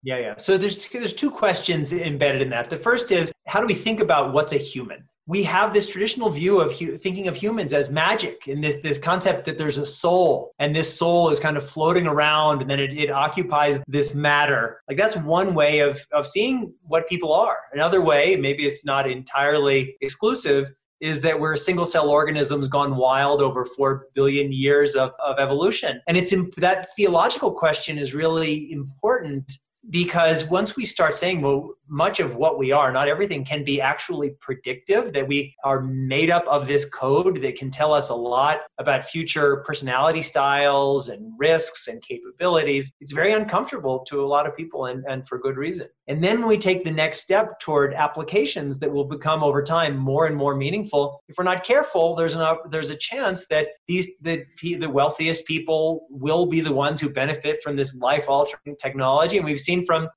Yeah, 0.03 0.19
yeah. 0.19 0.35
So 0.39 0.57
there's 0.57 0.89
there's 0.89 1.13
two 1.13 1.31
questions 1.31 1.93
embedded 1.93 2.43
in 2.43 2.51
that. 2.51 2.71
The 2.71 2.77
first 2.77 3.11
is 3.11 3.33
how 3.47 3.61
do 3.61 3.67
we 3.67 3.75
think 3.75 4.01
about 4.01 4.33
what's 4.33 4.53
a 4.53 4.59
human? 4.59 5.09
We 5.27 5.43
have 5.43 5.75
this 5.75 5.87
traditional 5.87 6.31
view 6.31 6.61
of 6.61 6.73
hu- 6.73 6.97
thinking 6.97 7.29
of 7.29 7.37
humans 7.37 7.75
as 7.75 7.91
magic, 7.91 8.47
and 8.47 8.63
this 8.63 8.77
this 8.83 8.99
concept 8.99 9.45
that 9.47 9.59
there's 9.59 9.77
a 9.77 9.85
soul, 9.85 10.55
and 10.61 10.75
this 10.75 10.97
soul 10.97 11.31
is 11.31 11.41
kind 11.41 11.57
of 11.57 11.69
floating 11.69 12.07
around, 12.07 12.63
and 12.63 12.71
then 12.71 12.79
it, 12.79 12.97
it 12.97 13.11
occupies 13.11 13.81
this 13.89 14.15
matter. 14.15 14.81
Like 14.89 14.97
that's 14.97 15.17
one 15.17 15.53
way 15.55 15.81
of 15.81 16.01
of 16.13 16.27
seeing 16.27 16.73
what 16.83 17.09
people 17.09 17.33
are. 17.33 17.59
Another 17.73 18.01
way, 18.01 18.37
maybe 18.37 18.67
it's 18.67 18.85
not 18.85 19.11
entirely 19.11 19.97
exclusive, 20.01 20.71
is 21.01 21.21
that 21.21 21.39
we're 21.39 21.57
single 21.57 21.85
cell 21.85 22.09
organisms 22.09 22.69
gone 22.69 22.97
wild 22.97 23.43
over 23.43 23.65
4 23.65 24.07
billion 24.15 24.53
years 24.53 24.97
of, 24.97 25.13
of 25.25 25.39
evolution. 25.39 26.01
And 26.09 26.17
it's 26.17 26.33
in, 26.33 26.51
that 26.57 26.89
theological 26.97 27.53
question 27.53 27.99
is 27.99 28.15
really 28.15 28.73
important 28.73 29.53
because 29.91 30.49
once 30.49 30.77
we 30.77 30.85
start 30.85 31.15
saying 31.15 31.41
well 31.41 31.71
much 31.89 32.21
of 32.21 32.37
what 32.37 32.59
we 32.59 32.73
are. 32.73 32.93
Not 32.93 33.09
everything 33.09 33.45
can 33.45 33.65
be 33.65 33.81
actually 33.81 34.31
predictive 34.41 35.13
that 35.13 35.27
we 35.27 35.55
are 35.65 35.81
made 35.81 36.31
up 36.31 36.47
of 36.47 36.67
this 36.67 36.85
code 36.85 37.41
that 37.41 37.57
can 37.57 37.71
tell 37.71 37.93
us 37.93 38.11
a 38.11 38.15
lot 38.15 38.61
about 38.79 39.05
future 39.05 39.59
personality 39.67 40.23
styles 40.23 41.09
and 41.09 41.33
risks 41.39 41.89
and 41.89 42.03
capabilities. 42.03 42.93
It's 43.01 43.13
very 43.13 43.33
uncomfortable 43.33 44.01
to 44.09 44.25
a 44.25 44.27
lot 44.27 44.47
of 44.47 44.57
people 44.57 44.87
and, 44.87 45.05
and 45.09 45.27
for 45.27 45.39
good 45.39 45.57
reason. 45.57 45.89
And 46.07 46.23
then 46.23 46.47
we 46.47 46.57
take 46.59 46.85
the 46.85 46.91
next 46.91 47.21
step 47.21 47.59
toward 47.61 47.95
applications 47.95 48.79
that 48.79 48.91
will 48.91 49.05
become 49.05 49.43
over 49.43 49.63
time 49.63 49.97
more 49.97 50.27
and 50.27 50.37
more 50.37 50.57
meaningful. 50.57 51.23
If 51.29 51.37
we're 51.39 51.45
not 51.45 51.65
careful 51.65 52.15
there's 52.15 52.35
an 52.35 52.57
there's 52.71 52.91
a 52.91 52.97
chance 52.97 53.47
that 53.47 53.69
these 53.87 54.09
the, 54.21 54.45
the 54.63 54.89
wealthiest 54.89 55.47
people 55.47 56.07
will 56.11 56.47
be 56.47 56.61
the 56.61 56.73
ones 56.73 57.01
who 57.01 57.11
benefit 57.11 57.63
from 57.63 57.77
this 57.77 57.95
life 57.97 58.29
altering 58.29 58.77
technology. 58.81 59.37
And 59.37 59.47
we've 59.47 59.61
seen 59.61 59.85
from 59.85 60.09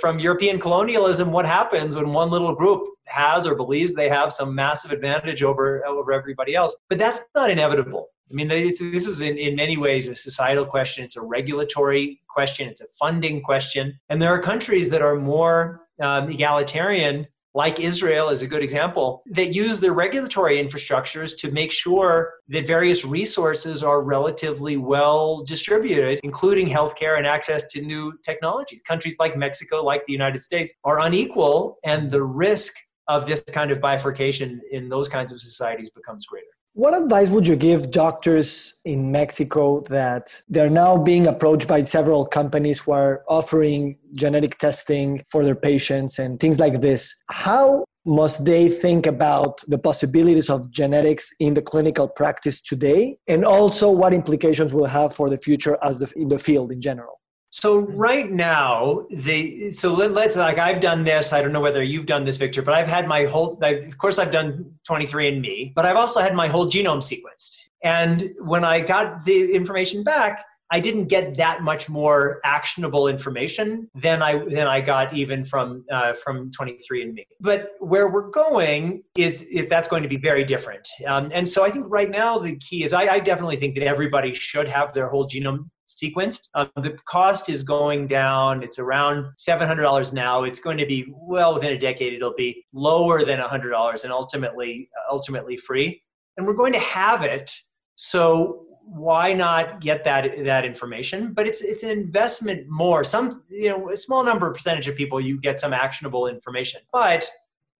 from 0.00 0.18
European 0.18 0.58
colonialism 0.58 1.07
what 1.32 1.46
happens 1.46 1.96
when 1.96 2.12
one 2.12 2.30
little 2.30 2.54
group 2.54 2.86
has 3.06 3.46
or 3.46 3.54
believes 3.54 3.94
they 3.94 4.08
have 4.08 4.32
some 4.32 4.54
massive 4.54 4.90
advantage 4.90 5.42
over 5.42 5.84
over 5.86 6.12
everybody 6.12 6.54
else. 6.54 6.76
But 6.88 6.98
that's 6.98 7.20
not 7.34 7.50
inevitable. 7.50 8.08
I 8.30 8.34
mean, 8.34 8.48
this 8.48 8.80
is 8.80 9.22
in, 9.22 9.38
in 9.38 9.56
many 9.56 9.76
ways 9.76 10.06
a 10.08 10.14
societal 10.14 10.66
question. 10.66 11.04
It's 11.04 11.16
a 11.16 11.22
regulatory 11.22 12.20
question. 12.28 12.68
It's 12.68 12.82
a 12.82 12.86
funding 12.98 13.42
question. 13.42 13.98
And 14.10 14.20
there 14.20 14.28
are 14.28 14.40
countries 14.40 14.90
that 14.90 15.00
are 15.00 15.16
more 15.16 15.86
um, 16.00 16.30
egalitarian 16.30 17.26
like 17.54 17.80
Israel 17.80 18.28
is 18.28 18.42
a 18.42 18.46
good 18.46 18.62
example, 18.62 19.22
that 19.30 19.54
use 19.54 19.80
their 19.80 19.94
regulatory 19.94 20.62
infrastructures 20.62 21.36
to 21.38 21.50
make 21.50 21.72
sure 21.72 22.34
that 22.48 22.66
various 22.66 23.04
resources 23.04 23.82
are 23.82 24.02
relatively 24.02 24.76
well 24.76 25.44
distributed, 25.44 26.20
including 26.22 26.68
healthcare 26.68 27.16
and 27.16 27.26
access 27.26 27.70
to 27.72 27.80
new 27.80 28.12
technologies. 28.24 28.80
Countries 28.86 29.16
like 29.18 29.36
Mexico, 29.36 29.82
like 29.82 30.04
the 30.06 30.12
United 30.12 30.40
States, 30.40 30.72
are 30.84 31.00
unequal, 31.00 31.78
and 31.84 32.10
the 32.10 32.22
risk 32.22 32.74
of 33.08 33.26
this 33.26 33.42
kind 33.42 33.70
of 33.70 33.80
bifurcation 33.80 34.60
in 34.70 34.88
those 34.88 35.08
kinds 35.08 35.32
of 35.32 35.40
societies 35.40 35.90
becomes 35.90 36.26
greater. 36.26 36.46
What 36.78 36.94
advice 36.94 37.28
would 37.30 37.48
you 37.48 37.56
give 37.56 37.90
doctors 37.90 38.78
in 38.84 39.10
Mexico 39.10 39.80
that 39.88 40.40
they're 40.48 40.70
now 40.70 40.96
being 40.96 41.26
approached 41.26 41.66
by 41.66 41.82
several 41.82 42.24
companies 42.24 42.78
who 42.78 42.92
are 42.92 43.24
offering 43.28 43.98
genetic 44.12 44.58
testing 44.58 45.24
for 45.28 45.44
their 45.44 45.56
patients 45.56 46.20
and 46.20 46.38
things 46.38 46.60
like 46.60 46.80
this? 46.80 47.20
How 47.30 47.84
must 48.06 48.44
they 48.44 48.68
think 48.68 49.06
about 49.06 49.60
the 49.66 49.76
possibilities 49.76 50.48
of 50.48 50.70
genetics 50.70 51.32
in 51.40 51.54
the 51.54 51.62
clinical 51.62 52.06
practice 52.06 52.60
today 52.60 53.16
and 53.26 53.44
also 53.44 53.90
what 53.90 54.14
implications 54.14 54.72
will 54.72 54.86
have 54.86 55.12
for 55.12 55.28
the 55.28 55.38
future 55.38 55.76
as 55.82 55.98
the, 55.98 56.12
in 56.14 56.28
the 56.28 56.38
field 56.38 56.70
in 56.70 56.80
general? 56.80 57.18
So 57.50 57.80
right 57.80 58.30
now, 58.30 59.06
the 59.10 59.70
so 59.70 59.94
let, 59.94 60.16
us 60.16 60.36
like 60.36 60.58
I've 60.58 60.80
done 60.80 61.04
this. 61.04 61.32
I 61.32 61.40
don't 61.40 61.52
know 61.52 61.60
whether 61.60 61.82
you've 61.82 62.06
done 62.06 62.24
this, 62.24 62.36
Victor, 62.36 62.60
but 62.60 62.74
I've 62.74 62.88
had 62.88 63.08
my 63.08 63.24
whole. 63.24 63.58
I, 63.62 63.70
of 63.70 63.96
course, 63.96 64.18
I've 64.18 64.30
done 64.30 64.70
23andMe, 64.88 65.74
but 65.74 65.86
I've 65.86 65.96
also 65.96 66.20
had 66.20 66.34
my 66.34 66.46
whole 66.46 66.66
genome 66.66 66.98
sequenced. 66.98 67.68
And 67.82 68.30
when 68.40 68.64
I 68.64 68.80
got 68.80 69.24
the 69.24 69.52
information 69.54 70.02
back, 70.04 70.44
I 70.70 70.80
didn't 70.80 71.06
get 71.06 71.38
that 71.38 71.62
much 71.62 71.88
more 71.88 72.40
actionable 72.44 73.08
information 73.08 73.88
than 73.94 74.22
I 74.22 74.44
than 74.44 74.66
I 74.66 74.82
got 74.82 75.14
even 75.14 75.42
from 75.42 75.86
uh, 75.90 76.12
from 76.12 76.50
23andMe. 76.50 77.24
But 77.40 77.70
where 77.78 78.08
we're 78.08 78.30
going 78.30 79.04
is 79.16 79.46
if 79.50 79.70
that's 79.70 79.88
going 79.88 80.02
to 80.02 80.08
be 80.08 80.18
very 80.18 80.44
different. 80.44 80.86
Um, 81.06 81.30
and 81.32 81.48
so 81.48 81.64
I 81.64 81.70
think 81.70 81.86
right 81.88 82.10
now 82.10 82.38
the 82.38 82.56
key 82.56 82.84
is 82.84 82.92
I, 82.92 83.14
I 83.14 83.20
definitely 83.20 83.56
think 83.56 83.74
that 83.76 83.86
everybody 83.86 84.34
should 84.34 84.68
have 84.68 84.92
their 84.92 85.08
whole 85.08 85.26
genome 85.26 85.70
sequenced. 85.88 86.48
Um, 86.54 86.70
the 86.76 86.96
cost 87.06 87.48
is 87.48 87.62
going 87.62 88.06
down. 88.06 88.62
It's 88.62 88.78
around 88.78 89.26
$700 89.38 90.12
now. 90.12 90.44
It's 90.44 90.60
going 90.60 90.78
to 90.78 90.86
be 90.86 91.12
well 91.12 91.54
within 91.54 91.72
a 91.72 91.78
decade. 91.78 92.12
It'll 92.12 92.34
be 92.34 92.64
lower 92.72 93.24
than 93.24 93.40
$100 93.40 94.04
and 94.04 94.12
ultimately 94.12 94.88
ultimately 95.10 95.56
free. 95.56 96.02
And 96.36 96.46
we're 96.46 96.54
going 96.54 96.72
to 96.74 96.78
have 96.78 97.22
it. 97.22 97.52
So 97.96 98.66
why 98.84 99.34
not 99.34 99.80
get 99.80 100.04
that 100.04 100.44
that 100.44 100.64
information? 100.64 101.32
But 101.34 101.46
it's 101.46 101.62
it's 101.62 101.82
an 101.82 101.90
investment 101.90 102.66
more. 102.68 103.04
Some 103.04 103.42
you 103.48 103.68
know 103.68 103.90
a 103.90 103.96
small 103.96 104.24
number 104.24 104.50
percentage 104.52 104.88
of 104.88 104.96
people 104.96 105.20
you 105.20 105.40
get 105.40 105.60
some 105.60 105.72
actionable 105.72 106.26
information, 106.26 106.80
but 106.92 107.28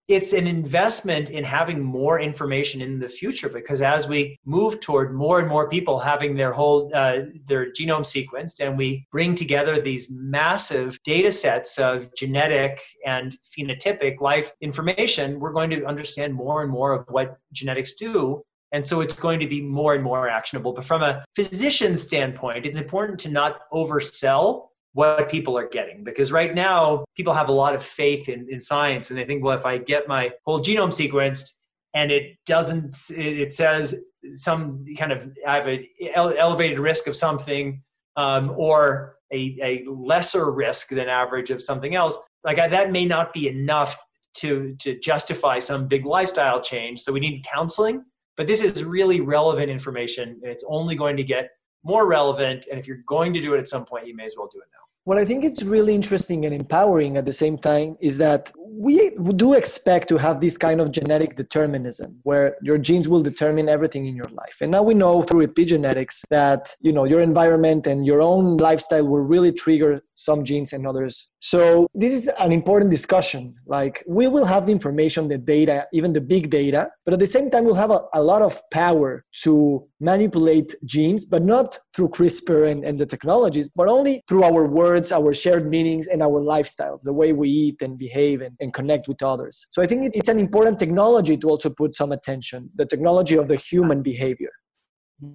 it's 0.09 0.33
an 0.33 0.47
investment 0.47 1.29
in 1.29 1.45
having 1.45 1.83
more 1.83 2.19
information 2.19 2.81
in 2.81 2.99
the 2.99 3.09
future 3.09 3.51
because 3.51 3.83
as 3.83 4.09
we 4.09 4.39
move 4.47 4.81
toward 4.81 5.15
more 5.15 5.39
and 5.39 5.49
more 5.49 5.69
people 5.69 5.99
having 5.99 6.35
their 6.35 6.51
whole 6.51 6.91
uh, 6.95 7.19
their 7.47 7.71
genome 7.73 8.01
sequenced 8.01 8.61
and 8.61 8.77
we 8.77 9.07
bring 9.13 9.35
together 9.35 9.81
these 9.81 10.09
massive 10.11 10.99
data 11.05 11.31
sets 11.31 11.79
of 11.79 12.09
genetic 12.15 12.81
and 13.05 13.37
phenotypic 13.57 14.19
life 14.21 14.53
information 14.63 15.39
we're 15.39 15.53
going 15.53 15.69
to 15.69 15.85
understand 15.85 16.33
more 16.33 16.63
and 16.63 16.71
more 16.71 16.93
of 16.93 17.05
what 17.09 17.37
genetics 17.53 17.93
do. 17.95 18.43
And 18.73 18.87
so 18.87 19.01
it's 19.01 19.17
going 19.17 19.41
to 19.41 19.47
be 19.47 19.63
more 19.63 19.95
and 19.95 20.05
more 20.05 20.29
actionable. 20.29 20.75
But 20.75 20.85
from 20.85 21.03
a 21.03 21.25
physician 21.35 21.99
standpoint 21.99 22.65
it's 22.65 22.79
important 22.79 23.19
to 23.21 23.29
not 23.29 23.61
oversell 23.75 24.68
what 24.93 25.29
people 25.29 25.57
are 25.57 25.69
getting 25.69 26.03
because 26.03 26.33
right 26.33 26.55
now 26.55 27.05
people 27.17 27.33
have 27.33 27.49
a 27.49 27.53
lot 27.53 27.75
of 27.75 27.83
faith 27.83 28.29
in, 28.29 28.47
in 28.51 28.61
science 28.61 29.11
and 29.11 29.19
they 29.19 29.25
think 29.25 29.45
well 29.45 29.57
if 29.57 29.67
i 29.67 29.77
get 29.77 30.09
my 30.09 30.31
whole 30.45 30.61
genome 30.61 30.89
sequenced 30.89 31.51
and 31.95 32.11
it 32.11 32.37
doesn't 32.47 32.95
it 33.11 33.55
says 33.55 33.95
some 34.33 34.85
kind 34.99 35.13
of 35.13 35.31
i 35.47 35.57
have 35.57 35.67
an 35.67 35.87
elevated 36.15 36.79
risk 36.79 37.07
of 37.07 37.15
something 37.15 37.83
um, 38.17 38.53
or 38.57 39.17
a, 39.33 39.57
a 39.63 39.85
lesser 39.89 40.51
risk 40.51 40.89
than 40.89 41.09
average 41.09 41.51
of 41.51 41.63
something 41.63 41.95
else 41.95 42.19
like 42.45 42.59
I, 42.59 42.69
that 42.69 42.91
may 42.91 43.05
not 43.05 43.33
be 43.33 43.49
enough 43.49 43.97
to 44.35 44.75
to 44.81 44.99
justify 45.01 45.59
some 45.59 45.89
big 45.89 46.07
lifestyle 46.07 46.61
change. 46.61 47.01
So 47.01 47.13
we 47.13 47.21
need 47.21 47.45
counseling 47.45 48.05
but 48.39 48.47
this 48.47 48.63
is 48.63 48.85
really 48.85 49.21
relevant 49.21 49.69
information 49.69 50.41
and 50.43 50.51
it's 50.51 50.65
only 50.69 50.95
going 50.95 51.17
to 51.17 51.25
get 51.25 51.51
more 51.93 52.07
relevant 52.19 52.61
and 52.71 52.79
if 52.81 52.87
you're 52.87 53.05
going 53.15 53.33
to 53.33 53.41
do 53.41 53.55
it 53.55 53.59
at 53.59 53.69
some 53.75 53.85
point 53.91 54.07
you 54.07 54.15
may 54.15 54.27
as 54.31 54.35
well 54.39 54.49
do 54.53 54.61
it 54.61 54.69
now 54.79 54.85
what 55.09 55.17
I 55.17 55.25
think 55.25 55.43
is 55.43 55.65
really 55.65 55.95
interesting 55.95 56.45
and 56.45 56.55
empowering 56.55 57.17
at 57.17 57.25
the 57.25 57.33
same 57.33 57.57
time 57.57 57.97
is 57.99 58.19
that 58.19 58.53
we 58.59 59.11
do 59.37 59.55
expect 59.55 60.07
to 60.11 60.19
have 60.19 60.43
this 60.43 60.59
kind 60.59 60.83
of 60.83 60.93
genetic 60.93 61.35
determinism 61.35 62.21
where 62.25 62.57
your 62.61 62.77
genes 62.77 63.09
will 63.09 63.23
determine 63.23 63.71
everything 63.71 64.05
in 64.05 64.15
your 64.15 64.29
life. 64.43 64.59
And 64.61 64.71
now 64.71 64.83
we 64.83 64.93
know 64.93 65.23
through 65.23 65.47
epigenetics 65.47 66.29
that, 66.29 66.77
you 66.81 66.93
know, 66.93 67.05
your 67.05 67.23
environment 67.23 67.87
and 67.87 68.05
your 68.05 68.21
own 68.21 68.59
lifestyle 68.59 69.07
will 69.07 69.23
really 69.23 69.51
trigger 69.51 70.03
some 70.19 70.45
genes 70.45 70.73
and 70.73 70.87
others. 70.87 71.29
So 71.39 71.87
this 71.95 72.13
is 72.13 72.29
an 72.41 72.51
important 72.51 72.91
discussion. 72.91 73.55
Like 73.67 74.05
we 74.07 74.27
will 74.27 74.45
have 74.45 74.67
the 74.67 74.73
information, 74.73 75.29
the 75.29 75.39
data, 75.39 75.87
even 75.93 76.13
the 76.13 76.21
big 76.21 76.51
data, 76.51 76.91
but 77.05 77.15
at 77.15 77.21
the 77.21 77.27
same 77.27 77.51
time 77.51 77.65
we'll 77.65 77.75
have 77.87 77.93
a, 77.93 78.01
a 78.13 78.23
lot 78.23 78.43
of 78.43 78.61
power 78.71 79.25
to 79.45 79.87
manipulate 80.01 80.75
genes, 80.85 81.25
but 81.25 81.45
not 81.45 81.79
through 81.95 82.09
CRISPR 82.09 82.69
and, 82.69 82.85
and 82.85 82.99
the 82.99 83.07
technologies, 83.07 83.71
but 83.75 83.89
only 83.89 84.23
through 84.27 84.43
our 84.43 84.67
words, 84.67 85.13
our 85.13 85.33
shared 85.33 85.71
meanings, 85.71 86.09
and 86.09 86.21
our 86.23 86.41
lifestyles, 86.41 87.03
the 87.03 87.13
way 87.13 87.33
we 87.33 87.49
eat 87.49 87.81
and 87.81 87.97
behave 87.97 88.41
and, 88.41 88.57
and 88.59 88.75
connect 88.75 89.07
with 89.07 89.23
others. 89.23 89.67
So 89.71 89.83
I 89.83 89.87
think 89.87 90.11
it's 90.15 90.29
an 90.29 90.41
important 90.41 90.81
technology 90.81 91.37
to 91.37 91.49
also 91.49 91.71
put 91.71 91.95
some 91.95 92.11
attention, 92.11 92.71
the 92.75 92.87
technology 92.87 93.37
of 93.37 93.47
the 93.47 93.57
human 93.57 94.03
behavior. 94.03 94.51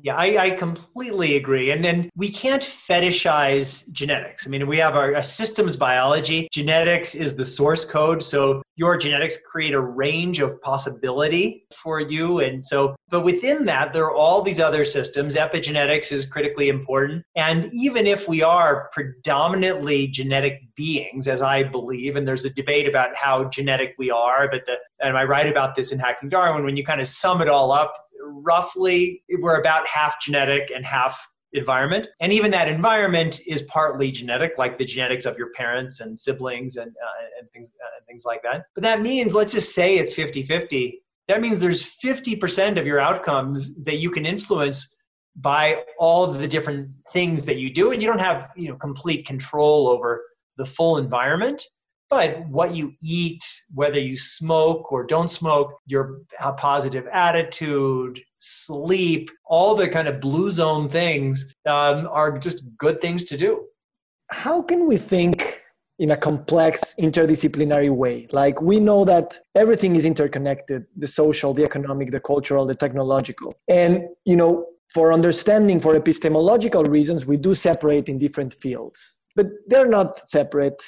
Yeah, 0.02 0.16
I, 0.16 0.46
I, 0.46 0.50
completely 0.52 1.36
agree. 1.36 1.72
And 1.72 1.84
then 1.84 2.10
we 2.16 2.32
can't 2.32 2.62
fetishize 2.62 3.90
genetics. 3.92 4.48
I 4.48 4.50
mean, 4.50 4.66
we 4.66 4.78
have 4.78 4.96
our 4.96 5.22
systems 5.22 5.76
biology. 5.76 6.48
Genetics 6.54 7.16
is 7.16 7.36
the 7.36 7.44
source 7.44 7.84
code. 7.84 8.24
So 8.24 8.62
your 8.78 8.96
genetics 8.96 9.38
create 9.40 9.74
a 9.74 9.82
range 9.82 10.40
of 10.40 10.62
possibility 10.62 11.66
for 11.74 12.00
you. 12.00 12.40
And 12.40 12.66
so, 12.66 12.96
but 13.10 13.26
within 13.26 13.66
that, 13.66 13.92
there 13.92 14.06
are 14.06 14.16
all 14.16 14.42
these 14.42 14.62
other 14.62 14.86
systems. 14.86 15.36
Epigenetics 15.36 16.14
is 16.14 16.26
critically 16.26 16.70
important. 16.70 17.24
And 17.36 17.70
even 17.74 18.08
if 18.08 18.26
we 18.26 18.42
are 18.42 18.90
predominantly 18.94 20.08
genetic 20.08 20.62
beings, 20.76 21.28
as 21.28 21.42
I 21.42 21.62
believe, 21.62 22.16
and 22.16 22.26
there's 22.26 22.46
a 22.46 22.50
debate 22.50 22.88
about 22.88 23.18
how 23.18 23.46
genetic 23.50 23.96
we 23.98 24.10
are, 24.10 24.48
but 24.50 24.66
the, 24.66 24.78
and 25.02 25.18
I 25.18 25.26
write 25.26 25.48
about 25.48 25.76
this 25.76 25.92
in 25.92 26.00
Hacking 26.00 26.30
Darwin, 26.30 26.64
when 26.64 26.78
you 26.78 26.86
kind 26.86 27.02
of 27.02 27.08
sum 27.08 27.42
it 27.42 27.50
all 27.50 27.74
up, 27.74 27.94
roughly 28.26 29.24
we're 29.40 29.60
about 29.60 29.88
half 29.88 30.22
genetic 30.22 30.72
and 30.74 30.86
half 30.86 31.20
environment. 31.54 32.08
And 32.20 32.34
even 32.34 32.52
that 32.52 32.68
environment 32.68 33.40
is 33.48 33.62
partly 33.64 34.12
genetic, 34.12 34.54
like 34.58 34.78
the 34.78 34.86
genetics 34.86 35.26
of 35.26 35.38
your 35.38 35.52
parents 35.52 36.00
and 36.00 36.20
siblings 36.20 36.78
and, 36.78 36.90
uh, 36.90 37.40
and 37.40 37.50
things 37.52 37.72
uh, 37.84 38.04
things 38.08 38.24
like 38.26 38.42
that. 38.44 38.66
But 38.76 38.84
that 38.84 39.02
means, 39.02 39.34
let's 39.34 39.54
just 39.54 39.74
say 39.74 39.98
it's 39.98 40.14
50 40.14 40.44
50. 40.44 41.02
That 41.28 41.42
means 41.42 41.60
there's 41.60 41.96
50% 42.04 42.80
of 42.80 42.86
your 42.86 43.00
outcomes 43.00 43.84
that 43.86 43.98
you 43.98 44.12
can 44.12 44.26
influence 44.26 44.96
by 45.38 45.84
all 45.98 46.24
of 46.26 46.40
the 46.40 46.48
different 46.48 46.90
things 47.12 47.46
that 47.46 47.58
you 47.58 47.74
do. 47.74 47.92
And 47.92 48.02
you 48.02 48.08
don't 48.08 48.20
have 48.20 48.50
you 48.58 48.70
know, 48.70 48.76
complete 48.76 49.26
control 49.26 49.88
over 49.88 50.22
the 50.58 50.66
full 50.66 50.98
environment 50.98 51.64
but 52.14 52.48
what 52.48 52.76
you 52.76 52.94
eat, 53.02 53.44
whether 53.74 53.98
you 53.98 54.16
smoke 54.16 54.92
or 54.92 55.04
don't 55.04 55.32
smoke, 55.32 55.72
your 55.88 56.22
positive 56.58 57.08
attitude, 57.12 58.22
sleep, 58.38 59.32
all 59.46 59.74
the 59.74 59.90
kind 59.90 60.08
of 60.08 60.22
blue 60.22 60.52
zone 60.52 60.88
things 60.88 61.52
um, 61.66 62.08
are 62.12 62.38
just 62.38 62.60
good 62.78 63.02
things 63.02 63.24
to 63.24 63.36
do. 63.36 63.66
How 64.30 64.62
can 64.62 64.86
we 64.88 64.98
think 64.98 65.64
in 65.98 66.12
a 66.12 66.18
complex 66.30 66.94
interdisciplinary 67.00 67.90
way? 67.90 68.28
Like 68.32 68.62
we 68.62 68.80
know 68.80 69.06
that 69.06 69.40
everything 69.56 69.96
is 69.96 70.06
interconnected 70.06 70.86
the 70.96 71.08
social, 71.08 71.52
the 71.56 71.64
economic, 71.64 72.12
the 72.12 72.20
cultural, 72.20 72.68
the 72.68 72.76
technological. 72.76 73.56
And, 73.68 74.04
you 74.24 74.36
know, 74.36 74.68
for 74.94 75.12
understanding 75.12 75.80
for 75.80 75.96
epistemological 75.96 76.84
reasons, 76.84 77.26
we 77.26 77.38
do 77.38 77.56
separate 77.56 78.08
in 78.08 78.20
different 78.20 78.54
fields 78.54 79.18
but 79.36 79.48
they're 79.68 79.88
not 79.88 80.20
separate 80.28 80.84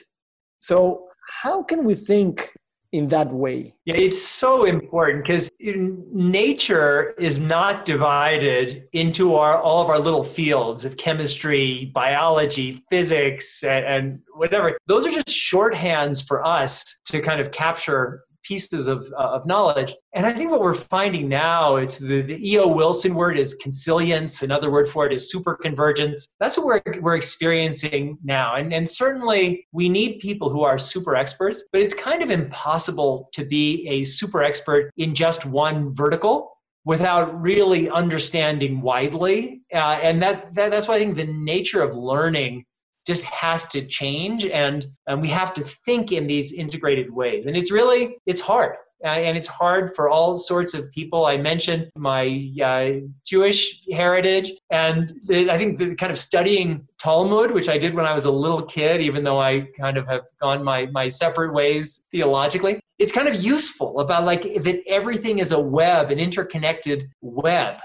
so, 0.60 1.06
how 1.44 1.64
can 1.64 1.84
we 1.84 1.96
think 1.96 2.54
in 2.92 3.08
that 3.10 3.32
way? 3.32 3.76
Yeah, 3.86 3.98
it's 3.98 4.22
so 4.22 4.64
important 4.64 5.24
because 5.24 5.50
nature 5.60 7.14
is 7.20 7.40
not 7.40 7.86
divided 7.86 8.88
into 8.94 9.36
our 9.36 9.62
all 9.62 9.84
of 9.84 9.90
our 9.90 10.00
little 10.00 10.24
fields 10.24 10.86
of 10.86 10.98
chemistry, 10.98 11.92
biology, 11.94 12.84
physics, 12.90 13.64
and, 13.64 13.86
and 13.86 14.20
whatever. 14.36 14.78
Those 14.88 15.06
are 15.06 15.12
just 15.12 15.28
shorthands 15.28 16.26
for 16.26 16.46
us 16.46 17.02
to 17.06 17.22
kind 17.22 17.42
of 17.42 17.52
capture 17.52 18.24
pieces 18.46 18.88
of, 18.88 19.12
uh, 19.18 19.22
of 19.22 19.46
knowledge. 19.46 19.94
And 20.14 20.26
I 20.26 20.32
think 20.32 20.52
what 20.52 20.62
we're 20.62 20.74
finding 20.74 21.28
now, 21.28 21.78
it's 21.78 21.98
the, 21.98 22.22
the 22.22 22.52
E.O. 22.52 22.68
Wilson 22.68 23.14
word 23.14 23.38
is 23.38 23.56
consilience. 23.56 24.44
Another 24.44 24.72
word 24.72 24.88
for 24.88 25.06
it 25.06 25.14
is 25.14 25.34
superconvergence. 25.34 26.28
That's 26.40 26.58
what 26.58 26.66
we're, 26.66 27.02
we're 27.02 27.16
experiencing 27.16 28.18
now. 28.24 28.56
And, 28.56 28.74
and 28.74 28.88
certainly 28.88 29.68
we 29.72 29.90
need 29.90 30.20
people 30.20 30.50
who 30.50 30.64
are 30.64 30.78
super 30.78 31.16
experts, 31.16 31.64
but 31.72 31.82
it's 31.82 31.94
kind 31.94 32.22
of 32.22 32.30
impossible 32.30 33.30
to 33.34 33.46
be 33.46 33.88
a 33.90 34.04
super 34.04 34.44
expert 34.44 34.92
in 34.98 35.16
just 35.16 35.46
one 35.46 35.94
vertical 35.94 36.52
without 36.86 37.42
really 37.42 37.90
understanding 37.90 38.80
widely. 38.80 39.62
Uh, 39.74 40.00
and 40.02 40.22
that, 40.22 40.54
that, 40.54 40.70
that's 40.70 40.88
why 40.88 40.96
I 40.96 41.00
think 41.00 41.16
the 41.16 41.26
nature 41.26 41.82
of 41.82 41.96
learning 41.96 42.64
just 43.06 43.24
has 43.24 43.66
to 43.66 43.86
change 43.86 44.46
and, 44.46 44.88
and 45.08 45.22
we 45.22 45.28
have 45.28 45.54
to 45.54 45.64
think 45.64 46.12
in 46.12 46.28
these 46.28 46.52
integrated 46.54 47.12
ways 47.12 47.48
and 47.48 47.56
it's 47.56 47.72
really 47.72 48.18
it's 48.26 48.42
hard 48.42 48.76
uh, 49.04 49.10
and 49.10 49.38
it's 49.38 49.48
hard 49.48 49.94
for 49.94 50.10
all 50.10 50.38
sorts 50.38 50.74
of 50.74 50.92
people. 50.92 51.26
I 51.26 51.38
mentioned 51.38 51.92
my 51.96 52.52
uh, 52.64 53.06
Jewish 53.26 53.84
heritage, 53.92 54.52
and 54.72 55.14
the, 55.28 55.52
I 55.52 55.58
think 55.58 55.78
the 55.78 55.96
kind 55.96 56.12
of 56.12 56.18
studying 56.18 56.88
Talmud, 56.98 57.52
which 57.52 57.70
I 57.70 57.78
did 57.78 57.94
when 57.94 58.06
I 58.06 58.14
was 58.14 58.26
a 58.26 58.32
little 58.32 58.64
kid, 58.64 59.02
even 59.02 59.24
though 59.24 59.40
I 59.40 59.68
kind 59.80 59.98
of 59.98 60.08
have 60.08 60.24
gone 60.42 60.64
my, 60.64 60.88
my 60.88 61.08
separate 61.08 61.54
ways 61.54 62.06
theologically, 62.12 62.80
it's 62.98 63.12
kind 63.12 63.28
of 63.28 63.36
useful 63.36 64.00
about 64.00 64.24
like 64.24 64.42
that 64.64 64.82
everything 64.88 65.40
is 65.40 65.52
a 65.52 65.60
web, 65.60 66.10
an 66.10 66.20
interconnected 66.20 67.08
web. 67.22 67.78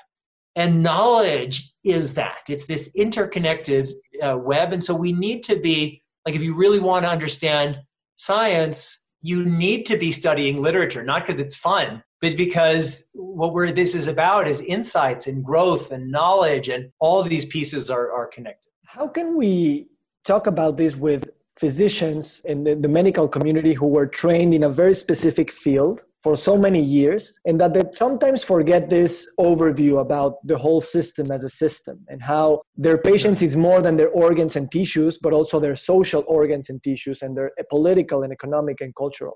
And 0.57 0.83
knowledge 0.83 1.73
is 1.85 2.15
that. 2.15 2.41
It's 2.49 2.67
this 2.67 2.95
interconnected 2.95 3.95
uh, 4.23 4.37
web. 4.37 4.73
And 4.73 4.83
so 4.83 4.95
we 4.95 5.13
need 5.13 5.43
to 5.45 5.57
be, 5.57 6.03
like, 6.27 6.35
if 6.35 6.43
you 6.43 6.55
really 6.55 6.81
want 6.81 7.05
to 7.05 7.11
understand 7.11 7.79
science, 8.17 9.07
you 9.23 9.45
need 9.45 9.85
to 9.87 9.97
be 9.97 10.11
studying 10.11 10.63
literature, 10.63 11.03
not 11.03 11.27
because 11.27 11.41
it's 11.41 11.57
fun, 11.57 12.03
but 12.21 12.37
because 12.37 13.09
what 13.15 13.53
we're, 13.53 13.71
this 13.73 13.95
is 13.95 14.09
about 14.09 14.49
is 14.49 14.61
insights 14.63 15.27
and 15.27 15.45
growth 15.45 15.91
and 15.91 16.11
knowledge, 16.11 16.69
and 16.69 16.91
all 17.01 17.21
of 17.21 17.29
these 17.29 17.45
pieces 17.47 17.91
are, 17.91 18.13
are 18.13 18.27
connected. 18.27 18.71
How 18.87 19.09
can 19.09 19.37
we 19.37 19.89
talk 20.25 20.47
about 20.47 20.77
this 20.77 20.97
with 20.97 21.31
physicians 21.57 22.41
in 22.45 22.65
the, 22.65 22.75
the 22.75 22.89
medical 22.89 23.29
community 23.29 23.75
who 23.75 23.87
were 23.87 24.07
trained 24.07 24.55
in 24.55 24.63
a 24.63 24.69
very 24.69 24.95
specific 24.95 25.51
field 25.51 26.03
for 26.23 26.37
so 26.37 26.57
many 26.57 26.81
years 26.81 27.41
and 27.47 27.61
that 27.61 27.73
they 27.75 27.83
sometimes 27.93 28.45
forget 28.45 28.91
this 28.91 29.27
overview 29.41 30.01
about 30.01 30.35
the 30.47 30.59
whole 30.59 30.81
system 30.81 31.27
as 31.33 31.45
a 31.45 31.49
system 31.49 32.05
and 32.09 32.23
how 32.23 32.61
their 32.77 32.99
patients 32.99 33.43
is 33.43 33.57
more 33.57 33.81
than 33.81 33.97
their 33.97 34.11
organs 34.11 34.57
and 34.57 34.71
tissues 34.71 35.19
but 35.19 35.33
also 35.33 35.59
their 35.59 35.77
social 35.77 36.25
organs 36.27 36.69
and 36.69 36.83
tissues 36.83 37.23
and 37.23 37.37
their 37.37 37.51
political 37.71 38.23
and 38.23 38.33
economic 38.33 38.81
and 38.81 38.95
cultural 38.95 39.35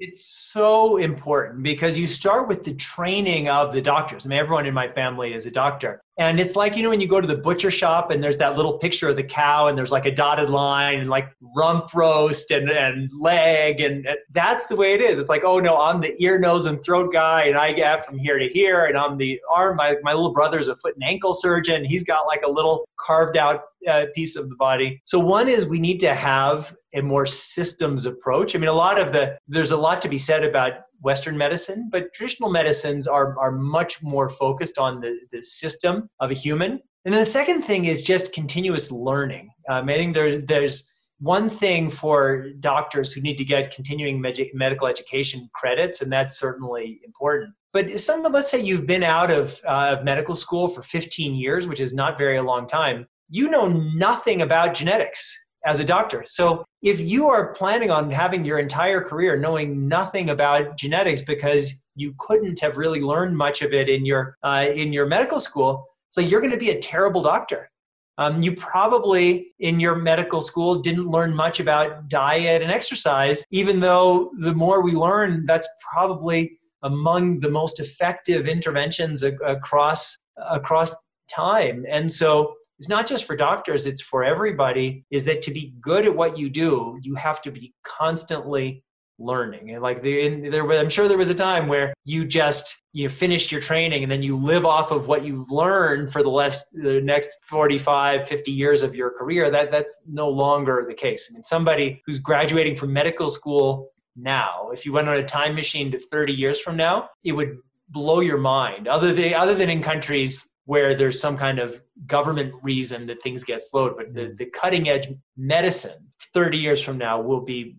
it's 0.00 0.52
so 0.52 0.98
important 0.98 1.64
because 1.64 1.98
you 1.98 2.06
start 2.06 2.46
with 2.46 2.62
the 2.62 2.74
training 2.74 3.48
of 3.48 3.72
the 3.72 3.82
doctors. 3.82 4.24
I 4.24 4.28
mean, 4.28 4.38
everyone 4.38 4.64
in 4.64 4.72
my 4.72 4.86
family 4.86 5.34
is 5.34 5.44
a 5.44 5.50
doctor. 5.50 6.00
And 6.18 6.40
it's 6.40 6.56
like, 6.56 6.76
you 6.76 6.82
know, 6.82 6.90
when 6.90 7.00
you 7.00 7.06
go 7.06 7.20
to 7.20 7.26
the 7.28 7.36
butcher 7.36 7.70
shop 7.70 8.10
and 8.10 8.22
there's 8.22 8.38
that 8.38 8.56
little 8.56 8.76
picture 8.78 9.08
of 9.08 9.14
the 9.14 9.22
cow 9.22 9.68
and 9.68 9.78
there's 9.78 9.92
like 9.92 10.04
a 10.04 10.10
dotted 10.10 10.50
line 10.50 10.98
and 10.98 11.08
like 11.08 11.30
rump 11.56 11.94
roast 11.94 12.50
and, 12.50 12.68
and 12.68 13.08
leg. 13.16 13.80
And 13.80 14.08
that's 14.32 14.66
the 14.66 14.74
way 14.74 14.94
it 14.94 15.00
is. 15.00 15.20
It's 15.20 15.28
like, 15.28 15.44
oh 15.44 15.60
no, 15.60 15.80
I'm 15.80 16.00
the 16.00 16.20
ear, 16.20 16.38
nose, 16.40 16.66
and 16.66 16.82
throat 16.82 17.12
guy 17.12 17.44
and 17.44 17.56
I 17.56 17.72
get 17.72 18.04
from 18.04 18.18
here 18.18 18.36
to 18.36 18.48
here. 18.48 18.86
And 18.86 18.98
I'm 18.98 19.16
the 19.16 19.40
arm. 19.54 19.76
My, 19.76 19.94
my 20.02 20.12
little 20.12 20.32
brother's 20.32 20.66
a 20.66 20.74
foot 20.74 20.94
and 20.96 21.04
ankle 21.04 21.34
surgeon. 21.34 21.84
He's 21.84 22.02
got 22.02 22.26
like 22.26 22.42
a 22.42 22.50
little 22.50 22.88
carved 22.98 23.36
out 23.36 23.62
uh, 23.88 24.06
piece 24.12 24.34
of 24.34 24.48
the 24.48 24.56
body. 24.56 25.00
So 25.04 25.20
one 25.20 25.48
is 25.48 25.66
we 25.66 25.78
need 25.78 26.00
to 26.00 26.16
have 26.16 26.74
a 26.94 27.00
more 27.00 27.26
systems 27.26 28.06
approach. 28.06 28.56
I 28.56 28.58
mean, 28.58 28.68
a 28.68 28.72
lot 28.72 28.98
of 28.98 29.12
the, 29.12 29.38
there's 29.46 29.70
a 29.70 29.76
lot 29.76 30.02
to 30.02 30.08
be 30.08 30.18
said 30.18 30.44
about 30.44 30.72
Western 31.00 31.36
medicine, 31.36 31.88
but 31.90 32.12
traditional 32.12 32.50
medicines 32.50 33.06
are, 33.06 33.38
are 33.38 33.52
much 33.52 34.02
more 34.02 34.28
focused 34.28 34.78
on 34.78 35.00
the, 35.00 35.18
the 35.32 35.42
system 35.42 36.08
of 36.20 36.30
a 36.30 36.34
human. 36.34 36.80
And 37.04 37.14
then 37.14 37.20
the 37.20 37.30
second 37.30 37.62
thing 37.62 37.86
is 37.86 38.02
just 38.02 38.32
continuous 38.32 38.90
learning. 38.90 39.50
Um, 39.68 39.88
I 39.88 39.94
think 39.94 40.14
there's, 40.14 40.44
there's 40.46 40.88
one 41.20 41.48
thing 41.48 41.90
for 41.90 42.50
doctors 42.60 43.12
who 43.12 43.20
need 43.20 43.36
to 43.38 43.44
get 43.44 43.74
continuing 43.74 44.20
med- 44.20 44.50
medical 44.54 44.86
education 44.86 45.48
credits, 45.54 46.00
and 46.00 46.12
that's 46.12 46.38
certainly 46.38 47.00
important. 47.04 47.54
But 47.72 48.00
some, 48.00 48.22
let's 48.22 48.50
say 48.50 48.60
you've 48.60 48.86
been 48.86 49.02
out 49.02 49.30
of, 49.30 49.58
uh, 49.66 49.96
of 49.98 50.04
medical 50.04 50.34
school 50.34 50.68
for 50.68 50.82
15 50.82 51.34
years, 51.34 51.66
which 51.66 51.80
is 51.80 51.94
not 51.94 52.18
very 52.18 52.40
long 52.40 52.66
time. 52.66 53.06
You 53.30 53.50
know 53.50 53.68
nothing 53.68 54.42
about 54.42 54.74
genetics 54.74 55.36
as 55.68 55.80
a 55.80 55.84
doctor. 55.84 56.24
So 56.26 56.64
if 56.82 56.98
you 56.98 57.28
are 57.28 57.52
planning 57.52 57.90
on 57.90 58.10
having 58.10 58.42
your 58.42 58.58
entire 58.58 59.02
career 59.02 59.36
knowing 59.36 59.86
nothing 59.86 60.30
about 60.30 60.78
genetics 60.78 61.20
because 61.20 61.62
you 61.94 62.14
couldn't 62.18 62.58
have 62.60 62.78
really 62.78 63.02
learned 63.12 63.36
much 63.36 63.60
of 63.60 63.74
it 63.74 63.88
in 63.90 64.06
your 64.06 64.38
uh, 64.42 64.66
in 64.82 64.92
your 64.96 65.06
medical 65.06 65.40
school, 65.40 65.84
so 66.08 66.20
you're 66.22 66.40
going 66.40 66.58
to 66.58 66.64
be 66.66 66.70
a 66.70 66.78
terrible 66.78 67.22
doctor. 67.22 67.70
Um, 68.16 68.40
you 68.42 68.50
probably 68.56 69.48
in 69.58 69.78
your 69.78 69.96
medical 69.96 70.40
school 70.40 70.76
didn't 70.76 71.08
learn 71.16 71.32
much 71.34 71.60
about 71.60 72.08
diet 72.08 72.62
and 72.62 72.72
exercise, 72.72 73.44
even 73.50 73.78
though 73.78 74.30
the 74.38 74.54
more 74.54 74.82
we 74.82 74.92
learn, 74.92 75.44
that's 75.44 75.68
probably 75.92 76.58
among 76.82 77.40
the 77.40 77.50
most 77.50 77.78
effective 77.78 78.48
interventions 78.48 79.22
across 79.22 80.16
across 80.50 80.94
time. 81.30 81.84
And 81.96 82.10
so 82.10 82.54
it's 82.78 82.88
not 82.88 83.06
just 83.06 83.24
for 83.24 83.34
doctors, 83.34 83.86
it's 83.86 84.02
for 84.02 84.22
everybody, 84.22 85.04
is 85.10 85.24
that 85.24 85.42
to 85.42 85.50
be 85.50 85.74
good 85.80 86.06
at 86.06 86.14
what 86.14 86.38
you 86.38 86.48
do, 86.48 86.98
you 87.02 87.14
have 87.16 87.42
to 87.42 87.50
be 87.50 87.74
constantly 87.82 88.84
learning. 89.18 89.70
And 89.72 89.82
like 89.82 90.00
the, 90.00 90.20
in, 90.20 90.50
there 90.50 90.70
i'm 90.72 90.88
sure 90.88 91.08
there 91.08 91.18
was 91.18 91.30
a 91.30 91.34
time 91.34 91.66
where 91.66 91.92
you 92.04 92.24
just 92.24 92.76
you 92.92 93.08
finished 93.08 93.50
your 93.50 93.60
training 93.60 94.02
and 94.04 94.12
then 94.12 94.22
you 94.22 94.36
live 94.36 94.64
off 94.64 94.90
of 94.92 95.08
what 95.08 95.24
you've 95.24 95.50
learned 95.50 96.12
for 96.12 96.22
the 96.22 96.30
last 96.30 96.66
the 96.72 97.00
next 97.00 97.36
45 97.42 98.28
50 98.28 98.52
years 98.52 98.82
of 98.82 98.94
your 98.94 99.10
career. 99.10 99.50
That 99.50 99.70
that's 99.70 100.00
no 100.06 100.28
longer 100.28 100.84
the 100.88 100.94
case. 100.94 101.28
I 101.30 101.34
mean 101.34 101.42
somebody 101.42 102.00
who's 102.06 102.20
graduating 102.20 102.76
from 102.76 102.92
medical 102.92 103.28
school 103.30 103.90
now 104.16 104.70
if 104.72 104.86
you 104.86 104.92
went 104.92 105.08
on 105.08 105.16
a 105.16 105.24
time 105.24 105.54
machine 105.54 105.90
to 105.90 105.98
30 105.98 106.32
years 106.32 106.60
from 106.60 106.76
now 106.76 107.08
it 107.24 107.32
would 107.32 107.58
blow 107.88 108.20
your 108.20 108.38
mind. 108.38 108.86
Other 108.86 109.12
than 109.12 109.34
other 109.34 109.54
than 109.54 109.68
in 109.68 109.82
countries 109.82 110.48
where 110.70 110.94
there's 110.94 111.18
some 111.18 111.36
kind 111.36 111.58
of 111.58 111.82
government 112.06 112.52
reason 112.62 113.06
that 113.06 113.22
things 113.22 113.42
get 113.44 113.62
slowed 113.62 113.96
but 113.96 114.12
the, 114.14 114.34
the 114.38 114.46
cutting 114.46 114.88
edge 114.88 115.06
medicine 115.36 116.08
30 116.34 116.58
years 116.58 116.82
from 116.82 116.98
now 116.98 117.20
will 117.20 117.40
be 117.40 117.76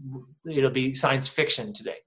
it'll 0.50 0.70
be 0.72 0.94
science 0.94 1.28
fiction 1.28 1.74
today. 1.74 1.98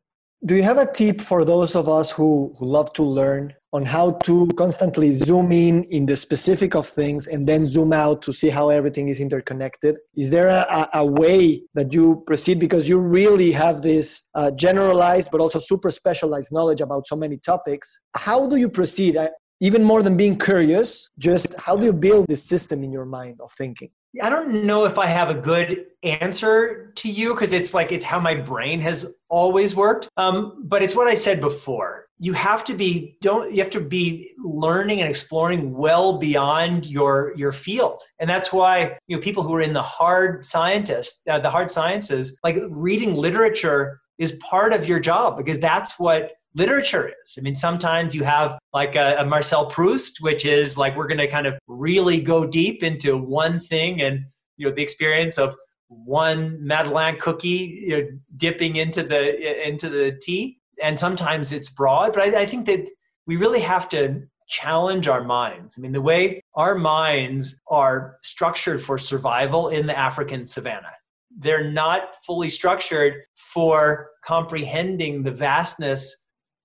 Do 0.45 0.57
you 0.57 0.65
have 0.65 0.79
a 0.79 0.91
tip 0.91 1.21
for 1.21 1.45
those 1.45 1.77
of 1.77 1.89
us 1.89 2.11
who, 2.11 2.53
who 2.59 2.67
love 2.67 2.93
to 2.95 3.05
learn 3.05 3.55
on 3.73 3.85
how 3.87 4.11
to 4.25 4.49
constantly 4.57 5.13
zoom 5.13 5.53
in 5.53 5.85
in 5.85 6.05
the 6.05 6.17
specific 6.17 6.75
of 6.75 6.87
things 6.89 7.29
and 7.29 7.47
then 7.47 7.65
zoom 7.65 7.93
out 7.93 8.23
to 8.23 8.33
see 8.33 8.49
how 8.49 8.69
everything 8.69 9.09
is 9.09 9.21
interconnected? 9.21 9.97
Is 10.17 10.31
there 10.31 10.49
a, 10.49 10.89
a 10.95 11.07
way 11.07 11.63
that 11.75 11.93
you 11.93 12.25
proceed? 12.27 12.59
Because 12.59 12.89
you 12.89 12.99
really 12.99 13.53
have 13.53 13.83
this 13.83 14.27
uh, 14.35 14.51
generalized 14.51 15.31
but 15.31 15.41
also 15.41 15.61
super 15.61 15.93
specialized 15.93 16.51
knowledge 16.51 16.81
about 16.81 17.07
so 17.07 17.15
many 17.15 17.37
topics. 17.37 18.01
How 18.15 18.49
do 18.49 18.57
you 18.57 18.69
proceed 18.69 19.17
even 19.63 19.85
more 19.85 20.03
than 20.03 20.17
being 20.17 20.37
curious, 20.37 21.11
just 21.19 21.55
how 21.55 21.77
do 21.77 21.87
you 21.87 21.93
build 21.93 22.27
this 22.27 22.43
system 22.43 22.83
in 22.83 22.91
your 22.91 23.05
mind 23.05 23.41
of 23.41 23.53
thinking? 23.53 23.91
I 24.21 24.29
don't 24.29 24.67
know 24.67 24.85
if 24.87 24.99
I 24.99 25.07
have 25.07 25.31
a 25.31 25.35
good 25.35 25.87
answer 26.03 26.93
to 26.97 27.09
you 27.09 27.33
because 27.33 27.53
it's 27.53 27.73
like 27.73 27.93
it's 27.93 28.05
how 28.05 28.19
my 28.19 28.35
brain 28.35 28.81
has 28.81 29.15
always 29.31 29.77
worked. 29.77 30.09
Um, 30.17 30.65
but 30.65 30.83
it's 30.83 30.97
what 30.97 31.07
I 31.07 31.15
said 31.15 31.41
before. 31.41 32.07
You 32.19 32.33
have 32.33 32.65
to 32.65 32.75
be 32.75 33.17
don't 33.23 33.53
you 33.55 33.63
have 33.63 33.71
to 33.71 33.81
be 33.81 34.33
learning 34.45 35.01
and 35.01 35.09
exploring 35.09 35.73
well 35.73 36.19
beyond 36.19 36.87
your 36.87 37.33
your 37.37 37.53
field, 37.53 38.03
and 38.19 38.29
that's 38.29 38.53
why 38.53 38.99
you 39.07 39.17
know 39.17 39.23
people 39.23 39.45
who 39.45 39.55
are 39.55 39.63
in 39.63 39.73
the 39.73 39.83
hard 39.83 40.45
scientists, 40.45 41.21
uh, 41.31 41.39
the 41.39 41.51
hard 41.51 41.71
sciences, 41.71 42.37
like 42.45 42.59
reading 42.69 43.15
literature 43.15 44.01
is 44.19 44.33
part 44.33 44.73
of 44.73 44.87
your 44.87 45.01
job 45.01 45.37
because 45.37 45.59
that's 45.59 45.99
what 45.99 46.33
literature 46.55 47.09
is. 47.09 47.37
I 47.39 47.41
mean, 47.41 47.55
sometimes 47.55 48.15
you 48.15 48.25
have 48.25 48.59
like 48.73 48.97
a, 48.97 49.17
a 49.19 49.25
Marcel 49.25 49.67
Proust, 49.67 50.21
which 50.21 50.45
is 50.45 50.77
like 50.77 50.97
we're 50.97 51.07
going 51.07 51.19
to 51.19 51.29
kind 51.29 51.47
of 51.47 51.55
really 51.67 52.21
go 52.21 52.47
deep 52.47 52.83
into 52.83 53.17
one 53.17 53.59
thing 53.59 54.03
and 54.03 54.25
you 54.57 54.69
know 54.69 54.75
the 54.75 54.83
experience 54.83 55.39
of 55.39 55.57
one 55.89 56.59
Madeleine 56.61 57.19
cookie 57.19 57.83
you 57.87 58.03
know, 58.03 58.09
dipping 58.37 58.77
into 58.77 59.03
the 59.03 59.69
into 59.69 59.89
the 59.89 60.19
tea. 60.21 60.59
And 60.83 60.99
sometimes 60.99 61.53
it's 61.53 61.71
broad, 61.71 62.13
but 62.13 62.35
I, 62.35 62.43
I 62.43 62.47
think 62.47 62.67
that 62.67 62.85
we 63.27 63.37
really 63.37 63.61
have 63.61 63.89
to 63.91 64.23
challenge 64.49 65.09
our 65.09 65.23
minds. 65.23 65.77
I 65.79 65.81
mean, 65.81 65.93
the 65.93 66.01
way 66.01 66.43
our 66.55 66.75
minds 66.75 67.61
are 67.69 68.17
structured 68.21 68.83
for 68.83 68.99
survival 68.99 69.69
in 69.69 69.87
the 69.87 69.97
African 69.97 70.45
savannah, 70.45 70.93
they're 71.39 71.71
not 71.71 72.17
fully 72.27 72.49
structured 72.49 73.23
for 73.35 74.11
comprehending 74.25 75.23
the 75.23 75.31
vastness 75.31 76.17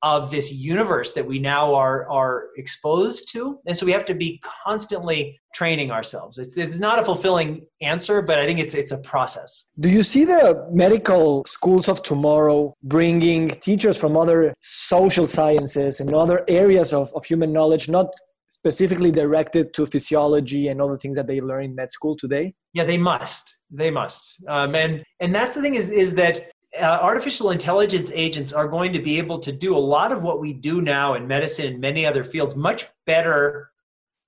of 0.04 0.30
this 0.30 0.54
universe 0.54 1.14
that 1.14 1.26
we 1.26 1.40
now 1.40 1.74
are 1.74 2.10
are 2.10 2.50
exposed 2.58 3.32
to. 3.32 3.60
And 3.66 3.76
so 3.76 3.86
we 3.86 3.92
have 3.92 4.06
to 4.06 4.14
be 4.14 4.42
constantly 4.64 5.40
training 5.54 5.90
ourselves. 5.92 6.38
It's, 6.38 6.56
it's 6.56 6.78
not 6.78 7.00
a 7.00 7.04
fulfilling 7.04 7.66
answer 7.82 8.22
but 8.22 8.38
i 8.40 8.46
think 8.46 8.60
it's 8.60 8.76
it's 8.76 8.92
a 8.92 8.98
process. 9.00 9.66
Do 9.80 9.90
you 9.90 10.04
see 10.04 10.24
the 10.26 10.68
medical 10.72 11.44
schools 11.46 11.88
of 11.90 12.04
tomorrow 12.04 12.76
bringing 12.84 13.50
teachers 13.50 13.98
from 14.00 14.16
other 14.16 14.54
social 14.60 15.28
sciences 15.28 16.00
and 16.00 16.14
other 16.14 16.44
areas 16.48 16.94
of, 16.94 17.12
of 17.16 17.26
human 17.26 17.52
knowledge 17.54 17.90
not 17.90 18.08
specifically 18.50 19.12
directed 19.12 19.74
to 19.76 19.86
physiology 19.86 20.68
and 20.68 20.82
other 20.82 20.98
things 20.98 21.16
that 21.16 21.28
they 21.28 21.40
learn 21.42 21.66
in 21.66 21.76
med 21.76 21.92
school 21.92 22.16
today? 22.18 22.54
Yeah 22.74 22.84
they 22.84 22.98
must. 22.98 23.56
They 23.72 23.92
must. 23.92 24.44
Um, 24.48 24.76
and 24.76 25.04
and 25.20 25.34
that's 25.34 25.56
the 25.56 25.62
thing 25.62 25.76
is 25.76 25.90
is 25.90 26.14
that 26.16 26.36
uh, 26.80 27.00
artificial 27.02 27.52
intelligence 27.52 28.12
agents 28.14 28.54
are 28.54 28.68
going 28.68 28.94
to 28.94 29.00
be 29.00 29.18
able 29.18 29.40
to 29.40 29.52
do 29.52 29.76
a 29.76 29.80
lot 29.96 30.12
of 30.12 30.24
what 30.24 30.40
we 30.40 30.54
do 30.54 30.82
now 30.82 31.16
in 31.16 31.28
medicine 31.28 31.66
and 31.66 31.80
many 31.80 32.06
other 32.06 32.24
fields 32.24 32.56
much 32.56 32.86
better 33.06 33.72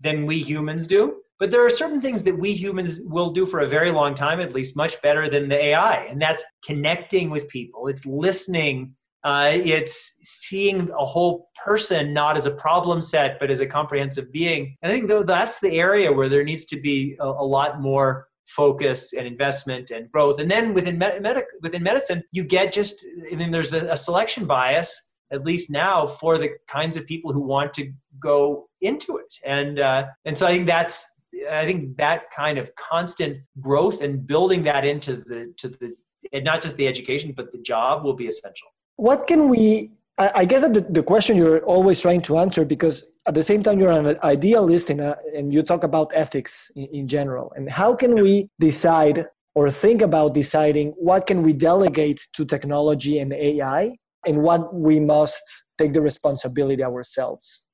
than 0.02 0.26
we 0.26 0.40
humans 0.40 0.88
do. 0.88 1.22
But 1.40 1.52
there 1.52 1.66
are 1.66 1.70
certain 1.70 2.02
things 2.02 2.24
that 2.24 2.38
we 2.38 2.54
humans 2.54 3.00
will 3.04 3.30
do 3.30 3.46
for 3.46 3.62
a 3.62 3.68
very 3.68 3.92
long 3.92 4.14
time, 4.14 4.40
at 4.40 4.54
least 4.54 4.76
much 4.76 5.02
better 5.02 5.30
than 5.30 5.48
the 5.48 5.56
AI. 5.56 6.04
And 6.06 6.22
that's 6.22 6.44
connecting 6.66 7.30
with 7.30 7.48
people, 7.50 7.88
it's 7.88 8.06
listening 8.06 8.96
Uh, 9.26 9.52
it's 9.52 10.16
seeing 10.22 10.90
a 10.92 11.06
whole 11.06 11.50
person 11.66 12.14
not 12.14 12.38
as 12.38 12.46
a 12.46 12.52
problem 12.52 13.02
set, 13.02 13.38
but 13.38 13.52
as 13.52 13.60
a 13.60 13.68
comprehensive 13.68 14.32
being. 14.32 14.78
And 14.82 14.90
I 14.90 14.96
think 14.96 15.10
though 15.10 15.24
that's 15.24 15.60
the 15.60 15.78
area 15.78 16.10
where 16.10 16.30
there 16.30 16.46
needs 16.46 16.64
to 16.72 16.80
be 16.80 17.18
a, 17.20 17.26
a 17.26 17.48
lot 17.58 17.82
more 17.82 18.29
focus 18.50 19.14
and 19.14 19.28
investment 19.28 19.92
and 19.92 20.12
growth. 20.12 20.40
And 20.40 20.50
then 20.50 20.74
within 20.74 20.98
med- 20.98 21.22
med- 21.22 21.44
within 21.62 21.84
medicine, 21.84 22.24
you 22.32 22.44
get 22.44 22.74
just 22.74 23.06
I 23.32 23.36
mean, 23.36 23.52
there's 23.52 23.74
a, 23.74 23.92
a 23.92 23.98
selection 23.98 24.46
bias 24.46 25.10
at 25.32 25.46
least 25.46 25.70
now 25.70 26.08
for 26.08 26.38
the 26.38 26.50
kinds 26.68 26.98
of 26.98 27.06
people 27.06 27.32
who 27.32 27.42
want 27.42 27.74
to 27.74 27.92
go 28.20 28.68
into 28.82 29.18
it. 29.18 29.34
And 29.46 29.80
uh, 29.80 30.06
and 30.26 30.38
so 30.38 30.48
I 30.48 30.52
think 30.52 30.68
that's 30.68 31.06
I 31.52 31.66
think 31.66 31.98
that 31.98 32.32
kind 32.32 32.58
of 32.58 32.74
constant 32.76 33.38
growth 33.60 34.02
and 34.02 34.26
building 34.26 34.64
that 34.64 34.86
into 34.86 35.18
the 35.18 35.54
to 35.58 35.70
the 35.70 35.96
and 36.34 36.44
not 36.44 36.62
just 36.62 36.76
the 36.76 36.88
education 36.88 37.34
but 37.36 37.52
the 37.52 37.60
job 37.60 38.04
will 38.04 38.16
be 38.16 38.28
essential. 38.28 38.68
What 38.96 39.28
can 39.28 39.48
we? 39.48 39.92
I, 40.20 40.32
I 40.36 40.46
guess 40.46 40.62
that 40.62 40.74
the, 40.74 40.82
the 40.82 41.04
question 41.04 41.38
you're 41.38 41.60
always 41.62 42.02
trying 42.02 42.22
to 42.24 42.38
answer 42.38 42.66
because 42.66 43.04
at 43.26 43.34
the 43.34 43.44
same 43.44 43.64
time 43.64 43.80
you're 43.80 43.92
an 43.92 44.18
idealist 44.24 44.90
and, 44.90 45.02
and 45.36 45.54
you 45.54 45.64
talk 45.64 45.84
about 45.84 46.12
ethics 46.14 46.70
in, 46.76 46.86
in 46.94 47.08
general 47.08 47.52
and 47.56 47.70
how 47.70 47.96
can 47.96 48.14
we 48.16 48.50
decide 48.60 49.26
or 49.56 49.72
think 49.72 50.02
about 50.02 50.34
deciding 50.34 50.90
what 50.98 51.26
can 51.26 51.42
we 51.42 51.54
delegate 51.54 52.20
to 52.34 52.46
technology 52.46 53.20
and 53.20 53.34
AI 53.34 53.98
and 54.26 54.42
what 54.42 54.74
we 54.74 55.00
must 55.00 55.44
take 55.78 55.94
the 55.94 56.02
responsibility 56.02 56.84
ourselves. 56.84 57.66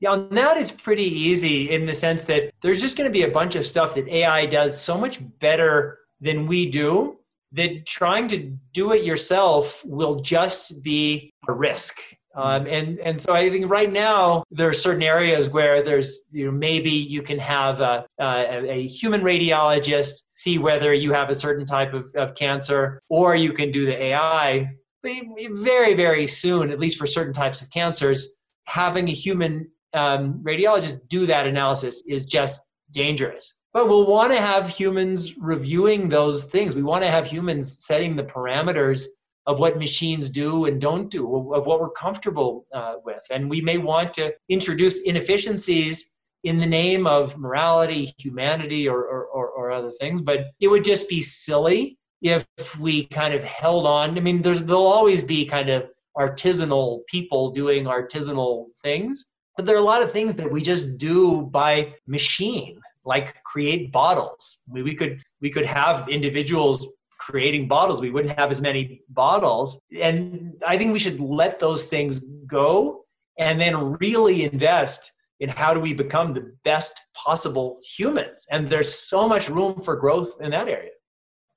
Yeah, 0.00 0.10
on 0.10 0.28
that 0.30 0.56
it's 0.56 0.72
pretty 0.72 1.04
easy 1.04 1.70
in 1.70 1.86
the 1.86 1.94
sense 1.94 2.24
that 2.24 2.52
there's 2.60 2.80
just 2.80 2.96
going 2.98 3.08
to 3.08 3.12
be 3.12 3.22
a 3.22 3.30
bunch 3.30 3.54
of 3.54 3.64
stuff 3.64 3.94
that 3.94 4.08
AI 4.08 4.46
does 4.46 4.80
so 4.80 4.98
much 4.98 5.20
better 5.38 6.00
than 6.20 6.46
we 6.46 6.68
do 6.68 7.18
that 7.52 7.86
trying 7.86 8.28
to 8.28 8.56
do 8.72 8.92
it 8.92 9.04
yourself 9.04 9.84
will 9.84 10.20
just 10.20 10.82
be 10.82 11.30
a 11.48 11.52
risk. 11.52 11.98
Um, 12.34 12.66
and 12.66 12.98
and 13.00 13.20
so 13.20 13.34
I 13.34 13.50
think 13.50 13.70
right 13.70 13.92
now 13.92 14.42
there 14.50 14.68
are 14.68 14.72
certain 14.72 15.02
areas 15.02 15.50
where 15.50 15.82
there's 15.82 16.20
you 16.30 16.46
know 16.46 16.50
maybe 16.50 16.90
you 16.90 17.20
can 17.20 17.38
have 17.38 17.80
a, 17.80 18.06
a, 18.18 18.70
a 18.70 18.86
human 18.86 19.20
radiologist 19.20 20.22
see 20.28 20.56
whether 20.58 20.94
you 20.94 21.12
have 21.12 21.28
a 21.28 21.34
certain 21.34 21.66
type 21.66 21.92
of, 21.92 22.10
of 22.14 22.34
cancer, 22.34 23.02
or 23.10 23.36
you 23.36 23.52
can 23.52 23.70
do 23.70 23.84
the 23.84 24.02
AI 24.02 24.70
very, 25.04 25.94
very 25.94 26.26
soon, 26.26 26.70
at 26.70 26.78
least 26.78 26.98
for 26.98 27.06
certain 27.06 27.32
types 27.32 27.60
of 27.60 27.70
cancers, 27.70 28.36
having 28.66 29.08
a 29.08 29.12
human 29.12 29.68
um, 29.94 30.40
radiologist 30.42 31.00
do 31.08 31.26
that 31.26 31.46
analysis 31.46 32.04
is 32.08 32.26
just 32.26 32.62
dangerous. 32.92 33.54
But 33.72 33.88
we'll 33.88 34.06
want 34.06 34.32
to 34.32 34.40
have 34.40 34.68
humans 34.68 35.38
reviewing 35.38 36.08
those 36.08 36.44
things. 36.44 36.76
We 36.76 36.82
want 36.82 37.04
to 37.04 37.10
have 37.10 37.26
humans 37.26 37.84
setting 37.84 38.16
the 38.16 38.24
parameters 38.24 39.06
of 39.46 39.58
what 39.58 39.78
machines 39.78 40.30
do 40.30 40.66
and 40.66 40.80
don't 40.80 41.10
do, 41.10 41.54
of 41.54 41.66
what 41.66 41.80
we're 41.80 41.90
comfortable 41.90 42.66
uh, 42.72 42.96
with. 43.04 43.24
And 43.30 43.48
we 43.50 43.60
may 43.60 43.78
want 43.78 44.14
to 44.14 44.32
introduce 44.48 45.00
inefficiencies 45.02 46.06
in 46.44 46.58
the 46.58 46.66
name 46.66 47.06
of 47.06 47.36
morality, 47.38 48.12
humanity, 48.18 48.88
or, 48.88 49.02
or, 49.04 49.24
or, 49.26 49.48
or 49.50 49.70
other 49.70 49.90
things, 50.00 50.20
but 50.20 50.46
it 50.60 50.68
would 50.68 50.84
just 50.84 51.08
be 51.08 51.20
silly 51.20 51.96
if 52.20 52.46
we 52.78 53.06
kind 53.06 53.34
of 53.34 53.42
held 53.42 53.86
on. 53.86 54.16
I 54.16 54.20
mean, 54.20 54.42
there's 54.42 54.62
there'll 54.62 54.86
always 54.86 55.22
be 55.22 55.44
kind 55.44 55.68
of 55.68 55.88
artisanal 56.16 57.00
people 57.06 57.50
doing 57.50 57.84
artisanal 57.84 58.66
things, 58.80 59.24
but 59.56 59.66
there 59.66 59.74
are 59.74 59.80
a 59.80 59.84
lot 59.84 60.02
of 60.02 60.12
things 60.12 60.34
that 60.34 60.50
we 60.50 60.62
just 60.62 60.98
do 60.98 61.42
by 61.42 61.94
machine, 62.06 62.80
like 63.04 63.42
create 63.44 63.92
bottles. 63.92 64.58
We 64.68 64.94
could 64.94 65.22
we 65.40 65.50
could 65.50 65.66
have 65.66 66.08
individuals 66.08 66.86
creating 67.18 67.68
bottles. 67.68 68.00
We 68.00 68.10
wouldn't 68.10 68.38
have 68.38 68.50
as 68.50 68.60
many 68.60 69.02
bottles, 69.08 69.80
and 70.00 70.54
I 70.66 70.76
think 70.78 70.92
we 70.92 70.98
should 70.98 71.20
let 71.20 71.58
those 71.58 71.84
things 71.84 72.24
go 72.46 73.04
and 73.38 73.60
then 73.60 73.96
really 73.98 74.44
invest 74.44 75.12
in 75.40 75.48
how 75.48 75.74
do 75.74 75.80
we 75.80 75.92
become 75.92 76.32
the 76.32 76.54
best 76.62 77.00
possible 77.14 77.80
humans. 77.96 78.46
And 78.50 78.68
there's 78.68 78.94
so 78.94 79.28
much 79.28 79.48
room 79.48 79.80
for 79.82 79.96
growth 79.96 80.40
in 80.40 80.52
that 80.52 80.68
area. 80.68 80.90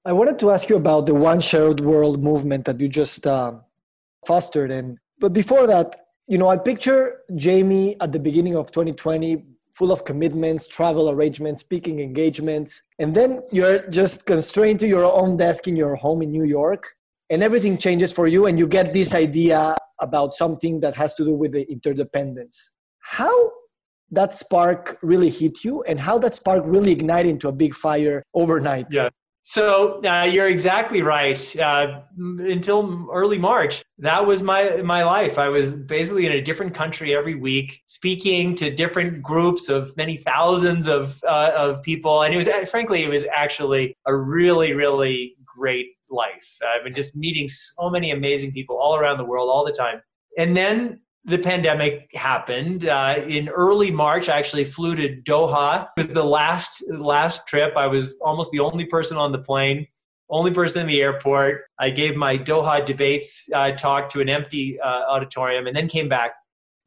I 0.06 0.14
wanted 0.14 0.40
to 0.40 0.52
ask 0.52 0.70
you 0.70 0.76
about 0.76 1.06
the 1.06 1.14
One 1.14 1.40
Shared 1.40 1.80
World 1.80 2.24
movement 2.24 2.66
that 2.66 2.80
you 2.80 2.88
just 2.88 3.28
uh, 3.28 3.54
fostered. 4.26 4.72
And 4.72 4.98
but 5.20 5.34
before 5.34 5.68
that, 5.68 6.08
you 6.28 6.38
know, 6.38 6.50
I 6.50 6.58
picture 6.58 7.22
Jamie 7.36 7.96
at 8.02 8.12
the 8.12 8.20
beginning 8.20 8.56
of 8.56 8.72
2020, 8.72 9.44
full 9.76 9.92
of 9.92 10.06
commitments, 10.06 10.68
travel 10.68 11.10
arrangements, 11.10 11.62
speaking 11.62 12.00
engagements, 12.00 12.84
and 12.98 13.14
then 13.14 13.42
you're 13.52 13.86
just 13.90 14.26
constrained 14.26 14.80
to 14.80 14.88
your 14.88 15.04
own 15.04 15.36
desk 15.38 15.68
in 15.68 15.76
your 15.76 15.96
home 15.96 16.22
in 16.22 16.32
New 16.32 16.46
York, 16.46 16.94
and 17.30 17.44
everything 17.44 17.78
changes 17.78 18.14
for 18.14 18.26
you, 18.26 18.46
and 18.46 18.58
you 18.58 18.68
get 18.68 18.94
this 18.94 19.14
idea 19.14 19.76
about 20.00 20.34
something 20.34 20.80
that 20.80 20.96
has 20.96 21.14
to 21.16 21.26
do 21.26 21.34
with 21.34 21.52
the 21.52 21.70
interdependence. 21.70 22.72
How 23.00 23.52
that 24.12 24.34
spark 24.34 24.98
really 25.02 25.30
hit 25.30 25.64
you, 25.64 25.84
and 25.84 26.00
how 26.00 26.20
that 26.20 26.36
spark 26.36 26.64
really 26.66 26.92
ignited 26.92 27.32
into 27.32 27.48
a 27.50 27.52
big 27.52 27.74
fire 27.74 28.24
overnight? 28.34 28.88
Yeah. 28.92 29.10
So 29.48 30.02
uh, 30.04 30.24
you're 30.24 30.50
exactly 30.50 31.04
right. 31.04 31.56
Uh, 31.56 32.02
until 32.18 33.08
early 33.14 33.38
March, 33.38 33.84
that 34.00 34.26
was 34.26 34.42
my 34.42 34.78
my 34.78 35.04
life. 35.04 35.38
I 35.38 35.50
was 35.50 35.74
basically 35.74 36.26
in 36.26 36.32
a 36.32 36.42
different 36.42 36.74
country 36.74 37.16
every 37.16 37.36
week, 37.36 37.84
speaking 37.86 38.56
to 38.56 38.72
different 38.72 39.22
groups 39.22 39.70
of 39.70 39.96
many 39.98 40.18
thousands 40.18 40.88
of 40.88 41.24
uh, 41.28 41.52
of 41.56 41.84
people, 41.84 42.24
and 42.24 42.34
it 42.34 42.38
was 42.38 42.50
frankly, 42.72 43.04
it 43.04 43.10
was 43.10 43.28
actually 43.36 43.96
a 44.08 44.16
really 44.18 44.74
really 44.74 45.36
great 45.46 45.90
life. 46.10 46.58
I've 46.68 46.84
been 46.84 46.96
just 46.96 47.16
meeting 47.16 47.48
so 47.48 47.92
many 47.92 48.10
amazing 48.10 48.52
people 48.52 48.80
all 48.82 48.96
around 48.96 49.20
the 49.20 49.26
world 49.26 49.52
all 49.54 49.64
the 49.64 49.72
time. 49.72 50.02
And 50.40 50.58
then 50.58 51.02
the 51.26 51.40
pandemic 51.40 52.10
happened 52.14 52.88
uh, 52.88 53.16
in 53.28 53.50
early 53.50 53.90
March. 53.90 54.30
I 54.30 54.38
actually 54.38 54.64
flew 54.64 54.96
to 54.96 55.22
Doha. 55.24 55.88
It 55.98 56.02
was 56.02 56.08
the 56.10 56.24
last 56.24 56.84
last 56.90 57.48
trip. 57.48 57.76
I 57.76 57.88
was 57.88 58.18
almost 58.22 58.52
the 58.52 58.60
only 58.60 58.86
person 58.86 59.18
on 59.18 59.32
the 59.32 59.40
plane, 59.40 59.88
only 60.30 60.52
person 60.52 60.82
in 60.82 60.88
the 60.88 61.02
airport. 61.02 61.64
I 61.80 61.90
gave 61.90 62.16
my 62.16 62.38
Doha 62.38 62.86
debates 62.86 63.50
uh, 63.54 63.72
talk 63.72 64.10
to 64.10 64.22
an 64.22 64.30
empty 64.30 64.80
uh, 64.80 65.04
auditorium, 65.10 65.66
and 65.66 65.76
then 65.76 65.88
came 65.88 66.08
back. 66.08 66.32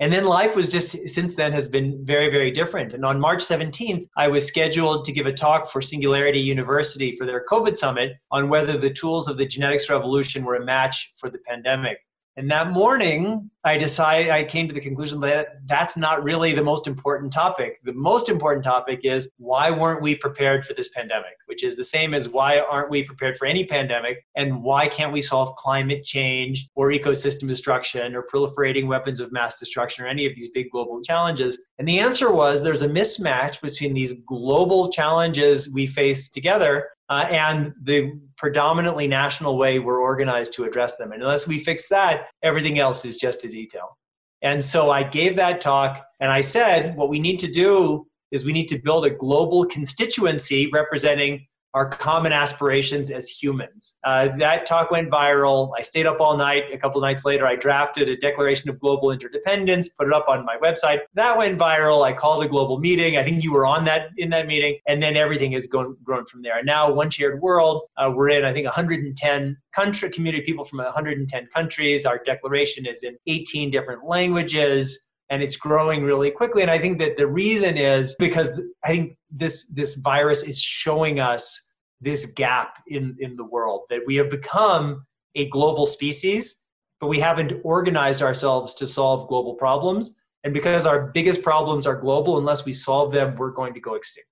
And 0.00 0.12
then 0.12 0.24
life 0.24 0.54
was 0.54 0.70
just 0.70 1.08
since 1.08 1.34
then 1.34 1.52
has 1.52 1.68
been 1.68 1.98
very 2.04 2.30
very 2.30 2.52
different. 2.52 2.92
And 2.92 3.04
on 3.04 3.18
March 3.18 3.40
17th, 3.40 4.06
I 4.16 4.28
was 4.28 4.46
scheduled 4.46 5.04
to 5.06 5.12
give 5.12 5.26
a 5.26 5.32
talk 5.32 5.68
for 5.68 5.82
Singularity 5.82 6.38
University 6.38 7.10
for 7.10 7.26
their 7.26 7.44
COVID 7.50 7.74
summit 7.74 8.12
on 8.30 8.48
whether 8.48 8.78
the 8.78 8.90
tools 8.90 9.26
of 9.26 9.36
the 9.36 9.46
genetics 9.46 9.90
revolution 9.90 10.44
were 10.44 10.54
a 10.54 10.64
match 10.64 11.12
for 11.16 11.28
the 11.28 11.38
pandemic. 11.38 11.98
And 12.38 12.48
that 12.52 12.70
morning, 12.70 13.50
I 13.64 13.76
decided, 13.76 14.30
I 14.30 14.44
came 14.44 14.68
to 14.68 14.72
the 14.72 14.80
conclusion 14.80 15.18
that 15.22 15.56
that's 15.66 15.96
not 15.96 16.22
really 16.22 16.52
the 16.52 16.62
most 16.62 16.86
important 16.86 17.32
topic. 17.32 17.80
The 17.82 17.92
most 17.92 18.28
important 18.28 18.64
topic 18.64 19.00
is 19.02 19.28
why 19.38 19.72
weren't 19.72 20.00
we 20.02 20.14
prepared 20.14 20.64
for 20.64 20.72
this 20.72 20.88
pandemic, 20.90 21.34
which 21.46 21.64
is 21.64 21.74
the 21.74 21.82
same 21.82 22.14
as 22.14 22.28
why 22.28 22.60
aren't 22.60 22.90
we 22.90 23.02
prepared 23.02 23.36
for 23.36 23.46
any 23.46 23.64
pandemic, 23.64 24.24
and 24.36 24.62
why 24.62 24.86
can't 24.86 25.12
we 25.12 25.20
solve 25.20 25.56
climate 25.56 26.04
change 26.04 26.68
or 26.76 26.90
ecosystem 26.90 27.48
destruction 27.48 28.14
or 28.14 28.22
proliferating 28.32 28.86
weapons 28.86 29.18
of 29.18 29.32
mass 29.32 29.58
destruction 29.58 30.04
or 30.04 30.06
any 30.06 30.24
of 30.24 30.36
these 30.36 30.50
big 30.50 30.70
global 30.70 31.02
challenges? 31.02 31.58
And 31.80 31.88
the 31.88 31.98
answer 31.98 32.30
was 32.30 32.62
there's 32.62 32.82
a 32.82 32.88
mismatch 32.88 33.60
between 33.60 33.94
these 33.94 34.14
global 34.28 34.90
challenges 34.90 35.72
we 35.72 35.88
face 35.88 36.28
together 36.28 36.88
uh, 37.08 37.26
and 37.30 37.72
the 37.82 38.12
predominantly 38.36 39.08
national 39.08 39.56
way 39.56 39.78
we're 39.78 40.00
organized 40.00 40.52
to 40.54 40.64
address 40.64 40.96
them. 40.96 41.12
And 41.12 41.22
unless 41.22 41.46
we 41.46 41.58
fix 41.58 41.88
that, 41.88 42.26
everything 42.42 42.78
else 42.78 43.04
is 43.04 43.16
just 43.16 43.44
a 43.44 43.48
detail. 43.48 43.96
And 44.42 44.64
so 44.64 44.90
I 44.90 45.02
gave 45.02 45.34
that 45.36 45.60
talk 45.60 46.04
and 46.20 46.30
I 46.30 46.40
said, 46.40 46.96
what 46.96 47.08
we 47.08 47.18
need 47.18 47.38
to 47.40 47.50
do 47.50 48.06
is 48.30 48.44
we 48.44 48.52
need 48.52 48.68
to 48.68 48.78
build 48.78 49.06
a 49.06 49.10
global 49.10 49.64
constituency 49.64 50.68
representing 50.72 51.46
our 51.74 51.88
common 51.88 52.32
aspirations 52.32 53.10
as 53.10 53.28
humans. 53.28 53.98
Uh, 54.04 54.28
that 54.38 54.66
talk 54.66 54.90
went 54.90 55.10
viral. 55.10 55.70
I 55.76 55.82
stayed 55.82 56.06
up 56.06 56.20
all 56.20 56.36
night. 56.36 56.64
A 56.72 56.78
couple 56.78 57.00
nights 57.00 57.24
later, 57.24 57.46
I 57.46 57.56
drafted 57.56 58.08
a 58.08 58.16
Declaration 58.16 58.70
of 58.70 58.80
Global 58.80 59.10
Interdependence, 59.10 59.88
put 59.90 60.06
it 60.06 60.12
up 60.12 60.28
on 60.28 60.44
my 60.44 60.56
website. 60.56 61.00
That 61.14 61.36
went 61.36 61.58
viral. 61.58 62.04
I 62.04 62.12
called 62.12 62.44
a 62.44 62.48
global 62.48 62.78
meeting. 62.78 63.16
I 63.16 63.24
think 63.24 63.44
you 63.44 63.52
were 63.52 63.66
on 63.66 63.84
that 63.84 64.08
in 64.16 64.30
that 64.30 64.46
meeting, 64.46 64.78
and 64.86 65.02
then 65.02 65.16
everything 65.16 65.52
has 65.52 65.66
gone 65.66 65.96
grown 66.02 66.24
from 66.26 66.42
there. 66.42 66.58
And 66.58 66.66
now, 66.66 66.90
one 66.90 67.10
shared 67.10 67.40
world. 67.40 67.82
Uh, 67.96 68.12
we're 68.14 68.30
in, 68.30 68.44
I 68.44 68.52
think, 68.52 68.64
110 68.64 69.56
country 69.74 70.10
community 70.10 70.44
people 70.44 70.64
from 70.64 70.78
110 70.78 71.48
countries. 71.54 72.06
Our 72.06 72.18
declaration 72.24 72.86
is 72.86 73.02
in 73.02 73.16
18 73.26 73.70
different 73.70 74.04
languages 74.04 75.07
and 75.30 75.42
it's 75.42 75.56
growing 75.56 76.02
really 76.02 76.30
quickly. 76.30 76.62
And 76.62 76.70
i 76.70 76.78
think 76.78 76.98
that 76.98 77.16
the 77.16 77.26
reason 77.26 77.76
is 77.76 78.14
because 78.18 78.48
i 78.84 78.88
think 78.88 79.16
this 79.30 79.66
this 79.66 79.94
virus 79.96 80.42
is 80.42 80.60
showing 80.60 81.20
us 81.20 81.70
this 82.00 82.26
gap 82.26 82.78
in 82.88 83.16
in 83.20 83.36
the 83.36 83.44
world 83.44 83.82
that 83.90 84.02
we 84.06 84.16
have 84.16 84.30
become 84.30 85.04
a 85.34 85.48
global 85.50 85.86
species 85.86 86.56
but 87.00 87.08
we 87.08 87.20
haven't 87.20 87.60
organized 87.62 88.22
ourselves 88.22 88.74
to 88.74 88.86
solve 88.86 89.28
global 89.28 89.54
problems. 89.54 90.14
And 90.44 90.54
because 90.54 90.86
our 90.86 91.08
biggest 91.08 91.42
problems 91.42 91.86
are 91.86 91.96
global 91.96 92.38
unless 92.38 92.64
we 92.64 92.72
solve 92.72 93.12
them 93.12 93.36
we're 93.36 93.50
going 93.50 93.74
to 93.74 93.80
go 93.80 93.94
extinct. 93.94 94.28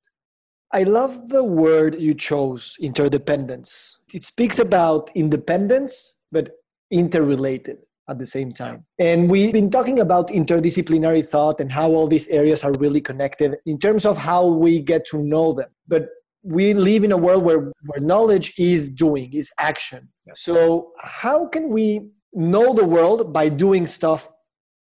I 0.72 0.82
love 0.82 1.28
the 1.28 1.44
word 1.44 1.94
you 2.00 2.14
chose 2.14 2.76
interdependence. 2.80 3.98
It 4.12 4.24
speaks 4.24 4.58
about 4.58 5.10
independence 5.14 6.20
but 6.32 6.50
interrelated 6.90 7.78
at 8.08 8.18
the 8.18 8.26
same 8.26 8.52
time. 8.52 8.84
And 8.98 9.28
we've 9.28 9.52
been 9.52 9.70
talking 9.70 9.98
about 10.00 10.28
interdisciplinary 10.28 11.26
thought 11.26 11.60
and 11.60 11.72
how 11.72 11.90
all 11.90 12.06
these 12.06 12.28
areas 12.28 12.62
are 12.64 12.72
really 12.72 13.00
connected 13.00 13.56
in 13.66 13.78
terms 13.78 14.06
of 14.06 14.16
how 14.18 14.46
we 14.46 14.80
get 14.80 15.06
to 15.08 15.22
know 15.22 15.52
them. 15.52 15.68
But 15.88 16.08
we 16.42 16.74
live 16.74 17.02
in 17.02 17.12
a 17.12 17.16
world 17.16 17.42
where, 17.42 17.72
where 17.84 18.00
knowledge 18.00 18.54
is 18.58 18.88
doing, 18.88 19.32
is 19.32 19.50
action. 19.58 20.08
So, 20.34 20.92
how 21.00 21.46
can 21.46 21.70
we 21.70 22.08
know 22.32 22.74
the 22.74 22.84
world 22.84 23.32
by 23.32 23.48
doing 23.48 23.86
stuff 23.86 24.32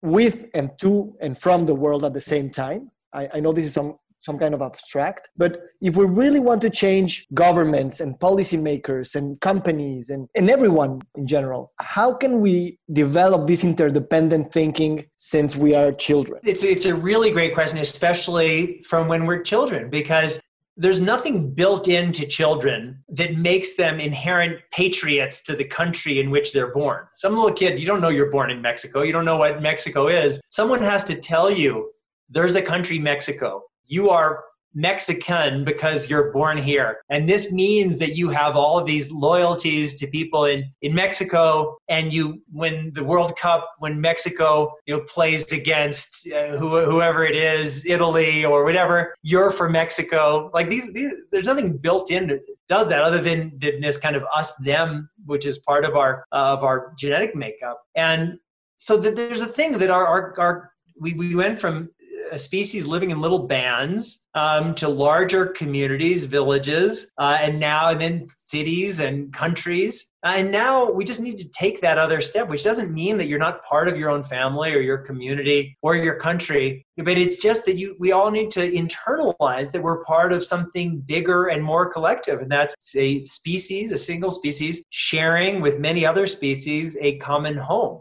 with 0.02 0.48
and 0.54 0.70
to 0.80 1.16
and 1.20 1.36
from 1.36 1.66
the 1.66 1.74
world 1.74 2.04
at 2.04 2.12
the 2.12 2.20
same 2.20 2.50
time? 2.50 2.90
I, 3.12 3.28
I 3.34 3.40
know 3.40 3.52
this 3.52 3.66
is 3.66 3.74
some 3.74 3.98
some 4.20 4.38
kind 4.38 4.54
of 4.54 4.62
abstract. 4.62 5.28
But 5.36 5.60
if 5.80 5.96
we 5.96 6.04
really 6.06 6.40
want 6.40 6.60
to 6.62 6.70
change 6.70 7.26
governments 7.34 8.00
and 8.00 8.18
policymakers 8.18 9.14
and 9.14 9.40
companies 9.40 10.10
and, 10.10 10.28
and 10.34 10.50
everyone 10.50 11.00
in 11.16 11.26
general, 11.26 11.72
how 11.80 12.12
can 12.14 12.40
we 12.40 12.78
develop 12.92 13.46
this 13.46 13.64
interdependent 13.64 14.52
thinking 14.52 15.06
since 15.16 15.56
we 15.56 15.74
are 15.74 15.92
children? 15.92 16.40
It's, 16.44 16.64
it's 16.64 16.86
a 16.86 16.94
really 16.94 17.30
great 17.30 17.54
question, 17.54 17.78
especially 17.78 18.82
from 18.88 19.08
when 19.08 19.26
we're 19.26 19.42
children, 19.42 19.90
because 19.90 20.40
there's 20.76 21.00
nothing 21.00 21.52
built 21.52 21.88
into 21.88 22.24
children 22.24 23.02
that 23.08 23.36
makes 23.36 23.74
them 23.74 23.98
inherent 23.98 24.60
patriots 24.70 25.42
to 25.42 25.56
the 25.56 25.64
country 25.64 26.20
in 26.20 26.30
which 26.30 26.52
they're 26.52 26.72
born. 26.72 27.04
Some 27.14 27.34
little 27.34 27.52
kid, 27.52 27.80
you 27.80 27.86
don't 27.86 28.00
know 28.00 28.10
you're 28.10 28.30
born 28.30 28.50
in 28.50 28.62
Mexico, 28.62 29.02
you 29.02 29.12
don't 29.12 29.24
know 29.24 29.36
what 29.36 29.60
Mexico 29.60 30.06
is. 30.06 30.40
Someone 30.50 30.80
has 30.80 31.02
to 31.04 31.16
tell 31.16 31.50
you 31.50 31.90
there's 32.30 32.54
a 32.54 32.62
country, 32.62 32.98
Mexico. 32.98 33.64
You 33.88 34.10
are 34.10 34.44
Mexican 34.74 35.64
because 35.64 36.08
you're 36.08 36.30
born 36.32 36.58
here. 36.58 36.98
And 37.10 37.28
this 37.28 37.50
means 37.52 37.98
that 37.98 38.16
you 38.16 38.28
have 38.28 38.54
all 38.54 38.78
of 38.78 38.86
these 38.86 39.10
loyalties 39.10 39.96
to 39.96 40.06
people 40.06 40.44
in, 40.44 40.70
in 40.82 40.94
Mexico. 40.94 41.78
And 41.88 42.12
you, 42.12 42.42
when 42.52 42.92
the 42.94 43.02
World 43.02 43.36
Cup, 43.36 43.68
when 43.78 44.00
Mexico 44.00 44.72
you 44.86 44.96
know, 44.96 45.02
plays 45.04 45.50
against 45.52 46.28
uh, 46.28 46.56
who, 46.56 46.84
whoever 46.84 47.24
it 47.24 47.34
is, 47.34 47.86
Italy 47.86 48.44
or 48.44 48.64
whatever, 48.64 49.14
you're 49.22 49.50
for 49.50 49.68
Mexico. 49.68 50.50
Like 50.54 50.68
these, 50.70 50.92
these 50.92 51.14
there's 51.32 51.46
nothing 51.46 51.76
built 51.76 52.10
in 52.10 52.28
that 52.28 52.40
does 52.68 52.88
that 52.88 53.00
other 53.00 53.22
than, 53.22 53.58
than 53.58 53.80
this 53.80 53.96
kind 53.96 54.14
of 54.14 54.24
us 54.34 54.54
them, 54.56 55.08
which 55.24 55.46
is 55.46 55.58
part 55.58 55.84
of 55.84 55.96
our, 55.96 56.24
uh, 56.32 56.54
of 56.54 56.62
our 56.62 56.92
genetic 56.98 57.34
makeup. 57.34 57.82
And 57.96 58.38
so 58.76 58.96
there's 58.96 59.40
a 59.40 59.46
thing 59.46 59.78
that 59.78 59.90
our, 59.90 60.06
our, 60.06 60.38
our 60.38 60.72
we, 61.00 61.14
we 61.14 61.34
went 61.34 61.60
from 61.60 61.88
a 62.30 62.38
species 62.38 62.86
living 62.86 63.10
in 63.10 63.20
little 63.20 63.46
bands 63.46 64.24
um, 64.34 64.74
to 64.76 64.88
larger 64.88 65.46
communities, 65.46 66.24
villages, 66.24 67.10
uh, 67.18 67.38
and 67.40 67.58
now 67.58 67.90
and 67.90 68.00
then 68.00 68.24
cities 68.26 69.00
and 69.00 69.32
countries. 69.32 70.12
Uh, 70.24 70.34
and 70.36 70.50
now 70.50 70.90
we 70.90 71.04
just 71.04 71.20
need 71.20 71.38
to 71.38 71.48
take 71.50 71.80
that 71.80 71.98
other 71.98 72.20
step, 72.20 72.48
which 72.48 72.64
doesn't 72.64 72.92
mean 72.92 73.16
that 73.16 73.28
you're 73.28 73.38
not 73.38 73.64
part 73.64 73.88
of 73.88 73.96
your 73.96 74.10
own 74.10 74.22
family 74.22 74.74
or 74.74 74.80
your 74.80 74.98
community 74.98 75.76
or 75.82 75.96
your 75.96 76.16
country, 76.16 76.84
but 76.96 77.16
it's 77.16 77.36
just 77.36 77.64
that 77.64 77.76
you 77.76 77.96
we 77.98 78.12
all 78.12 78.30
need 78.30 78.50
to 78.50 78.70
internalize 78.70 79.70
that 79.70 79.82
we're 79.82 80.04
part 80.04 80.32
of 80.32 80.44
something 80.44 81.00
bigger 81.06 81.48
and 81.48 81.62
more 81.62 81.90
collective, 81.90 82.40
and 82.40 82.50
that's 82.50 82.74
a 82.96 83.24
species, 83.24 83.92
a 83.92 83.98
single 83.98 84.30
species, 84.30 84.84
sharing 84.90 85.60
with 85.60 85.78
many 85.78 86.04
other 86.04 86.26
species 86.26 86.96
a 87.00 87.16
common 87.18 87.56
home. 87.56 88.00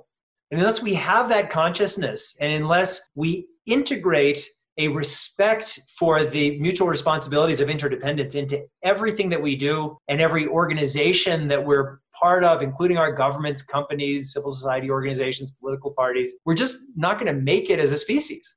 And 0.51 0.59
unless 0.59 0.81
we 0.81 0.93
have 0.93 1.29
that 1.29 1.49
consciousness, 1.49 2.37
and 2.39 2.51
unless 2.53 3.09
we 3.15 3.47
integrate 3.65 4.47
a 4.77 4.87
respect 4.89 5.79
for 5.97 6.23
the 6.23 6.59
mutual 6.59 6.87
responsibilities 6.87 7.61
of 7.61 7.69
interdependence 7.69 8.35
into 8.35 8.63
everything 8.83 9.27
that 9.29 9.41
we 9.41 9.55
do 9.55 9.97
and 10.07 10.21
every 10.21 10.47
organization 10.47 11.47
that 11.47 11.65
we're 11.65 11.99
part 12.13 12.43
of, 12.43 12.61
including 12.61 12.97
our 12.97 13.11
governments, 13.11 13.61
companies, 13.63 14.33
civil 14.33 14.51
society 14.51 14.89
organizations, 14.89 15.51
political 15.59 15.91
parties, 15.91 16.35
we're 16.45 16.53
just 16.53 16.77
not 16.95 17.19
going 17.19 17.33
to 17.33 17.41
make 17.41 17.69
it 17.69 17.79
as 17.79 17.91
a 17.91 17.97
species. 17.97 18.55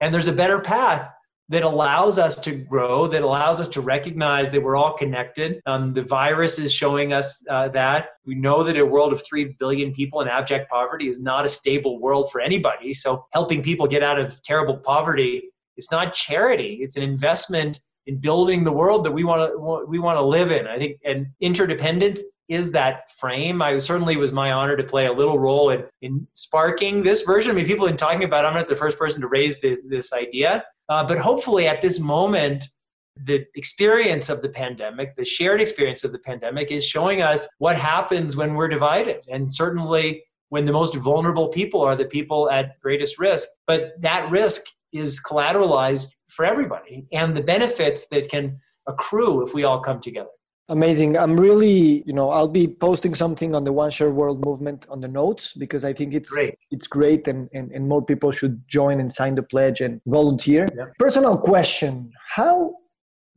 And 0.00 0.12
there's 0.12 0.28
a 0.28 0.32
better 0.32 0.60
path 0.60 1.08
that 1.50 1.64
allows 1.64 2.16
us 2.20 2.38
to 2.38 2.52
grow, 2.52 3.08
that 3.08 3.22
allows 3.22 3.60
us 3.60 3.66
to 3.66 3.80
recognize 3.80 4.52
that 4.52 4.62
we're 4.62 4.76
all 4.76 4.96
connected. 4.96 5.60
Um, 5.66 5.92
the 5.92 6.04
virus 6.04 6.60
is 6.60 6.72
showing 6.72 7.12
us 7.12 7.42
uh, 7.50 7.68
that. 7.70 8.10
We 8.24 8.36
know 8.36 8.62
that 8.62 8.78
a 8.78 8.86
world 8.86 9.12
of 9.12 9.20
3 9.26 9.56
billion 9.58 9.92
people 9.92 10.20
in 10.20 10.28
abject 10.28 10.70
poverty 10.70 11.08
is 11.08 11.20
not 11.20 11.44
a 11.44 11.48
stable 11.48 12.00
world 12.00 12.30
for 12.30 12.40
anybody. 12.40 12.94
So, 12.94 13.26
helping 13.32 13.64
people 13.64 13.88
get 13.88 14.04
out 14.04 14.18
of 14.18 14.40
terrible 14.42 14.76
poverty, 14.76 15.50
it's 15.76 15.90
not 15.90 16.14
charity, 16.14 16.78
it's 16.82 16.96
an 16.96 17.02
investment 17.02 17.80
in 18.06 18.18
building 18.18 18.62
the 18.62 18.72
world 18.72 19.04
that 19.04 19.12
we 19.12 19.24
want 19.24 19.52
to 19.52 19.86
we 19.88 19.98
want 19.98 20.18
to 20.18 20.22
live 20.22 20.52
in. 20.52 20.68
I 20.68 20.78
think 20.78 20.98
and 21.04 21.26
interdependence 21.40 22.22
is 22.48 22.72
that 22.72 23.10
frame. 23.12 23.62
I 23.62 23.78
certainly 23.78 24.16
was 24.16 24.32
my 24.32 24.50
honor 24.52 24.76
to 24.76 24.82
play 24.82 25.06
a 25.06 25.12
little 25.12 25.38
role 25.38 25.70
in, 25.70 25.84
in 26.02 26.26
sparking 26.32 27.02
this 27.02 27.22
version. 27.22 27.52
I 27.52 27.54
mean, 27.54 27.64
people 27.64 27.86
have 27.86 27.92
been 27.92 27.98
talking 27.98 28.24
about. 28.24 28.44
I'm 28.44 28.54
not 28.54 28.68
the 28.68 28.74
first 28.74 28.98
person 28.98 29.20
to 29.20 29.28
raise 29.28 29.60
this, 29.60 29.78
this 29.88 30.12
idea, 30.12 30.64
uh, 30.90 31.04
but 31.04 31.18
hopefully, 31.18 31.66
at 31.66 31.80
this 31.80 31.98
moment, 31.98 32.68
the 33.24 33.44
experience 33.54 34.28
of 34.28 34.42
the 34.42 34.48
pandemic, 34.48 35.16
the 35.16 35.24
shared 35.24 35.60
experience 35.60 36.04
of 36.04 36.12
the 36.12 36.18
pandemic, 36.18 36.70
is 36.70 36.84
showing 36.84 37.22
us 37.22 37.46
what 37.58 37.76
happens 37.76 38.36
when 38.36 38.54
we're 38.54 38.68
divided. 38.68 39.24
And 39.28 39.52
certainly, 39.52 40.22
when 40.48 40.64
the 40.64 40.72
most 40.72 40.96
vulnerable 40.96 41.48
people 41.48 41.80
are 41.80 41.96
the 41.96 42.04
people 42.04 42.50
at 42.50 42.78
greatest 42.80 43.18
risk. 43.18 43.48
But 43.66 43.92
that 44.00 44.30
risk 44.30 44.62
is 44.92 45.20
collateralized 45.22 46.08
for 46.28 46.44
everybody, 46.44 47.06
and 47.12 47.36
the 47.36 47.42
benefits 47.42 48.06
that 48.10 48.28
can 48.28 48.58
accrue 48.88 49.46
if 49.46 49.54
we 49.54 49.64
all 49.64 49.80
come 49.80 50.00
together. 50.00 50.30
Amazing. 50.70 51.18
I'm 51.18 51.38
really, 51.38 52.04
you 52.06 52.12
know, 52.12 52.30
I'll 52.30 52.46
be 52.46 52.68
posting 52.68 53.12
something 53.16 53.56
on 53.56 53.64
the 53.64 53.72
One 53.72 53.90
Share 53.90 54.10
World 54.10 54.44
movement 54.44 54.86
on 54.88 55.00
the 55.00 55.08
notes 55.08 55.52
because 55.52 55.84
I 55.84 55.92
think 55.92 56.14
it's 56.14 56.30
great. 56.30 56.54
it's 56.70 56.86
great 56.86 57.26
and, 57.26 57.48
and, 57.52 57.72
and 57.72 57.88
more 57.88 58.04
people 58.04 58.30
should 58.30 58.62
join 58.68 59.00
and 59.00 59.12
sign 59.12 59.34
the 59.34 59.42
pledge 59.42 59.80
and 59.80 60.00
volunteer. 60.06 60.68
Yeah. 60.76 60.86
Personal 60.96 61.36
question. 61.36 62.12
How 62.28 62.76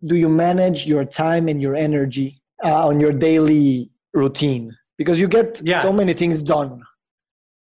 do 0.06 0.16
you 0.16 0.30
manage 0.30 0.86
your 0.86 1.06
time 1.06 1.48
and 1.48 1.60
your 1.60 1.76
energy 1.76 2.40
uh, 2.64 2.88
on 2.88 3.00
your 3.00 3.12
daily 3.12 3.90
routine? 4.14 4.78
Because 5.00 5.20
you 5.20 5.28
get 5.28 5.60
yeah. 5.66 5.82
so 5.82 5.92
many 5.92 6.14
things 6.14 6.44
done. 6.44 6.84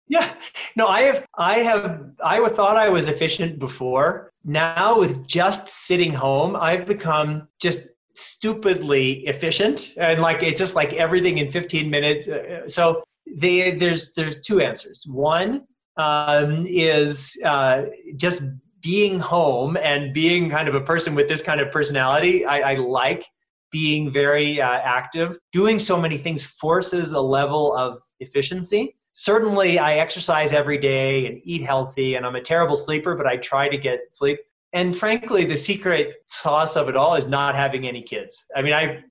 Yeah. 0.09 0.29
No, 0.75 0.87
I 0.87 1.01
have 1.03 1.25
I 1.37 1.59
have 1.59 2.11
I 2.21 2.49
thought 2.49 2.75
I 2.75 2.89
was 2.89 3.07
efficient 3.07 3.59
before. 3.59 4.33
Now 4.43 4.99
with 4.99 5.25
just 5.25 5.69
sitting 5.69 6.13
home, 6.13 6.57
I've 6.57 6.85
become 6.85 7.47
just 7.61 7.87
stupidly 8.15 9.25
efficient 9.27 9.93
and 9.97 10.21
like 10.21 10.43
it's 10.43 10.59
just 10.59 10.75
like 10.75 10.93
everything 10.93 11.39
in 11.39 11.49
15 11.49 11.89
minutes 11.89 12.27
uh, 12.27 12.67
so 12.67 13.03
they, 13.25 13.71
there's 13.71 14.13
there's 14.13 14.39
two 14.41 14.59
answers. 14.59 15.05
One 15.07 15.65
um, 15.97 16.65
is 16.67 17.37
uh, 17.45 17.85
just 18.15 18.43
being 18.81 19.19
home 19.19 19.77
and 19.77 20.13
being 20.13 20.49
kind 20.49 20.67
of 20.67 20.75
a 20.75 20.81
person 20.81 21.15
with 21.15 21.29
this 21.29 21.41
kind 21.41 21.61
of 21.61 21.71
personality 21.71 22.45
i, 22.45 22.73
I 22.73 22.75
like 22.75 23.25
being 23.71 24.11
very 24.11 24.61
uh, 24.61 24.67
active. 24.67 25.35
Doing 25.51 25.79
so 25.79 25.99
many 25.99 26.15
things 26.15 26.43
forces 26.43 27.13
a 27.13 27.21
level 27.21 27.75
of 27.75 27.97
efficiency. 28.19 28.95
Certainly 29.13 29.79
i 29.79 29.95
exercise 29.95 30.53
every 30.53 30.77
day 30.77 31.27
and 31.27 31.39
eat 31.43 31.61
healthy 31.61 32.15
and 32.15 32.25
i'm 32.25 32.35
a 32.35 32.41
terrible 32.41 32.75
sleeper 32.75 33.15
but 33.15 33.27
i 33.27 33.37
try 33.37 33.69
to 33.69 33.77
get 33.77 33.99
sleep 34.09 34.39
and 34.73 34.95
frankly 34.97 35.45
the 35.45 35.57
secret 35.57 36.13
sauce 36.25 36.75
of 36.75 36.89
it 36.89 36.95
all 36.95 37.15
is 37.15 37.27
not 37.27 37.55
having 37.55 37.87
any 37.87 38.01
kids. 38.01 38.43
I 38.55 38.61
mean 38.61 38.73
i 38.73 39.03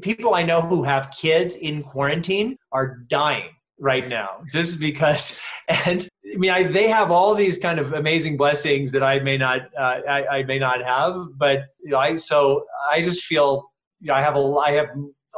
people 0.00 0.34
i 0.34 0.42
know 0.42 0.60
who 0.60 0.82
have 0.82 1.10
kids 1.10 1.56
in 1.56 1.82
quarantine 1.82 2.56
are 2.72 2.98
dying 3.10 3.50
right 3.78 4.08
now 4.08 4.40
just 4.50 4.80
because 4.80 5.38
and 5.86 6.08
i 6.34 6.36
mean 6.38 6.50
I, 6.50 6.62
they 6.62 6.88
have 6.88 7.10
all 7.10 7.34
these 7.34 7.58
kind 7.58 7.78
of 7.78 7.92
amazing 7.92 8.36
blessings 8.36 8.90
that 8.92 9.02
i 9.02 9.18
may 9.18 9.36
not 9.36 9.62
uh, 9.78 10.00
I, 10.08 10.26
I, 10.26 10.42
may 10.44 10.58
not 10.58 10.82
have 10.84 11.14
but 11.36 11.64
you 11.82 11.90
know 11.90 11.98
i 11.98 12.16
so 12.16 12.64
i 12.90 13.02
just 13.02 13.24
feel 13.24 13.70
you 14.00 14.08
know, 14.08 14.14
i 14.14 14.22
have 14.22 14.36
a 14.36 14.54
i 14.56 14.72
have 14.72 14.88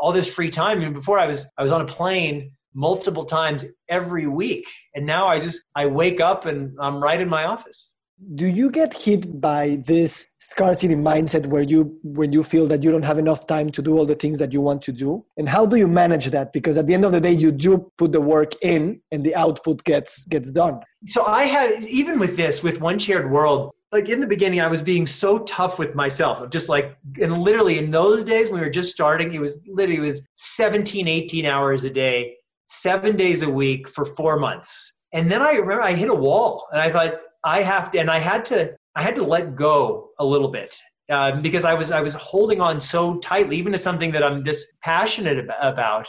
all 0.01 0.11
this 0.11 0.27
free 0.27 0.51
time. 0.51 0.79
I 0.79 0.85
mean, 0.85 0.93
before 0.93 1.19
i 1.19 1.27
was 1.27 1.51
i 1.59 1.63
was 1.63 1.73
on 1.73 1.81
a 1.81 1.87
plane 1.87 2.53
multiple 2.75 3.25
times 3.25 3.65
every 3.89 4.27
week. 4.27 4.67
And 4.95 5.07
now 5.07 5.27
i 5.27 5.39
just 5.39 5.65
i 5.77 5.87
wake 5.87 6.21
up 6.21 6.47
and 6.47 6.77
i'm 6.81 7.03
right 7.03 7.21
in 7.21 7.29
my 7.29 7.45
office 7.45 7.92
do 8.35 8.47
you 8.47 8.71
get 8.71 8.95
hit 8.95 9.41
by 9.41 9.83
this 9.87 10.27
scarcity 10.39 10.95
mindset 10.95 11.47
where 11.47 11.63
you 11.63 11.99
when 12.03 12.33
you 12.33 12.43
feel 12.43 12.67
that 12.67 12.83
you 12.83 12.91
don't 12.91 13.03
have 13.03 13.19
enough 13.19 13.47
time 13.47 13.71
to 13.71 13.83
do 13.83 13.97
all 13.99 14.07
the 14.07 14.15
things 14.15 14.39
that 14.39 14.53
you 14.53 14.61
want 14.61 14.83
to 14.83 14.93
do? 14.93 15.25
And 15.37 15.49
how 15.49 15.67
do 15.67 15.77
you 15.77 15.89
manage 15.89 16.27
that? 16.27 16.53
Because 16.53 16.77
at 16.77 16.87
the 16.87 16.95
end 16.95 17.05
of 17.05 17.13
the 17.13 17.21
day 17.21 17.33
you 17.33 17.53
do 17.53 17.91
put 17.99 18.13
the 18.13 18.21
work 18.21 18.53
in 18.63 19.01
and 19.11 19.25
the 19.25 19.35
output 19.35 19.85
gets 19.85 20.25
gets 20.27 20.51
done. 20.51 20.81
So 21.07 21.27
i 21.27 21.45
have 21.45 21.83
even 21.89 22.19
with 22.19 22.37
this 22.37 22.63
with 22.63 22.81
one 22.81 22.99
shared 22.99 23.31
world 23.31 23.73
like 23.91 24.09
in 24.09 24.21
the 24.21 24.27
beginning 24.27 24.61
i 24.61 24.69
was 24.69 24.81
being 24.81 25.07
so 25.07 25.39
tough 25.41 25.79
with 25.79 25.95
myself 25.97 26.41
of 26.41 26.51
just 26.51 26.69
like 26.69 26.97
and 27.21 27.39
literally 27.39 27.79
in 27.79 27.91
those 27.91 28.23
days 28.23 28.51
when 28.51 28.61
we 28.61 28.67
were 28.67 28.73
just 28.73 28.93
starting 28.93 29.33
it 29.35 29.41
was 29.41 29.59
literally 29.67 29.99
it 29.99 30.01
was 30.01 30.23
17 30.37 31.09
18 31.09 31.45
hours 31.45 31.85
a 31.85 31.91
day 31.91 32.37
seven 32.69 33.17
days 33.17 33.43
a 33.43 33.51
week 33.51 33.89
for 33.89 34.05
four 34.05 34.39
months. 34.39 35.01
And 35.13 35.31
then 35.31 35.43
i 35.43 35.53
remember 35.53 35.83
i 35.83 35.93
hit 35.93 36.09
a 36.09 36.15
wall 36.15 36.67
and 36.73 36.81
i 36.81 36.91
thought 36.91 37.15
I 37.45 37.63
have 37.63 37.91
to, 37.93 37.99
and 37.99 38.11
I 38.11 38.19
had 38.19 38.45
to, 38.47 38.75
I 38.95 39.03
had 39.03 39.15
to 39.17 39.23
let 39.25 39.57
go 39.57 40.11
a 40.19 40.25
little 40.25 40.49
bit 40.49 40.79
uh, 41.11 41.41
because 41.41 41.65
I 41.65 41.75
was, 41.75 41.91
I 41.93 42.01
was 42.01 42.15
holding 42.15 42.61
on 42.61 42.81
so 42.81 43.19
tightly, 43.19 43.57
even 43.57 43.73
to 43.73 43.79
something 43.79 44.13
that 44.13 44.23
I'm 44.23 44.45
this 44.45 44.73
passionate 44.83 45.47
about. 45.61 46.07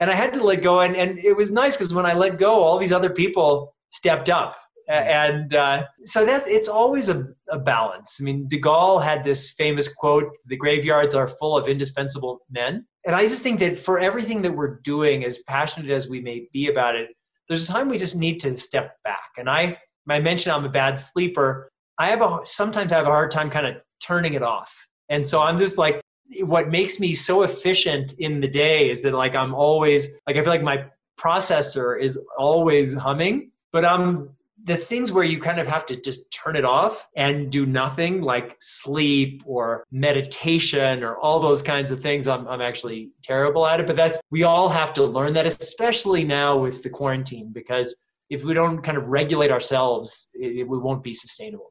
and 0.00 0.10
I 0.10 0.14
had 0.14 0.32
to 0.34 0.42
let 0.42 0.62
go. 0.62 0.80
And, 0.80 0.96
and 0.96 1.18
it 1.18 1.36
was 1.36 1.52
nice 1.52 1.76
because 1.76 1.94
when 1.94 2.06
I 2.06 2.12
let 2.12 2.38
go, 2.38 2.54
all 2.54 2.78
these 2.78 2.92
other 2.92 3.10
people 3.10 3.74
stepped 3.90 4.30
up. 4.30 4.56
And 4.88 5.54
uh, 5.54 5.86
so 6.04 6.24
that 6.26 6.46
it's 6.48 6.68
always 6.68 7.08
a, 7.08 7.28
a 7.50 7.58
balance. 7.58 8.18
I 8.20 8.24
mean, 8.24 8.48
De 8.48 8.60
Gaulle 8.60 9.02
had 9.02 9.24
this 9.24 9.52
famous 9.52 9.86
quote 9.86 10.24
the 10.46 10.56
graveyards 10.56 11.14
are 11.14 11.28
full 11.28 11.56
of 11.56 11.68
indispensable 11.68 12.40
men. 12.50 12.84
And 13.06 13.14
I 13.14 13.22
just 13.22 13.44
think 13.44 13.60
that 13.60 13.78
for 13.78 14.00
everything 14.00 14.42
that 14.42 14.50
we're 14.52 14.80
doing, 14.80 15.24
as 15.24 15.38
passionate 15.46 15.90
as 15.90 16.08
we 16.08 16.20
may 16.20 16.48
be 16.52 16.66
about 16.66 16.96
it, 16.96 17.10
there's 17.48 17.62
a 17.62 17.72
time 17.72 17.88
we 17.88 17.96
just 17.96 18.16
need 18.16 18.40
to 18.40 18.56
step 18.58 18.96
back. 19.04 19.30
And 19.38 19.48
I, 19.48 19.78
I 20.08 20.18
mentioned 20.18 20.54
I'm 20.54 20.64
a 20.64 20.68
bad 20.68 20.98
sleeper. 20.98 21.70
I 21.98 22.08
have 22.08 22.22
a 22.22 22.40
sometimes 22.44 22.92
I 22.92 22.96
have 22.96 23.06
a 23.06 23.10
hard 23.10 23.30
time 23.30 23.50
kind 23.50 23.66
of 23.66 23.76
turning 24.00 24.34
it 24.34 24.42
off. 24.42 24.86
And 25.08 25.26
so 25.26 25.40
I'm 25.42 25.58
just 25.58 25.78
like, 25.78 26.00
what 26.40 26.70
makes 26.70 26.98
me 26.98 27.12
so 27.12 27.42
efficient 27.42 28.14
in 28.18 28.40
the 28.40 28.48
day 28.48 28.90
is 28.90 29.02
that 29.02 29.12
like 29.12 29.34
I'm 29.34 29.54
always 29.54 30.18
like 30.26 30.36
I 30.36 30.40
feel 30.40 30.48
like 30.48 30.62
my 30.62 30.86
processor 31.18 32.00
is 32.00 32.18
always 32.38 32.94
humming, 32.94 33.50
but 33.72 33.84
I'm 33.84 34.30
the 34.64 34.76
things 34.76 35.10
where 35.12 35.24
you 35.24 35.40
kind 35.40 35.58
of 35.58 35.66
have 35.66 35.84
to 35.86 36.00
just 36.00 36.30
turn 36.30 36.56
it 36.56 36.64
off 36.64 37.08
and 37.16 37.50
do 37.50 37.66
nothing 37.66 38.22
like 38.22 38.56
sleep 38.60 39.42
or 39.44 39.84
meditation 39.90 41.02
or 41.02 41.16
all 41.16 41.40
those 41.40 41.62
kinds 41.62 41.90
of 41.90 42.00
things 42.00 42.28
i'm, 42.28 42.46
I'm 42.46 42.60
actually 42.60 43.10
terrible 43.22 43.66
at 43.66 43.80
it 43.80 43.86
but 43.86 43.96
that's 43.96 44.18
we 44.30 44.44
all 44.44 44.68
have 44.68 44.92
to 44.94 45.04
learn 45.04 45.32
that 45.32 45.46
especially 45.46 46.24
now 46.24 46.56
with 46.56 46.82
the 46.82 46.90
quarantine 46.90 47.50
because 47.52 47.96
if 48.32 48.44
we 48.44 48.54
don't 48.54 48.80
kind 48.80 48.96
of 48.96 49.08
regulate 49.08 49.50
ourselves 49.50 50.30
it, 50.34 50.60
it, 50.60 50.64
we 50.68 50.78
won't 50.78 51.04
be 51.04 51.12
sustainable. 51.12 51.70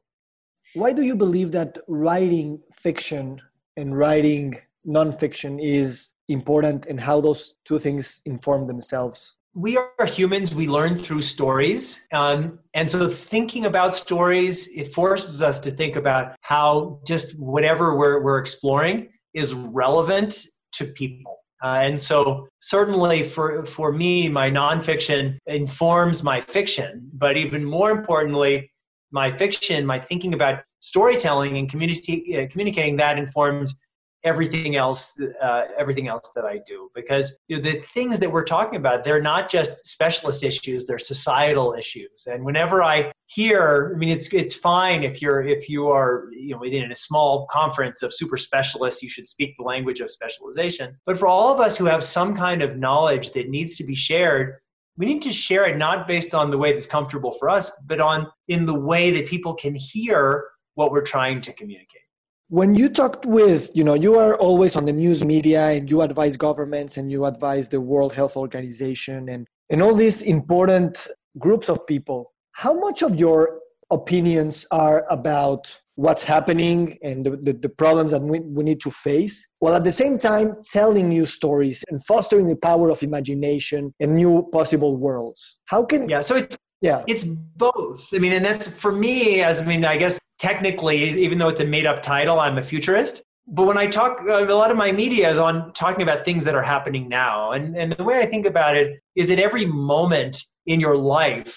Why 0.74 0.92
do 0.92 1.02
you 1.02 1.16
believe 1.16 1.50
that 1.52 1.78
writing 1.88 2.60
fiction 2.72 3.42
and 3.76 3.98
writing 3.98 4.58
nonfiction 4.86 5.60
is 5.60 6.12
important 6.28 6.86
and 6.86 7.00
how 7.00 7.20
those 7.20 7.54
two 7.64 7.78
things 7.80 8.20
inform 8.26 8.68
themselves? 8.68 9.36
We 9.54 9.76
are 9.76 10.06
humans. 10.06 10.54
We 10.54 10.66
learn 10.68 10.96
through 10.96 11.22
stories. 11.22 12.06
Um, 12.12 12.58
and 12.72 12.90
so 12.90 13.08
thinking 13.08 13.66
about 13.66 13.92
stories 13.94 14.68
it 14.68 14.94
forces 14.94 15.42
us 15.42 15.58
to 15.60 15.70
think 15.70 15.96
about 15.96 16.36
how 16.40 17.00
just 17.06 17.38
whatever 17.38 17.96
we're, 17.98 18.22
we're 18.22 18.38
exploring 18.38 19.08
is 19.34 19.52
relevant 19.52 20.46
to 20.76 20.86
people 20.86 21.41
uh, 21.62 21.78
and 21.82 21.98
so 21.98 22.48
certainly 22.60 23.22
for, 23.22 23.64
for 23.64 23.92
me 23.92 24.28
my 24.28 24.50
nonfiction 24.50 25.38
informs 25.46 26.22
my 26.22 26.40
fiction 26.40 27.08
but 27.14 27.36
even 27.36 27.64
more 27.64 27.90
importantly 27.90 28.70
my 29.10 29.30
fiction 29.30 29.84
my 29.84 29.98
thinking 29.98 30.34
about 30.34 30.62
storytelling 30.82 31.58
and 31.58 31.70
community, 31.70 32.36
uh, 32.36 32.46
communicating 32.50 32.96
that 32.96 33.16
informs 33.16 33.80
everything 34.24 34.76
else 34.76 35.18
uh, 35.42 35.62
everything 35.78 36.08
else 36.08 36.30
that 36.34 36.44
i 36.44 36.58
do. 36.66 36.90
Because 36.94 37.38
you 37.48 37.56
know, 37.56 37.62
the 37.62 37.82
things 37.94 38.18
that 38.18 38.30
we're 38.30 38.44
talking 38.44 38.76
about 38.76 39.04
they're 39.04 39.22
not 39.22 39.50
just 39.50 39.86
specialist 39.86 40.44
issues 40.44 40.86
they're 40.86 40.98
societal 40.98 41.74
issues. 41.74 42.26
And 42.30 42.44
whenever 42.44 42.82
i 42.82 43.12
hear 43.26 43.92
i 43.94 43.98
mean 43.98 44.10
it's 44.10 44.28
it's 44.32 44.54
fine 44.54 45.02
if 45.02 45.22
you're 45.22 45.42
if 45.42 45.68
you 45.68 45.88
are 45.88 46.28
you 46.32 46.54
know 46.54 46.62
in 46.62 46.92
a 46.92 46.94
small 46.94 47.46
conference 47.46 48.02
of 48.02 48.12
super 48.12 48.36
specialists 48.36 49.02
you 49.02 49.08
should 49.08 49.26
speak 49.26 49.54
the 49.58 49.64
language 49.64 50.00
of 50.00 50.10
specialization. 50.10 50.96
But 51.06 51.18
for 51.18 51.26
all 51.26 51.52
of 51.52 51.60
us 51.60 51.76
who 51.76 51.86
have 51.86 52.04
some 52.04 52.34
kind 52.34 52.62
of 52.62 52.78
knowledge 52.78 53.32
that 53.32 53.48
needs 53.48 53.76
to 53.76 53.84
be 53.84 53.94
shared 53.94 54.56
we 54.98 55.06
need 55.06 55.22
to 55.22 55.32
share 55.32 55.66
it 55.66 55.78
not 55.78 56.06
based 56.06 56.34
on 56.34 56.50
the 56.50 56.58
way 56.58 56.72
that's 56.72 56.86
comfortable 56.86 57.32
for 57.32 57.48
us 57.48 57.70
but 57.86 58.00
on 58.00 58.26
in 58.48 58.66
the 58.66 58.78
way 58.78 59.10
that 59.10 59.26
people 59.26 59.54
can 59.54 59.74
hear 59.74 60.48
what 60.74 60.90
we're 60.92 61.02
trying 61.02 61.40
to 61.40 61.52
communicate 61.52 62.01
when 62.52 62.74
you 62.74 62.90
talked 62.90 63.24
with 63.24 63.70
you 63.74 63.82
know 63.82 63.94
you 63.94 64.18
are 64.18 64.36
always 64.36 64.76
on 64.76 64.84
the 64.84 64.92
news 64.92 65.24
media 65.24 65.68
and 65.70 65.88
you 65.88 66.02
advise 66.02 66.36
governments 66.36 66.98
and 66.98 67.10
you 67.10 67.24
advise 67.24 67.70
the 67.70 67.80
world 67.80 68.12
health 68.12 68.36
organization 68.36 69.26
and 69.30 69.48
and 69.70 69.80
all 69.80 69.94
these 69.94 70.20
important 70.20 71.08
groups 71.38 71.70
of 71.70 71.86
people 71.86 72.34
how 72.52 72.74
much 72.78 73.00
of 73.00 73.18
your 73.18 73.58
opinions 73.90 74.66
are 74.70 75.06
about 75.08 75.80
what's 75.94 76.24
happening 76.24 76.98
and 77.02 77.24
the, 77.24 77.30
the, 77.30 77.52
the, 77.54 77.68
problems 77.68 78.10
that 78.10 78.22
we, 78.22 78.40
we 78.40 78.64
need 78.64 78.80
to 78.80 78.90
face 78.90 79.46
while 79.60 79.74
at 79.74 79.84
the 79.84 79.92
same 79.92 80.18
time 80.18 80.54
telling 80.70 81.08
new 81.08 81.24
stories 81.24 81.82
and 81.88 82.04
fostering 82.04 82.48
the 82.48 82.56
power 82.56 82.90
of 82.90 83.02
imagination 83.02 83.94
and 83.98 84.14
new 84.14 84.46
possible 84.52 84.98
worlds? 84.98 85.58
How 85.64 85.84
can 85.84 86.06
yeah 86.06 86.20
so 86.20 86.36
it's 86.36 86.58
yeah. 86.82 87.02
It's 87.06 87.24
both. 87.24 88.12
I 88.12 88.18
mean 88.18 88.32
and 88.32 88.44
that's 88.44 88.68
for 88.68 88.92
me 88.92 89.40
as 89.40 89.62
i 89.62 89.64
mean 89.64 89.86
i 89.86 89.96
guess 89.96 90.18
technically, 90.42 90.98
even 91.22 91.38
though 91.38 91.48
it's 91.48 91.60
a 91.60 91.64
made 91.64 91.86
up 91.86 92.02
title, 92.02 92.40
I'm 92.40 92.58
a 92.58 92.64
futurist. 92.64 93.22
But 93.46 93.64
when 93.64 93.78
I 93.78 93.86
talk, 93.86 94.20
uh, 94.28 94.44
a 94.44 94.54
lot 94.54 94.72
of 94.72 94.76
my 94.76 94.90
media 94.90 95.30
is 95.30 95.38
on 95.38 95.72
talking 95.72 96.02
about 96.02 96.24
things 96.24 96.44
that 96.44 96.54
are 96.56 96.62
happening 96.62 97.08
now. 97.08 97.52
And, 97.52 97.76
and 97.76 97.92
the 97.92 98.02
way 98.02 98.18
I 98.18 98.26
think 98.26 98.44
about 98.44 98.76
it 98.76 99.00
is 99.14 99.30
at 99.30 99.38
every 99.38 99.64
moment 99.64 100.42
in 100.66 100.80
your 100.80 100.96
life, 100.96 101.56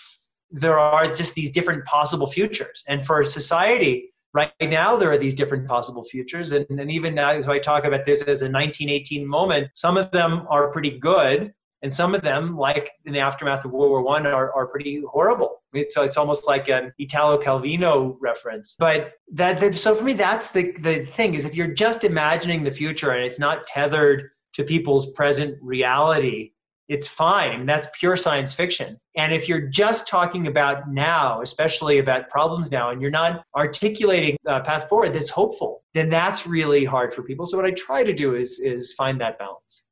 there 0.52 0.78
are 0.78 1.12
just 1.12 1.34
these 1.34 1.50
different 1.50 1.84
possible 1.86 2.28
futures. 2.28 2.84
And 2.88 3.04
for 3.04 3.24
society, 3.24 4.14
right 4.34 4.52
now, 4.62 4.96
there 4.96 5.12
are 5.12 5.18
these 5.18 5.34
different 5.34 5.68
possible 5.68 6.04
futures. 6.04 6.52
And, 6.52 6.66
and 6.70 6.92
even 6.92 7.16
now, 7.16 7.32
as 7.32 7.50
I 7.50 7.58
talk 7.58 7.86
about 7.86 8.06
this 8.06 8.22
as 8.22 8.44
a 8.44 8.46
1918 8.46 9.28
moment, 9.28 9.70
some 9.74 9.98
of 9.98 10.12
them 10.12 10.46
are 10.50 10.72
pretty 10.72 11.00
good 11.00 11.52
and 11.82 11.94
some 11.94 12.16
of 12.16 12.22
them, 12.22 12.58
like 12.58 12.92
in 13.06 13.14
the 13.14 13.20
aftermath 13.20 13.64
of 13.64 13.72
World 13.72 13.90
War 13.92 14.02
One, 14.02 14.26
are, 14.26 14.52
are 14.54 14.66
pretty 14.66 15.04
horrible. 15.08 15.62
It's 15.76 15.98
uh, 15.98 16.04
it's 16.04 16.18
almost 16.18 16.48
like 16.48 16.70
an 16.70 16.94
Italo 17.00 17.42
Calvino 17.42 18.18
reference. 18.20 18.76
But 18.78 19.14
that 19.34 19.76
so 19.76 19.96
for 19.96 20.04
me, 20.04 20.14
that's 20.14 20.50
the 20.50 20.72
the 20.80 21.06
thing 21.06 21.34
is 21.34 21.46
if 21.46 21.56
you're 21.56 21.74
just 21.74 22.04
imagining 22.04 22.64
the 22.64 22.72
future 22.72 23.12
and 23.12 23.24
it's 23.24 23.40
not 23.40 23.68
tethered 23.68 24.30
to 24.54 24.64
people's 24.64 25.12
present 25.12 25.58
reality, 25.62 26.52
it's 26.88 27.08
fine. 27.08 27.66
That's 27.66 27.88
pure 27.98 28.16
science 28.16 28.54
fiction. 28.54 28.98
And 29.16 29.34
if 29.34 29.50
you're 29.50 29.68
just 29.68 30.08
talking 30.08 30.48
about 30.48 30.90
now, 30.90 31.42
especially 31.42 31.98
about 31.98 32.30
problems 32.30 32.72
now, 32.72 32.92
and 32.92 33.02
you're 33.02 33.12
not 33.12 33.44
articulating 33.56 34.38
a 34.46 34.62
path 34.62 34.88
forward 34.88 35.14
that's 35.14 35.30
hopeful, 35.30 35.84
then 35.94 36.10
that's 36.10 36.46
really 36.46 36.86
hard 36.86 37.14
for 37.14 37.24
people. 37.24 37.46
So 37.46 37.58
what 37.58 37.66
I 37.66 37.72
try 37.72 38.04
to 38.04 38.14
do 38.14 38.36
is 38.36 38.60
is 38.60 38.94
find 38.94 39.20
that 39.22 39.40
balance. 39.40 39.84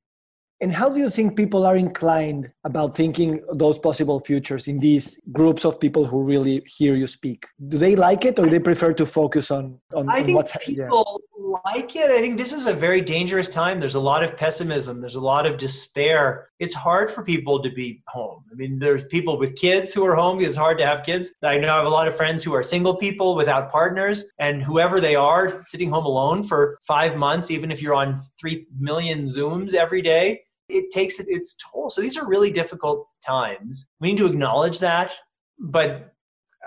And 0.63 0.71
how 0.71 0.89
do 0.89 0.97
you 0.97 1.09
think 1.09 1.35
people 1.35 1.65
are 1.65 1.75
inclined 1.75 2.49
about 2.63 2.95
thinking 2.95 3.41
those 3.51 3.77
possible 3.77 4.21
futures 4.21 4.69
in 4.69 4.79
these 4.79 5.19
groups 5.33 5.65
of 5.65 5.77
people 5.77 6.05
who 6.05 6.23
really 6.23 6.63
hear 6.65 6.95
you 6.95 7.05
speak? 7.05 7.47
Do 7.67 7.77
they 7.77 7.97
like 7.97 8.23
it 8.23 8.39
or 8.39 8.45
do 8.45 8.51
they 8.51 8.59
prefer 8.59 8.93
to 8.93 9.05
focus 9.05 9.51
on, 9.51 9.79
on, 9.93 10.09
I 10.09 10.19
on 10.19 10.25
think 10.25 10.37
what's 10.37 10.55
people 10.65 11.21
yeah. 11.35 11.59
like 11.65 11.97
it. 11.97 12.11
I 12.11 12.21
think 12.21 12.37
this 12.37 12.53
is 12.53 12.67
a 12.67 12.73
very 12.73 13.01
dangerous 13.01 13.49
time. 13.49 13.81
There's 13.81 13.95
a 13.95 13.99
lot 13.99 14.23
of 14.23 14.37
pessimism, 14.37 15.01
there's 15.01 15.15
a 15.15 15.21
lot 15.21 15.45
of 15.45 15.57
despair. 15.57 16.47
It's 16.59 16.73
hard 16.73 17.11
for 17.11 17.23
people 17.23 17.61
to 17.61 17.69
be 17.69 18.01
home. 18.07 18.45
I 18.49 18.55
mean, 18.55 18.79
there's 18.79 19.03
people 19.03 19.37
with 19.37 19.57
kids 19.57 19.93
who 19.93 20.05
are 20.05 20.15
home. 20.15 20.39
It's 20.39 20.55
hard 20.55 20.77
to 20.77 20.85
have 20.85 21.03
kids. 21.03 21.29
I 21.43 21.57
know 21.57 21.73
I 21.73 21.75
have 21.75 21.87
a 21.87 21.89
lot 21.89 22.07
of 22.07 22.15
friends 22.15 22.41
who 22.41 22.53
are 22.53 22.63
single 22.63 22.95
people 22.95 23.35
without 23.35 23.69
partners, 23.69 24.23
and 24.39 24.63
whoever 24.63 25.01
they 25.01 25.15
are, 25.15 25.61
sitting 25.65 25.89
home 25.89 26.05
alone 26.05 26.41
for 26.41 26.79
five 26.87 27.17
months, 27.17 27.51
even 27.51 27.69
if 27.69 27.81
you're 27.81 27.95
on 27.95 28.21
three 28.39 28.65
million 28.79 29.23
Zooms 29.23 29.73
every 29.73 30.01
day 30.01 30.39
it 30.73 30.91
takes 30.91 31.19
its 31.19 31.55
toll. 31.55 31.89
So 31.89 32.01
these 32.01 32.17
are 32.17 32.27
really 32.27 32.51
difficult 32.51 33.07
times. 33.25 33.87
We 33.99 34.09
need 34.09 34.17
to 34.17 34.25
acknowledge 34.25 34.79
that, 34.79 35.13
but 35.59 36.13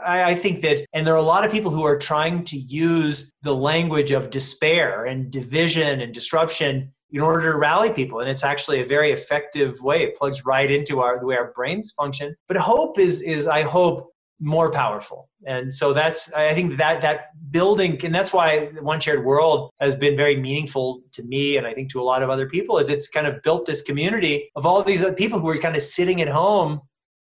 I, 0.05 0.35
think 0.35 0.61
that, 0.63 0.87
and 0.93 1.07
there 1.07 1.15
are 1.15 1.19
a 1.19 1.23
lot 1.23 1.45
of 1.45 1.51
people 1.51 1.71
who 1.71 1.85
are 1.85 1.99
trying 1.99 2.45
to 2.45 2.59
use 2.59 3.33
the 3.43 3.55
language 3.55 4.11
of 4.11 4.31
despair 4.31 5.07
and 5.07 5.31
division 5.31 6.01
and 6.01 6.13
disruption 6.13 6.93
in 7.11 7.21
order 7.21 7.53
to 7.53 7.59
rally 7.59 7.91
people. 7.91 8.21
And 8.21 8.29
it's 8.29 8.45
actually 8.45 8.81
a 8.81 8.87
very 8.87 9.13
effective 9.13 9.81
way. 9.81 10.03
It 10.03 10.17
plugs 10.17 10.45
right 10.45 10.71
into 10.71 11.01
our 11.01 11.19
the 11.19 11.27
way 11.27 11.37
our 11.37 11.53
brains 11.53 11.93
function. 11.97 12.35
But 12.49 12.57
hope 12.57 12.99
is 12.99 13.23
is 13.23 13.47
I 13.47 13.63
hope 13.63 14.13
more 14.41 14.71
powerful. 14.71 15.29
And 15.47 15.73
so 15.73 15.93
that's 15.93 16.33
i 16.33 16.53
think 16.55 16.77
that 16.77 17.01
that 17.03 17.31
building 17.51 17.99
and 18.05 18.15
that's 18.15 18.33
why 18.33 18.67
one 18.81 19.01
shared 19.01 19.25
world 19.25 19.71
has 19.81 19.95
been 19.95 20.17
very 20.17 20.37
meaningful 20.37 21.03
to 21.13 21.23
me 21.23 21.57
and 21.57 21.67
i 21.67 21.73
think 21.73 21.91
to 21.93 22.01
a 22.01 22.07
lot 22.13 22.23
of 22.23 22.29
other 22.31 22.49
people 22.49 22.79
is 22.79 22.91
it's 22.91 23.09
kind 23.09 23.27
of 23.27 23.41
built 23.43 23.65
this 23.65 23.81
community 23.83 24.51
of 24.57 24.67
all 24.67 24.83
these 24.83 25.05
people 25.17 25.39
who 25.39 25.49
are 25.49 25.59
kind 25.59 25.77
of 25.77 25.83
sitting 25.83 26.21
at 26.21 26.29
home 26.29 26.81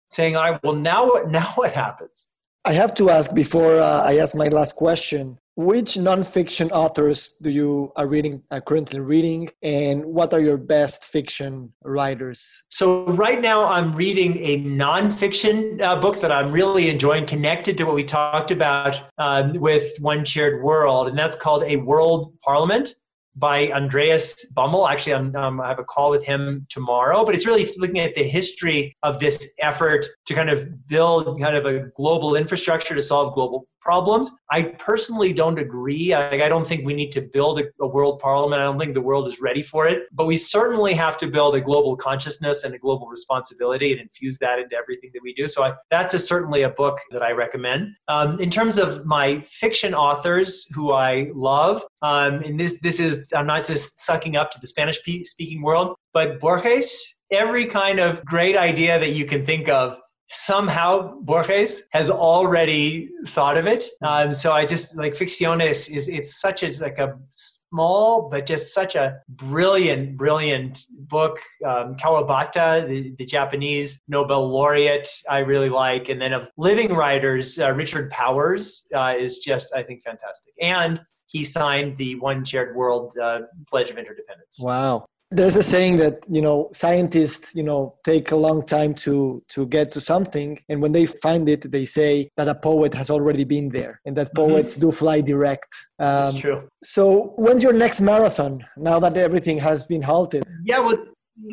saying 0.09 0.33
right 0.33 0.59
well 0.63 0.73
now 0.73 1.05
what 1.05 1.29
now 1.39 1.47
what 1.55 1.71
happens? 1.71 2.27
I 2.65 2.73
have 2.73 2.93
to 2.95 3.09
ask 3.09 3.33
before 3.33 3.79
uh, 3.79 4.01
i 4.03 4.17
ask 4.17 4.35
my 4.35 4.47
last 4.47 4.75
question 4.75 5.37
which 5.60 5.95
nonfiction 5.95 6.72
authors 6.72 7.34
do 7.41 7.49
you 7.49 7.91
are 7.97 8.07
reading 8.07 8.41
are 8.49 8.62
currently 8.62 9.01
reading 9.01 9.49
and 9.62 10.05
what 10.05 10.34
are 10.34 10.39
your 10.39 10.55
best 10.55 11.03
fiction 11.03 11.74
writers 11.84 12.64
so 12.70 13.03
right 13.07 13.41
now 13.41 13.66
i'm 13.66 13.93
reading 13.93 14.38
a 14.38 14.64
nonfiction 14.64 15.82
uh, 15.82 15.97
book 15.97 16.18
that 16.22 16.32
i'm 16.32 16.49
really 16.49 16.89
enjoying 16.89 17.26
connected 17.26 17.76
to 17.78 17.84
what 17.84 17.93
we 17.93 18.05
talked 18.05 18.51
about 18.51 19.01
um, 19.18 19.51
with 19.60 19.91
one 19.99 20.24
shared 20.24 20.64
world 20.64 21.10
and 21.10 21.20
that's 21.20 21.36
called 21.36 21.64
a 21.64 21.76
world 21.76 22.32
parliament 22.41 22.93
by 23.36 23.72
Andreas 23.72 24.51
Bummel. 24.51 24.88
Actually, 24.88 25.14
um, 25.14 25.62
i 25.62 25.70
have 25.70 25.80
a 25.80 25.84
call 25.84 26.10
with 26.12 26.26
him 26.26 26.66
tomorrow, 26.70 27.24
but 27.24 27.34
it's 27.34 27.45
really 27.45 27.72
looking 27.78 27.99
at 27.99 28.14
the 28.16 28.24
history 28.24 28.93
of 29.03 29.20
this 29.20 29.53
effort 29.62 30.05
to 30.26 30.34
kind 30.34 30.49
of 30.49 30.88
build 30.88 31.39
kind 31.39 31.55
of 31.55 31.66
a 31.66 31.89
global 31.95 32.36
infrastructure 32.36 32.93
to 32.93 33.01
solve 33.01 33.34
global 33.34 33.66
problems. 33.82 34.32
I 34.51 34.63
personally 34.63 35.34
don't 35.34 35.59
agree. 35.59 36.13
I, 36.13 36.45
I 36.45 36.49
don't 36.49 36.65
think 36.65 36.86
we 36.86 36.93
need 36.93 37.11
to 37.13 37.21
build 37.21 37.59
a, 37.59 37.65
a, 37.82 37.88
world 37.88 38.19
parliament. 38.19 38.61
I 38.61 38.65
don't 38.65 38.80
think 38.80 38.93
the 38.93 39.01
world 39.01 39.27
is 39.27 39.39
ready 39.41 39.63
for 39.63 39.88
it. 39.88 40.03
But 40.11 40.25
we 40.25 40.36
certainly 40.36 40.93
have 40.93 41.17
to 41.17 41.27
build 41.27 41.55
a 41.55 41.61
global 41.61 41.95
consciousness 41.95 42.63
and 42.63 42.73
a 42.73 42.80
global 42.80 43.07
responsibility 43.07 43.91
and 43.91 44.01
infuse 44.01 44.38
that 44.39 44.59
into 44.59 44.75
everything 44.75 45.11
that 45.13 45.21
we 45.23 45.34
do. 45.34 45.47
So 45.47 45.63
I, 45.63 45.73
that's 45.89 46.13
a, 46.13 46.19
certainly 46.19 46.63
a 46.63 46.69
book 46.69 46.99
that 47.11 47.23
I 47.23 47.32
recommend. 47.32 47.95
Um, 48.07 48.39
in 48.39 48.49
terms 48.49 48.77
of 48.77 49.05
my 49.05 49.41
fiction 49.41 49.93
authors 49.93 50.65
who 50.73 50.93
I 50.93 51.30
love, 51.34 51.84
um, 52.01 52.36
and 52.41 52.59
this 52.59 52.77
this 52.82 52.99
is 52.99 53.25
I'm 53.36 53.47
not 53.47 53.65
just 53.65 54.03
sucking 54.05 54.36
up 54.36 54.51
to 54.51 54.59
the 54.59 54.67
Spanish 54.67 54.99
speaking 54.99 55.61
world, 55.61 55.95
but 56.13 56.39
Borges. 56.39 57.15
Every 57.32 57.65
kind 57.65 57.99
of 57.99 58.25
great 58.25 58.57
idea 58.57 58.97
that 58.97 59.11
you 59.11 59.23
can 59.23 59.45
think 59.45 59.69
of 59.69 59.99
somehow 60.30 61.15
Borges 61.21 61.84
has 61.91 62.11
already 62.11 63.09
thought 63.27 63.57
of 63.57 63.65
it. 63.65 63.86
Um, 64.03 64.34
so 64.34 64.51
I 64.51 64.63
just 64.63 64.95
like 64.95 65.13
Ficciones 65.13 65.89
is 65.89 66.07
it's 66.07 66.39
such 66.39 66.61
a 66.63 66.71
like 66.82 66.99
a 66.99 67.17
small 67.32 68.30
but 68.30 68.45
just 68.45 68.73
such 68.73 68.95
a 68.95 69.19
brilliant, 69.30 70.17
brilliant 70.17 70.86
book. 71.07 71.39
Um, 71.65 71.95
Kawabata, 71.95 72.88
the, 72.88 73.13
the, 73.17 73.25
Japanese 73.25 73.99
Nobel 74.07 74.47
laureate, 74.47 75.09
I 75.30 75.39
really 75.39 75.69
like, 75.69 76.09
and 76.09 76.21
then 76.21 76.34
of 76.34 76.49
living 76.57 76.93
writers, 76.93 77.59
uh, 77.59 77.71
Richard 77.71 78.09
Powers 78.11 78.88
uh, 78.95 79.15
is 79.17 79.39
just 79.39 79.73
I 79.75 79.82
think 79.82 80.03
fantastic, 80.03 80.53
and 80.61 81.01
he 81.25 81.43
signed 81.43 81.97
the 81.97 82.15
One 82.15 82.45
Shared 82.45 82.75
World 82.75 83.17
uh, 83.17 83.41
Pledge 83.67 83.89
of 83.89 83.97
Interdependence. 83.97 84.59
Wow 84.59 85.05
there's 85.32 85.57
a 85.57 85.63
saying 85.63 85.97
that 85.97 86.23
you 86.27 86.41
know 86.41 86.69
scientists 86.73 87.53
you 87.53 87.61
know 87.61 87.95
take 88.03 88.32
a 88.32 88.36
long 88.36 88.65
time 88.65 88.93
to 88.93 89.43
to 89.49 89.65
get 89.67 89.91
to 89.91 90.01
something. 90.01 90.59
And 90.69 90.82
when 90.82 90.91
they 90.91 91.05
find 91.05 91.47
it 91.47 91.71
they 91.71 91.86
say 91.86 92.30
that 92.36 92.47
a 92.47 92.55
poet 92.55 92.93
has 92.95 93.09
already 93.09 93.43
been 93.43 93.69
there 93.69 94.01
and 94.05 94.17
that 94.17 94.27
mm-hmm. 94.27 94.51
poets 94.51 94.71
mm-hmm. 94.73 94.82
do 94.82 94.91
fly 94.91 95.21
direct. 95.21 95.69
Um, 95.99 96.25
that's 96.25 96.39
true. 96.39 96.67
so 96.84 97.34
when's 97.38 97.61
your 97.61 97.73
next 97.73 98.01
marathon 98.01 98.65
now 98.77 98.99
that 98.99 99.17
everything 99.17 99.59
has 99.59 99.84
been 99.84 100.01
halted? 100.01 100.43
Yeah 100.63 100.80
well 100.80 101.05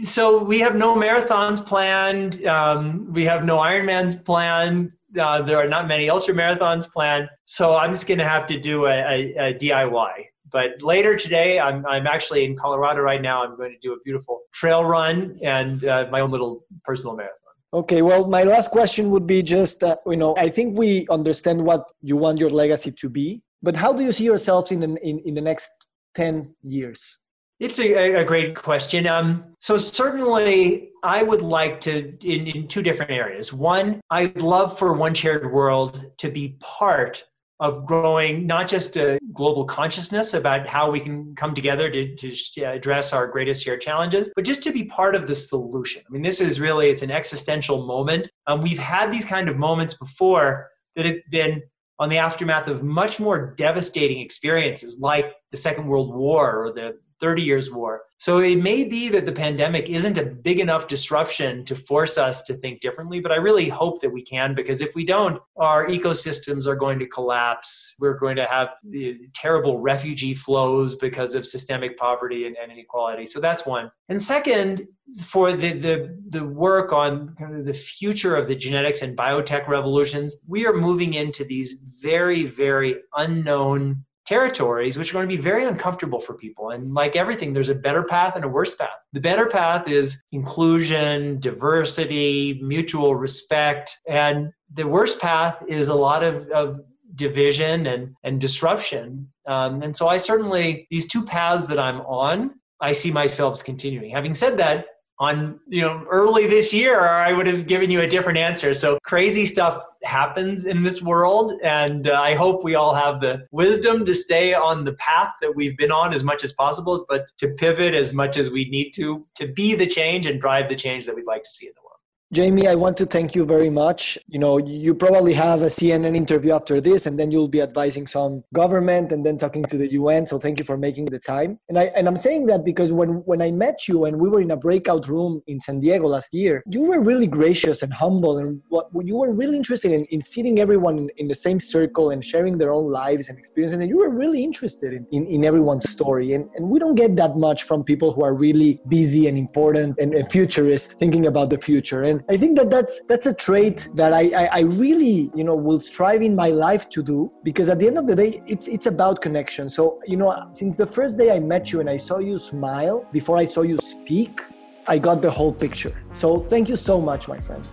so 0.02 0.42
we 0.42 0.58
have 0.60 0.74
no 0.74 0.96
marathons 0.96 1.64
planned. 1.64 2.44
Um, 2.46 3.12
we 3.12 3.24
have 3.24 3.44
no 3.44 3.58
ironmans 3.58 4.24
planned. 4.24 4.92
Uh, 5.16 5.40
there 5.42 5.58
are 5.58 5.68
not 5.68 5.86
many 5.86 6.10
ultra 6.10 6.34
marathons 6.34 6.90
planned. 6.90 7.28
So 7.44 7.76
i'm 7.76 7.92
just 7.92 8.06
going 8.06 8.18
to 8.18 8.24
have 8.24 8.46
to 8.48 8.58
do 8.58 8.86
a, 8.86 8.96
a, 8.96 9.50
a 9.50 9.54
diy 9.54 10.24
but 10.50 10.82
later 10.82 11.16
today, 11.16 11.58
I'm, 11.58 11.84
I'm 11.86 12.06
actually 12.06 12.44
in 12.44 12.56
Colorado 12.56 13.00
right 13.00 13.20
now. 13.20 13.42
I'm 13.42 13.56
going 13.56 13.72
to 13.72 13.78
do 13.78 13.92
a 13.92 14.00
beautiful 14.04 14.42
trail 14.52 14.84
run 14.84 15.38
and 15.42 15.84
uh, 15.84 16.06
my 16.10 16.20
own 16.20 16.30
little 16.30 16.64
personal 16.84 17.16
marathon. 17.16 17.36
Okay, 17.72 18.00
well, 18.00 18.26
my 18.26 18.44
last 18.44 18.70
question 18.70 19.10
would 19.10 19.26
be 19.26 19.42
just, 19.42 19.82
uh, 19.82 19.96
you 20.06 20.16
know, 20.16 20.34
I 20.36 20.48
think 20.48 20.78
we 20.78 21.06
understand 21.10 21.62
what 21.62 21.90
you 22.00 22.16
want 22.16 22.38
your 22.38 22.50
legacy 22.50 22.92
to 22.92 23.08
be, 23.10 23.42
but 23.62 23.76
how 23.76 23.92
do 23.92 24.02
you 24.02 24.12
see 24.12 24.24
yourselves 24.24 24.70
in, 24.70 24.82
in, 24.82 25.18
in 25.18 25.34
the 25.34 25.40
next 25.40 25.70
10 26.14 26.54
years? 26.62 27.18
It's 27.58 27.78
a, 27.78 28.16
a 28.16 28.24
great 28.24 28.54
question. 28.54 29.06
Um, 29.06 29.44
so 29.60 29.78
certainly, 29.78 30.90
I 31.02 31.22
would 31.22 31.40
like 31.40 31.80
to 31.82 32.14
in, 32.22 32.46
in 32.46 32.68
two 32.68 32.82
different 32.82 33.12
areas. 33.12 33.52
One, 33.52 34.00
I'd 34.10 34.42
love 34.42 34.78
for 34.78 34.92
One 34.92 35.14
Shared 35.14 35.50
World 35.50 36.04
to 36.18 36.30
be 36.30 36.56
part 36.60 37.24
of 37.60 37.86
growing 37.86 38.46
not 38.46 38.68
just 38.68 38.96
a 38.96 39.18
global 39.32 39.64
consciousness 39.64 40.34
about 40.34 40.66
how 40.66 40.90
we 40.90 41.00
can 41.00 41.34
come 41.34 41.54
together 41.54 41.90
to, 41.90 42.14
to 42.16 42.62
address 42.62 43.12
our 43.12 43.26
greatest 43.26 43.64
shared 43.64 43.80
challenges, 43.80 44.28
but 44.36 44.44
just 44.44 44.62
to 44.62 44.72
be 44.72 44.84
part 44.84 45.14
of 45.14 45.26
the 45.26 45.34
solution. 45.34 46.02
I 46.06 46.10
mean, 46.10 46.22
this 46.22 46.40
is 46.40 46.60
really, 46.60 46.90
it's 46.90 47.02
an 47.02 47.10
existential 47.10 47.86
moment. 47.86 48.28
Um, 48.46 48.60
we've 48.60 48.78
had 48.78 49.10
these 49.10 49.24
kind 49.24 49.48
of 49.48 49.56
moments 49.56 49.94
before 49.94 50.70
that 50.96 51.06
have 51.06 51.16
been 51.30 51.62
on 51.98 52.10
the 52.10 52.18
aftermath 52.18 52.68
of 52.68 52.82
much 52.82 53.18
more 53.18 53.54
devastating 53.56 54.20
experiences 54.20 54.98
like 55.00 55.34
the 55.50 55.56
Second 55.56 55.86
World 55.86 56.14
War 56.14 56.62
or 56.62 56.72
the 56.72 56.98
30 57.20 57.42
Years' 57.42 57.70
War. 57.70 58.02
So 58.18 58.38
it 58.38 58.56
may 58.56 58.84
be 58.84 59.10
that 59.10 59.26
the 59.26 59.32
pandemic 59.32 59.90
isn't 59.90 60.16
a 60.16 60.24
big 60.24 60.58
enough 60.58 60.86
disruption 60.86 61.64
to 61.66 61.74
force 61.74 62.16
us 62.16 62.42
to 62.44 62.54
think 62.54 62.80
differently, 62.80 63.20
but 63.20 63.30
I 63.30 63.36
really 63.36 63.68
hope 63.68 64.00
that 64.00 64.10
we 64.10 64.22
can 64.22 64.54
because 64.54 64.80
if 64.80 64.94
we 64.94 65.04
don't, 65.04 65.40
our 65.56 65.86
ecosystems 65.86 66.66
are 66.66 66.76
going 66.76 66.98
to 66.98 67.06
collapse. 67.06 67.94
We're 68.00 68.16
going 68.16 68.36
to 68.36 68.46
have 68.46 68.68
uh, 68.68 69.00
terrible 69.34 69.78
refugee 69.80 70.32
flows 70.32 70.94
because 70.94 71.34
of 71.34 71.46
systemic 71.46 71.98
poverty 71.98 72.46
and, 72.46 72.56
and 72.56 72.72
inequality. 72.72 73.26
So 73.26 73.38
that's 73.38 73.66
one. 73.66 73.90
And 74.08 74.20
second, 74.20 74.86
for 75.20 75.52
the, 75.52 75.72
the, 75.72 76.18
the 76.28 76.44
work 76.44 76.92
on 76.92 77.34
kind 77.34 77.54
of 77.54 77.66
the 77.66 77.74
future 77.74 78.34
of 78.34 78.48
the 78.48 78.56
genetics 78.56 79.02
and 79.02 79.16
biotech 79.16 79.68
revolutions, 79.68 80.36
we 80.46 80.66
are 80.66 80.72
moving 80.72 81.14
into 81.14 81.44
these 81.44 81.76
very, 82.00 82.44
very 82.44 82.96
unknown 83.16 84.05
territories 84.26 84.98
which 84.98 85.10
are 85.10 85.14
going 85.14 85.28
to 85.28 85.36
be 85.36 85.40
very 85.40 85.64
uncomfortable 85.64 86.20
for 86.20 86.34
people. 86.34 86.70
And 86.70 86.92
like 86.92 87.16
everything, 87.16 87.52
there's 87.52 87.68
a 87.68 87.74
better 87.74 88.02
path 88.02 88.36
and 88.36 88.44
a 88.44 88.48
worse 88.48 88.74
path. 88.74 88.98
The 89.12 89.20
better 89.20 89.46
path 89.46 89.88
is 89.88 90.22
inclusion, 90.32 91.40
diversity, 91.40 92.60
mutual 92.62 93.14
respect. 93.14 93.96
And 94.08 94.50
the 94.72 94.86
worst 94.86 95.20
path 95.20 95.62
is 95.68 95.88
a 95.88 95.94
lot 95.94 96.22
of, 96.22 96.48
of 96.50 96.80
division 97.14 97.86
and, 97.86 98.14
and 98.24 98.40
disruption. 98.40 99.28
Um, 99.46 99.82
and 99.82 99.96
so 99.96 100.08
I 100.08 100.16
certainly, 100.16 100.86
these 100.90 101.06
two 101.06 101.24
paths 101.24 101.66
that 101.68 101.78
I'm 101.78 102.00
on, 102.00 102.54
I 102.80 102.92
see 102.92 103.10
myself 103.10 103.64
continuing. 103.64 104.10
Having 104.10 104.34
said 104.34 104.56
that, 104.58 104.86
on 105.18 105.58
you 105.66 105.80
know 105.80 106.04
early 106.10 106.46
this 106.46 106.74
year 106.74 107.00
i 107.00 107.32
would 107.32 107.46
have 107.46 107.66
given 107.66 107.90
you 107.90 108.02
a 108.02 108.06
different 108.06 108.38
answer. 108.38 108.74
So 108.74 108.98
crazy 109.02 109.46
stuff 109.46 109.80
happens 110.04 110.66
in 110.66 110.82
this 110.82 111.02
world 111.02 111.52
and 111.64 112.08
uh, 112.08 112.20
i 112.20 112.34
hope 112.34 112.62
we 112.62 112.74
all 112.74 112.94
have 112.94 113.20
the 113.20 113.46
wisdom 113.50 114.04
to 114.04 114.14
stay 114.14 114.52
on 114.54 114.84
the 114.84 114.92
path 114.94 115.32
that 115.40 115.54
we've 115.54 115.76
been 115.76 115.90
on 115.90 116.12
as 116.12 116.22
much 116.22 116.44
as 116.44 116.52
possible 116.52 117.04
but 117.08 117.26
to 117.38 117.48
pivot 117.48 117.94
as 117.94 118.12
much 118.12 118.36
as 118.36 118.50
we 118.50 118.68
need 118.68 118.90
to 118.90 119.26
to 119.34 119.48
be 119.52 119.74
the 119.74 119.86
change 119.86 120.26
and 120.26 120.40
drive 120.40 120.68
the 120.68 120.76
change 120.76 121.06
that 121.06 121.14
we'd 121.14 121.26
like 121.26 121.42
to 121.42 121.50
see 121.50 121.66
in 121.66 121.72
the 121.74 121.80
world 121.80 121.85
Jamie, 122.32 122.66
I 122.66 122.74
want 122.74 122.96
to 122.96 123.06
thank 123.06 123.36
you 123.36 123.44
very 123.46 123.70
much. 123.70 124.18
You 124.26 124.40
know, 124.40 124.58
you 124.58 124.96
probably 124.96 125.32
have 125.34 125.62
a 125.62 125.66
CNN 125.66 126.16
interview 126.16 126.52
after 126.52 126.80
this, 126.80 127.06
and 127.06 127.20
then 127.20 127.30
you'll 127.30 127.46
be 127.46 127.62
advising 127.62 128.08
some 128.08 128.42
government 128.52 129.12
and 129.12 129.24
then 129.24 129.38
talking 129.38 129.62
to 129.66 129.78
the 129.78 129.92
UN. 129.92 130.26
So 130.26 130.36
thank 130.36 130.58
you 130.58 130.64
for 130.64 130.76
making 130.76 131.04
the 131.04 131.20
time. 131.20 131.60
And 131.68 131.78
I 131.78 131.84
and 131.94 132.08
I'm 132.08 132.16
saying 132.16 132.46
that 132.46 132.64
because 132.64 132.92
when 132.92 133.22
when 133.26 133.40
I 133.40 133.52
met 133.52 133.86
you 133.86 134.06
and 134.06 134.18
we 134.18 134.28
were 134.28 134.40
in 134.40 134.50
a 134.50 134.56
breakout 134.56 135.06
room 135.06 135.40
in 135.46 135.60
San 135.60 135.78
Diego 135.78 136.08
last 136.08 136.34
year, 136.34 136.64
you 136.68 136.82
were 136.82 137.00
really 137.00 137.28
gracious 137.28 137.84
and 137.84 137.92
humble, 137.92 138.38
and 138.38 138.60
what 138.70 138.88
you 139.04 139.18
were 139.18 139.32
really 139.32 139.56
interested 139.56 139.92
in, 139.92 140.04
in 140.06 140.20
seating 140.20 140.58
everyone 140.58 141.08
in, 141.16 141.28
the 141.28 141.34
same 141.34 141.60
circle 141.60 142.10
and 142.10 142.24
sharing 142.24 142.58
their 142.58 142.72
own 142.72 142.90
lives 142.90 143.28
and 143.28 143.38
experiences. 143.38 143.78
And 143.78 143.88
you 143.88 143.98
were 143.98 144.10
really 144.10 144.42
interested 144.42 144.92
in, 144.92 145.06
in, 145.12 145.26
in 145.26 145.44
everyone's 145.44 145.88
story. 145.88 146.32
And 146.32 146.50
and 146.56 146.70
we 146.70 146.80
don't 146.80 146.96
get 146.96 147.14
that 147.16 147.36
much 147.36 147.62
from 147.62 147.84
people 147.84 148.10
who 148.12 148.24
are 148.24 148.34
really 148.34 148.80
busy 148.88 149.28
and 149.28 149.38
important 149.38 149.96
and, 150.00 150.12
and 150.12 150.28
futurist, 150.28 150.94
thinking 150.94 151.26
about 151.26 151.50
the 151.50 151.58
future. 151.58 152.15
And 152.16 152.24
I 152.28 152.36
think 152.36 152.56
that 152.58 152.70
that's 152.70 153.02
that's 153.04 153.26
a 153.26 153.34
trait 153.34 153.88
that 153.94 154.12
I, 154.12 154.30
I, 154.42 154.44
I 154.46 154.60
really 154.60 155.30
you 155.34 155.44
know 155.44 155.54
will 155.54 155.80
strive 155.80 156.22
in 156.22 156.34
my 156.34 156.50
life 156.50 156.88
to 156.90 157.02
do 157.02 157.32
because 157.42 157.68
at 157.68 157.78
the 157.78 157.86
end 157.86 157.98
of 157.98 158.06
the 158.06 158.16
day 158.16 158.42
it's 158.46 158.68
it's 158.68 158.86
about 158.86 159.20
connection. 159.20 159.68
So 159.70 160.00
you 160.06 160.16
know 160.16 160.46
since 160.50 160.76
the 160.76 160.86
first 160.86 161.18
day 161.18 161.34
I 161.34 161.38
met 161.40 161.72
you 161.72 161.80
and 161.80 161.90
I 161.90 161.96
saw 161.96 162.18
you 162.18 162.38
smile 162.38 163.06
before 163.12 163.36
I 163.36 163.46
saw 163.46 163.62
you 163.62 163.76
speak, 163.78 164.40
I 164.86 164.98
got 164.98 165.22
the 165.22 165.30
whole 165.30 165.52
picture. 165.52 165.92
So 166.14 166.38
thank 166.38 166.68
you 166.68 166.76
so 166.76 167.00
much, 167.00 167.28
my 167.28 167.40
friend. 167.40 167.64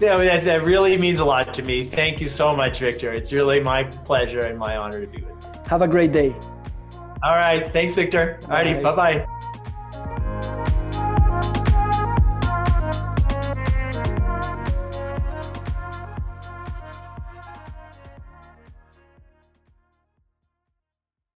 Yeah, 0.00 0.16
that, 0.18 0.44
that 0.44 0.64
really 0.64 0.98
means 0.98 1.20
a 1.20 1.24
lot 1.24 1.54
to 1.54 1.62
me. 1.62 1.84
Thank 1.84 2.20
you 2.20 2.26
so 2.26 2.56
much, 2.56 2.80
Victor. 2.80 3.12
It's 3.12 3.32
really 3.32 3.60
my 3.60 3.84
pleasure 3.84 4.40
and 4.40 4.58
my 4.58 4.76
honor 4.76 5.00
to 5.00 5.06
be 5.06 5.22
with 5.22 5.30
you. 5.30 5.60
Have 5.68 5.82
a 5.82 5.88
great 5.88 6.12
day. 6.12 6.34
All 7.22 7.36
right. 7.36 7.66
Thanks, 7.72 7.94
Victor. 7.94 8.40
All 8.44 8.50
righty. 8.50 8.74
Bye 8.82 8.96
bye. 8.96 10.70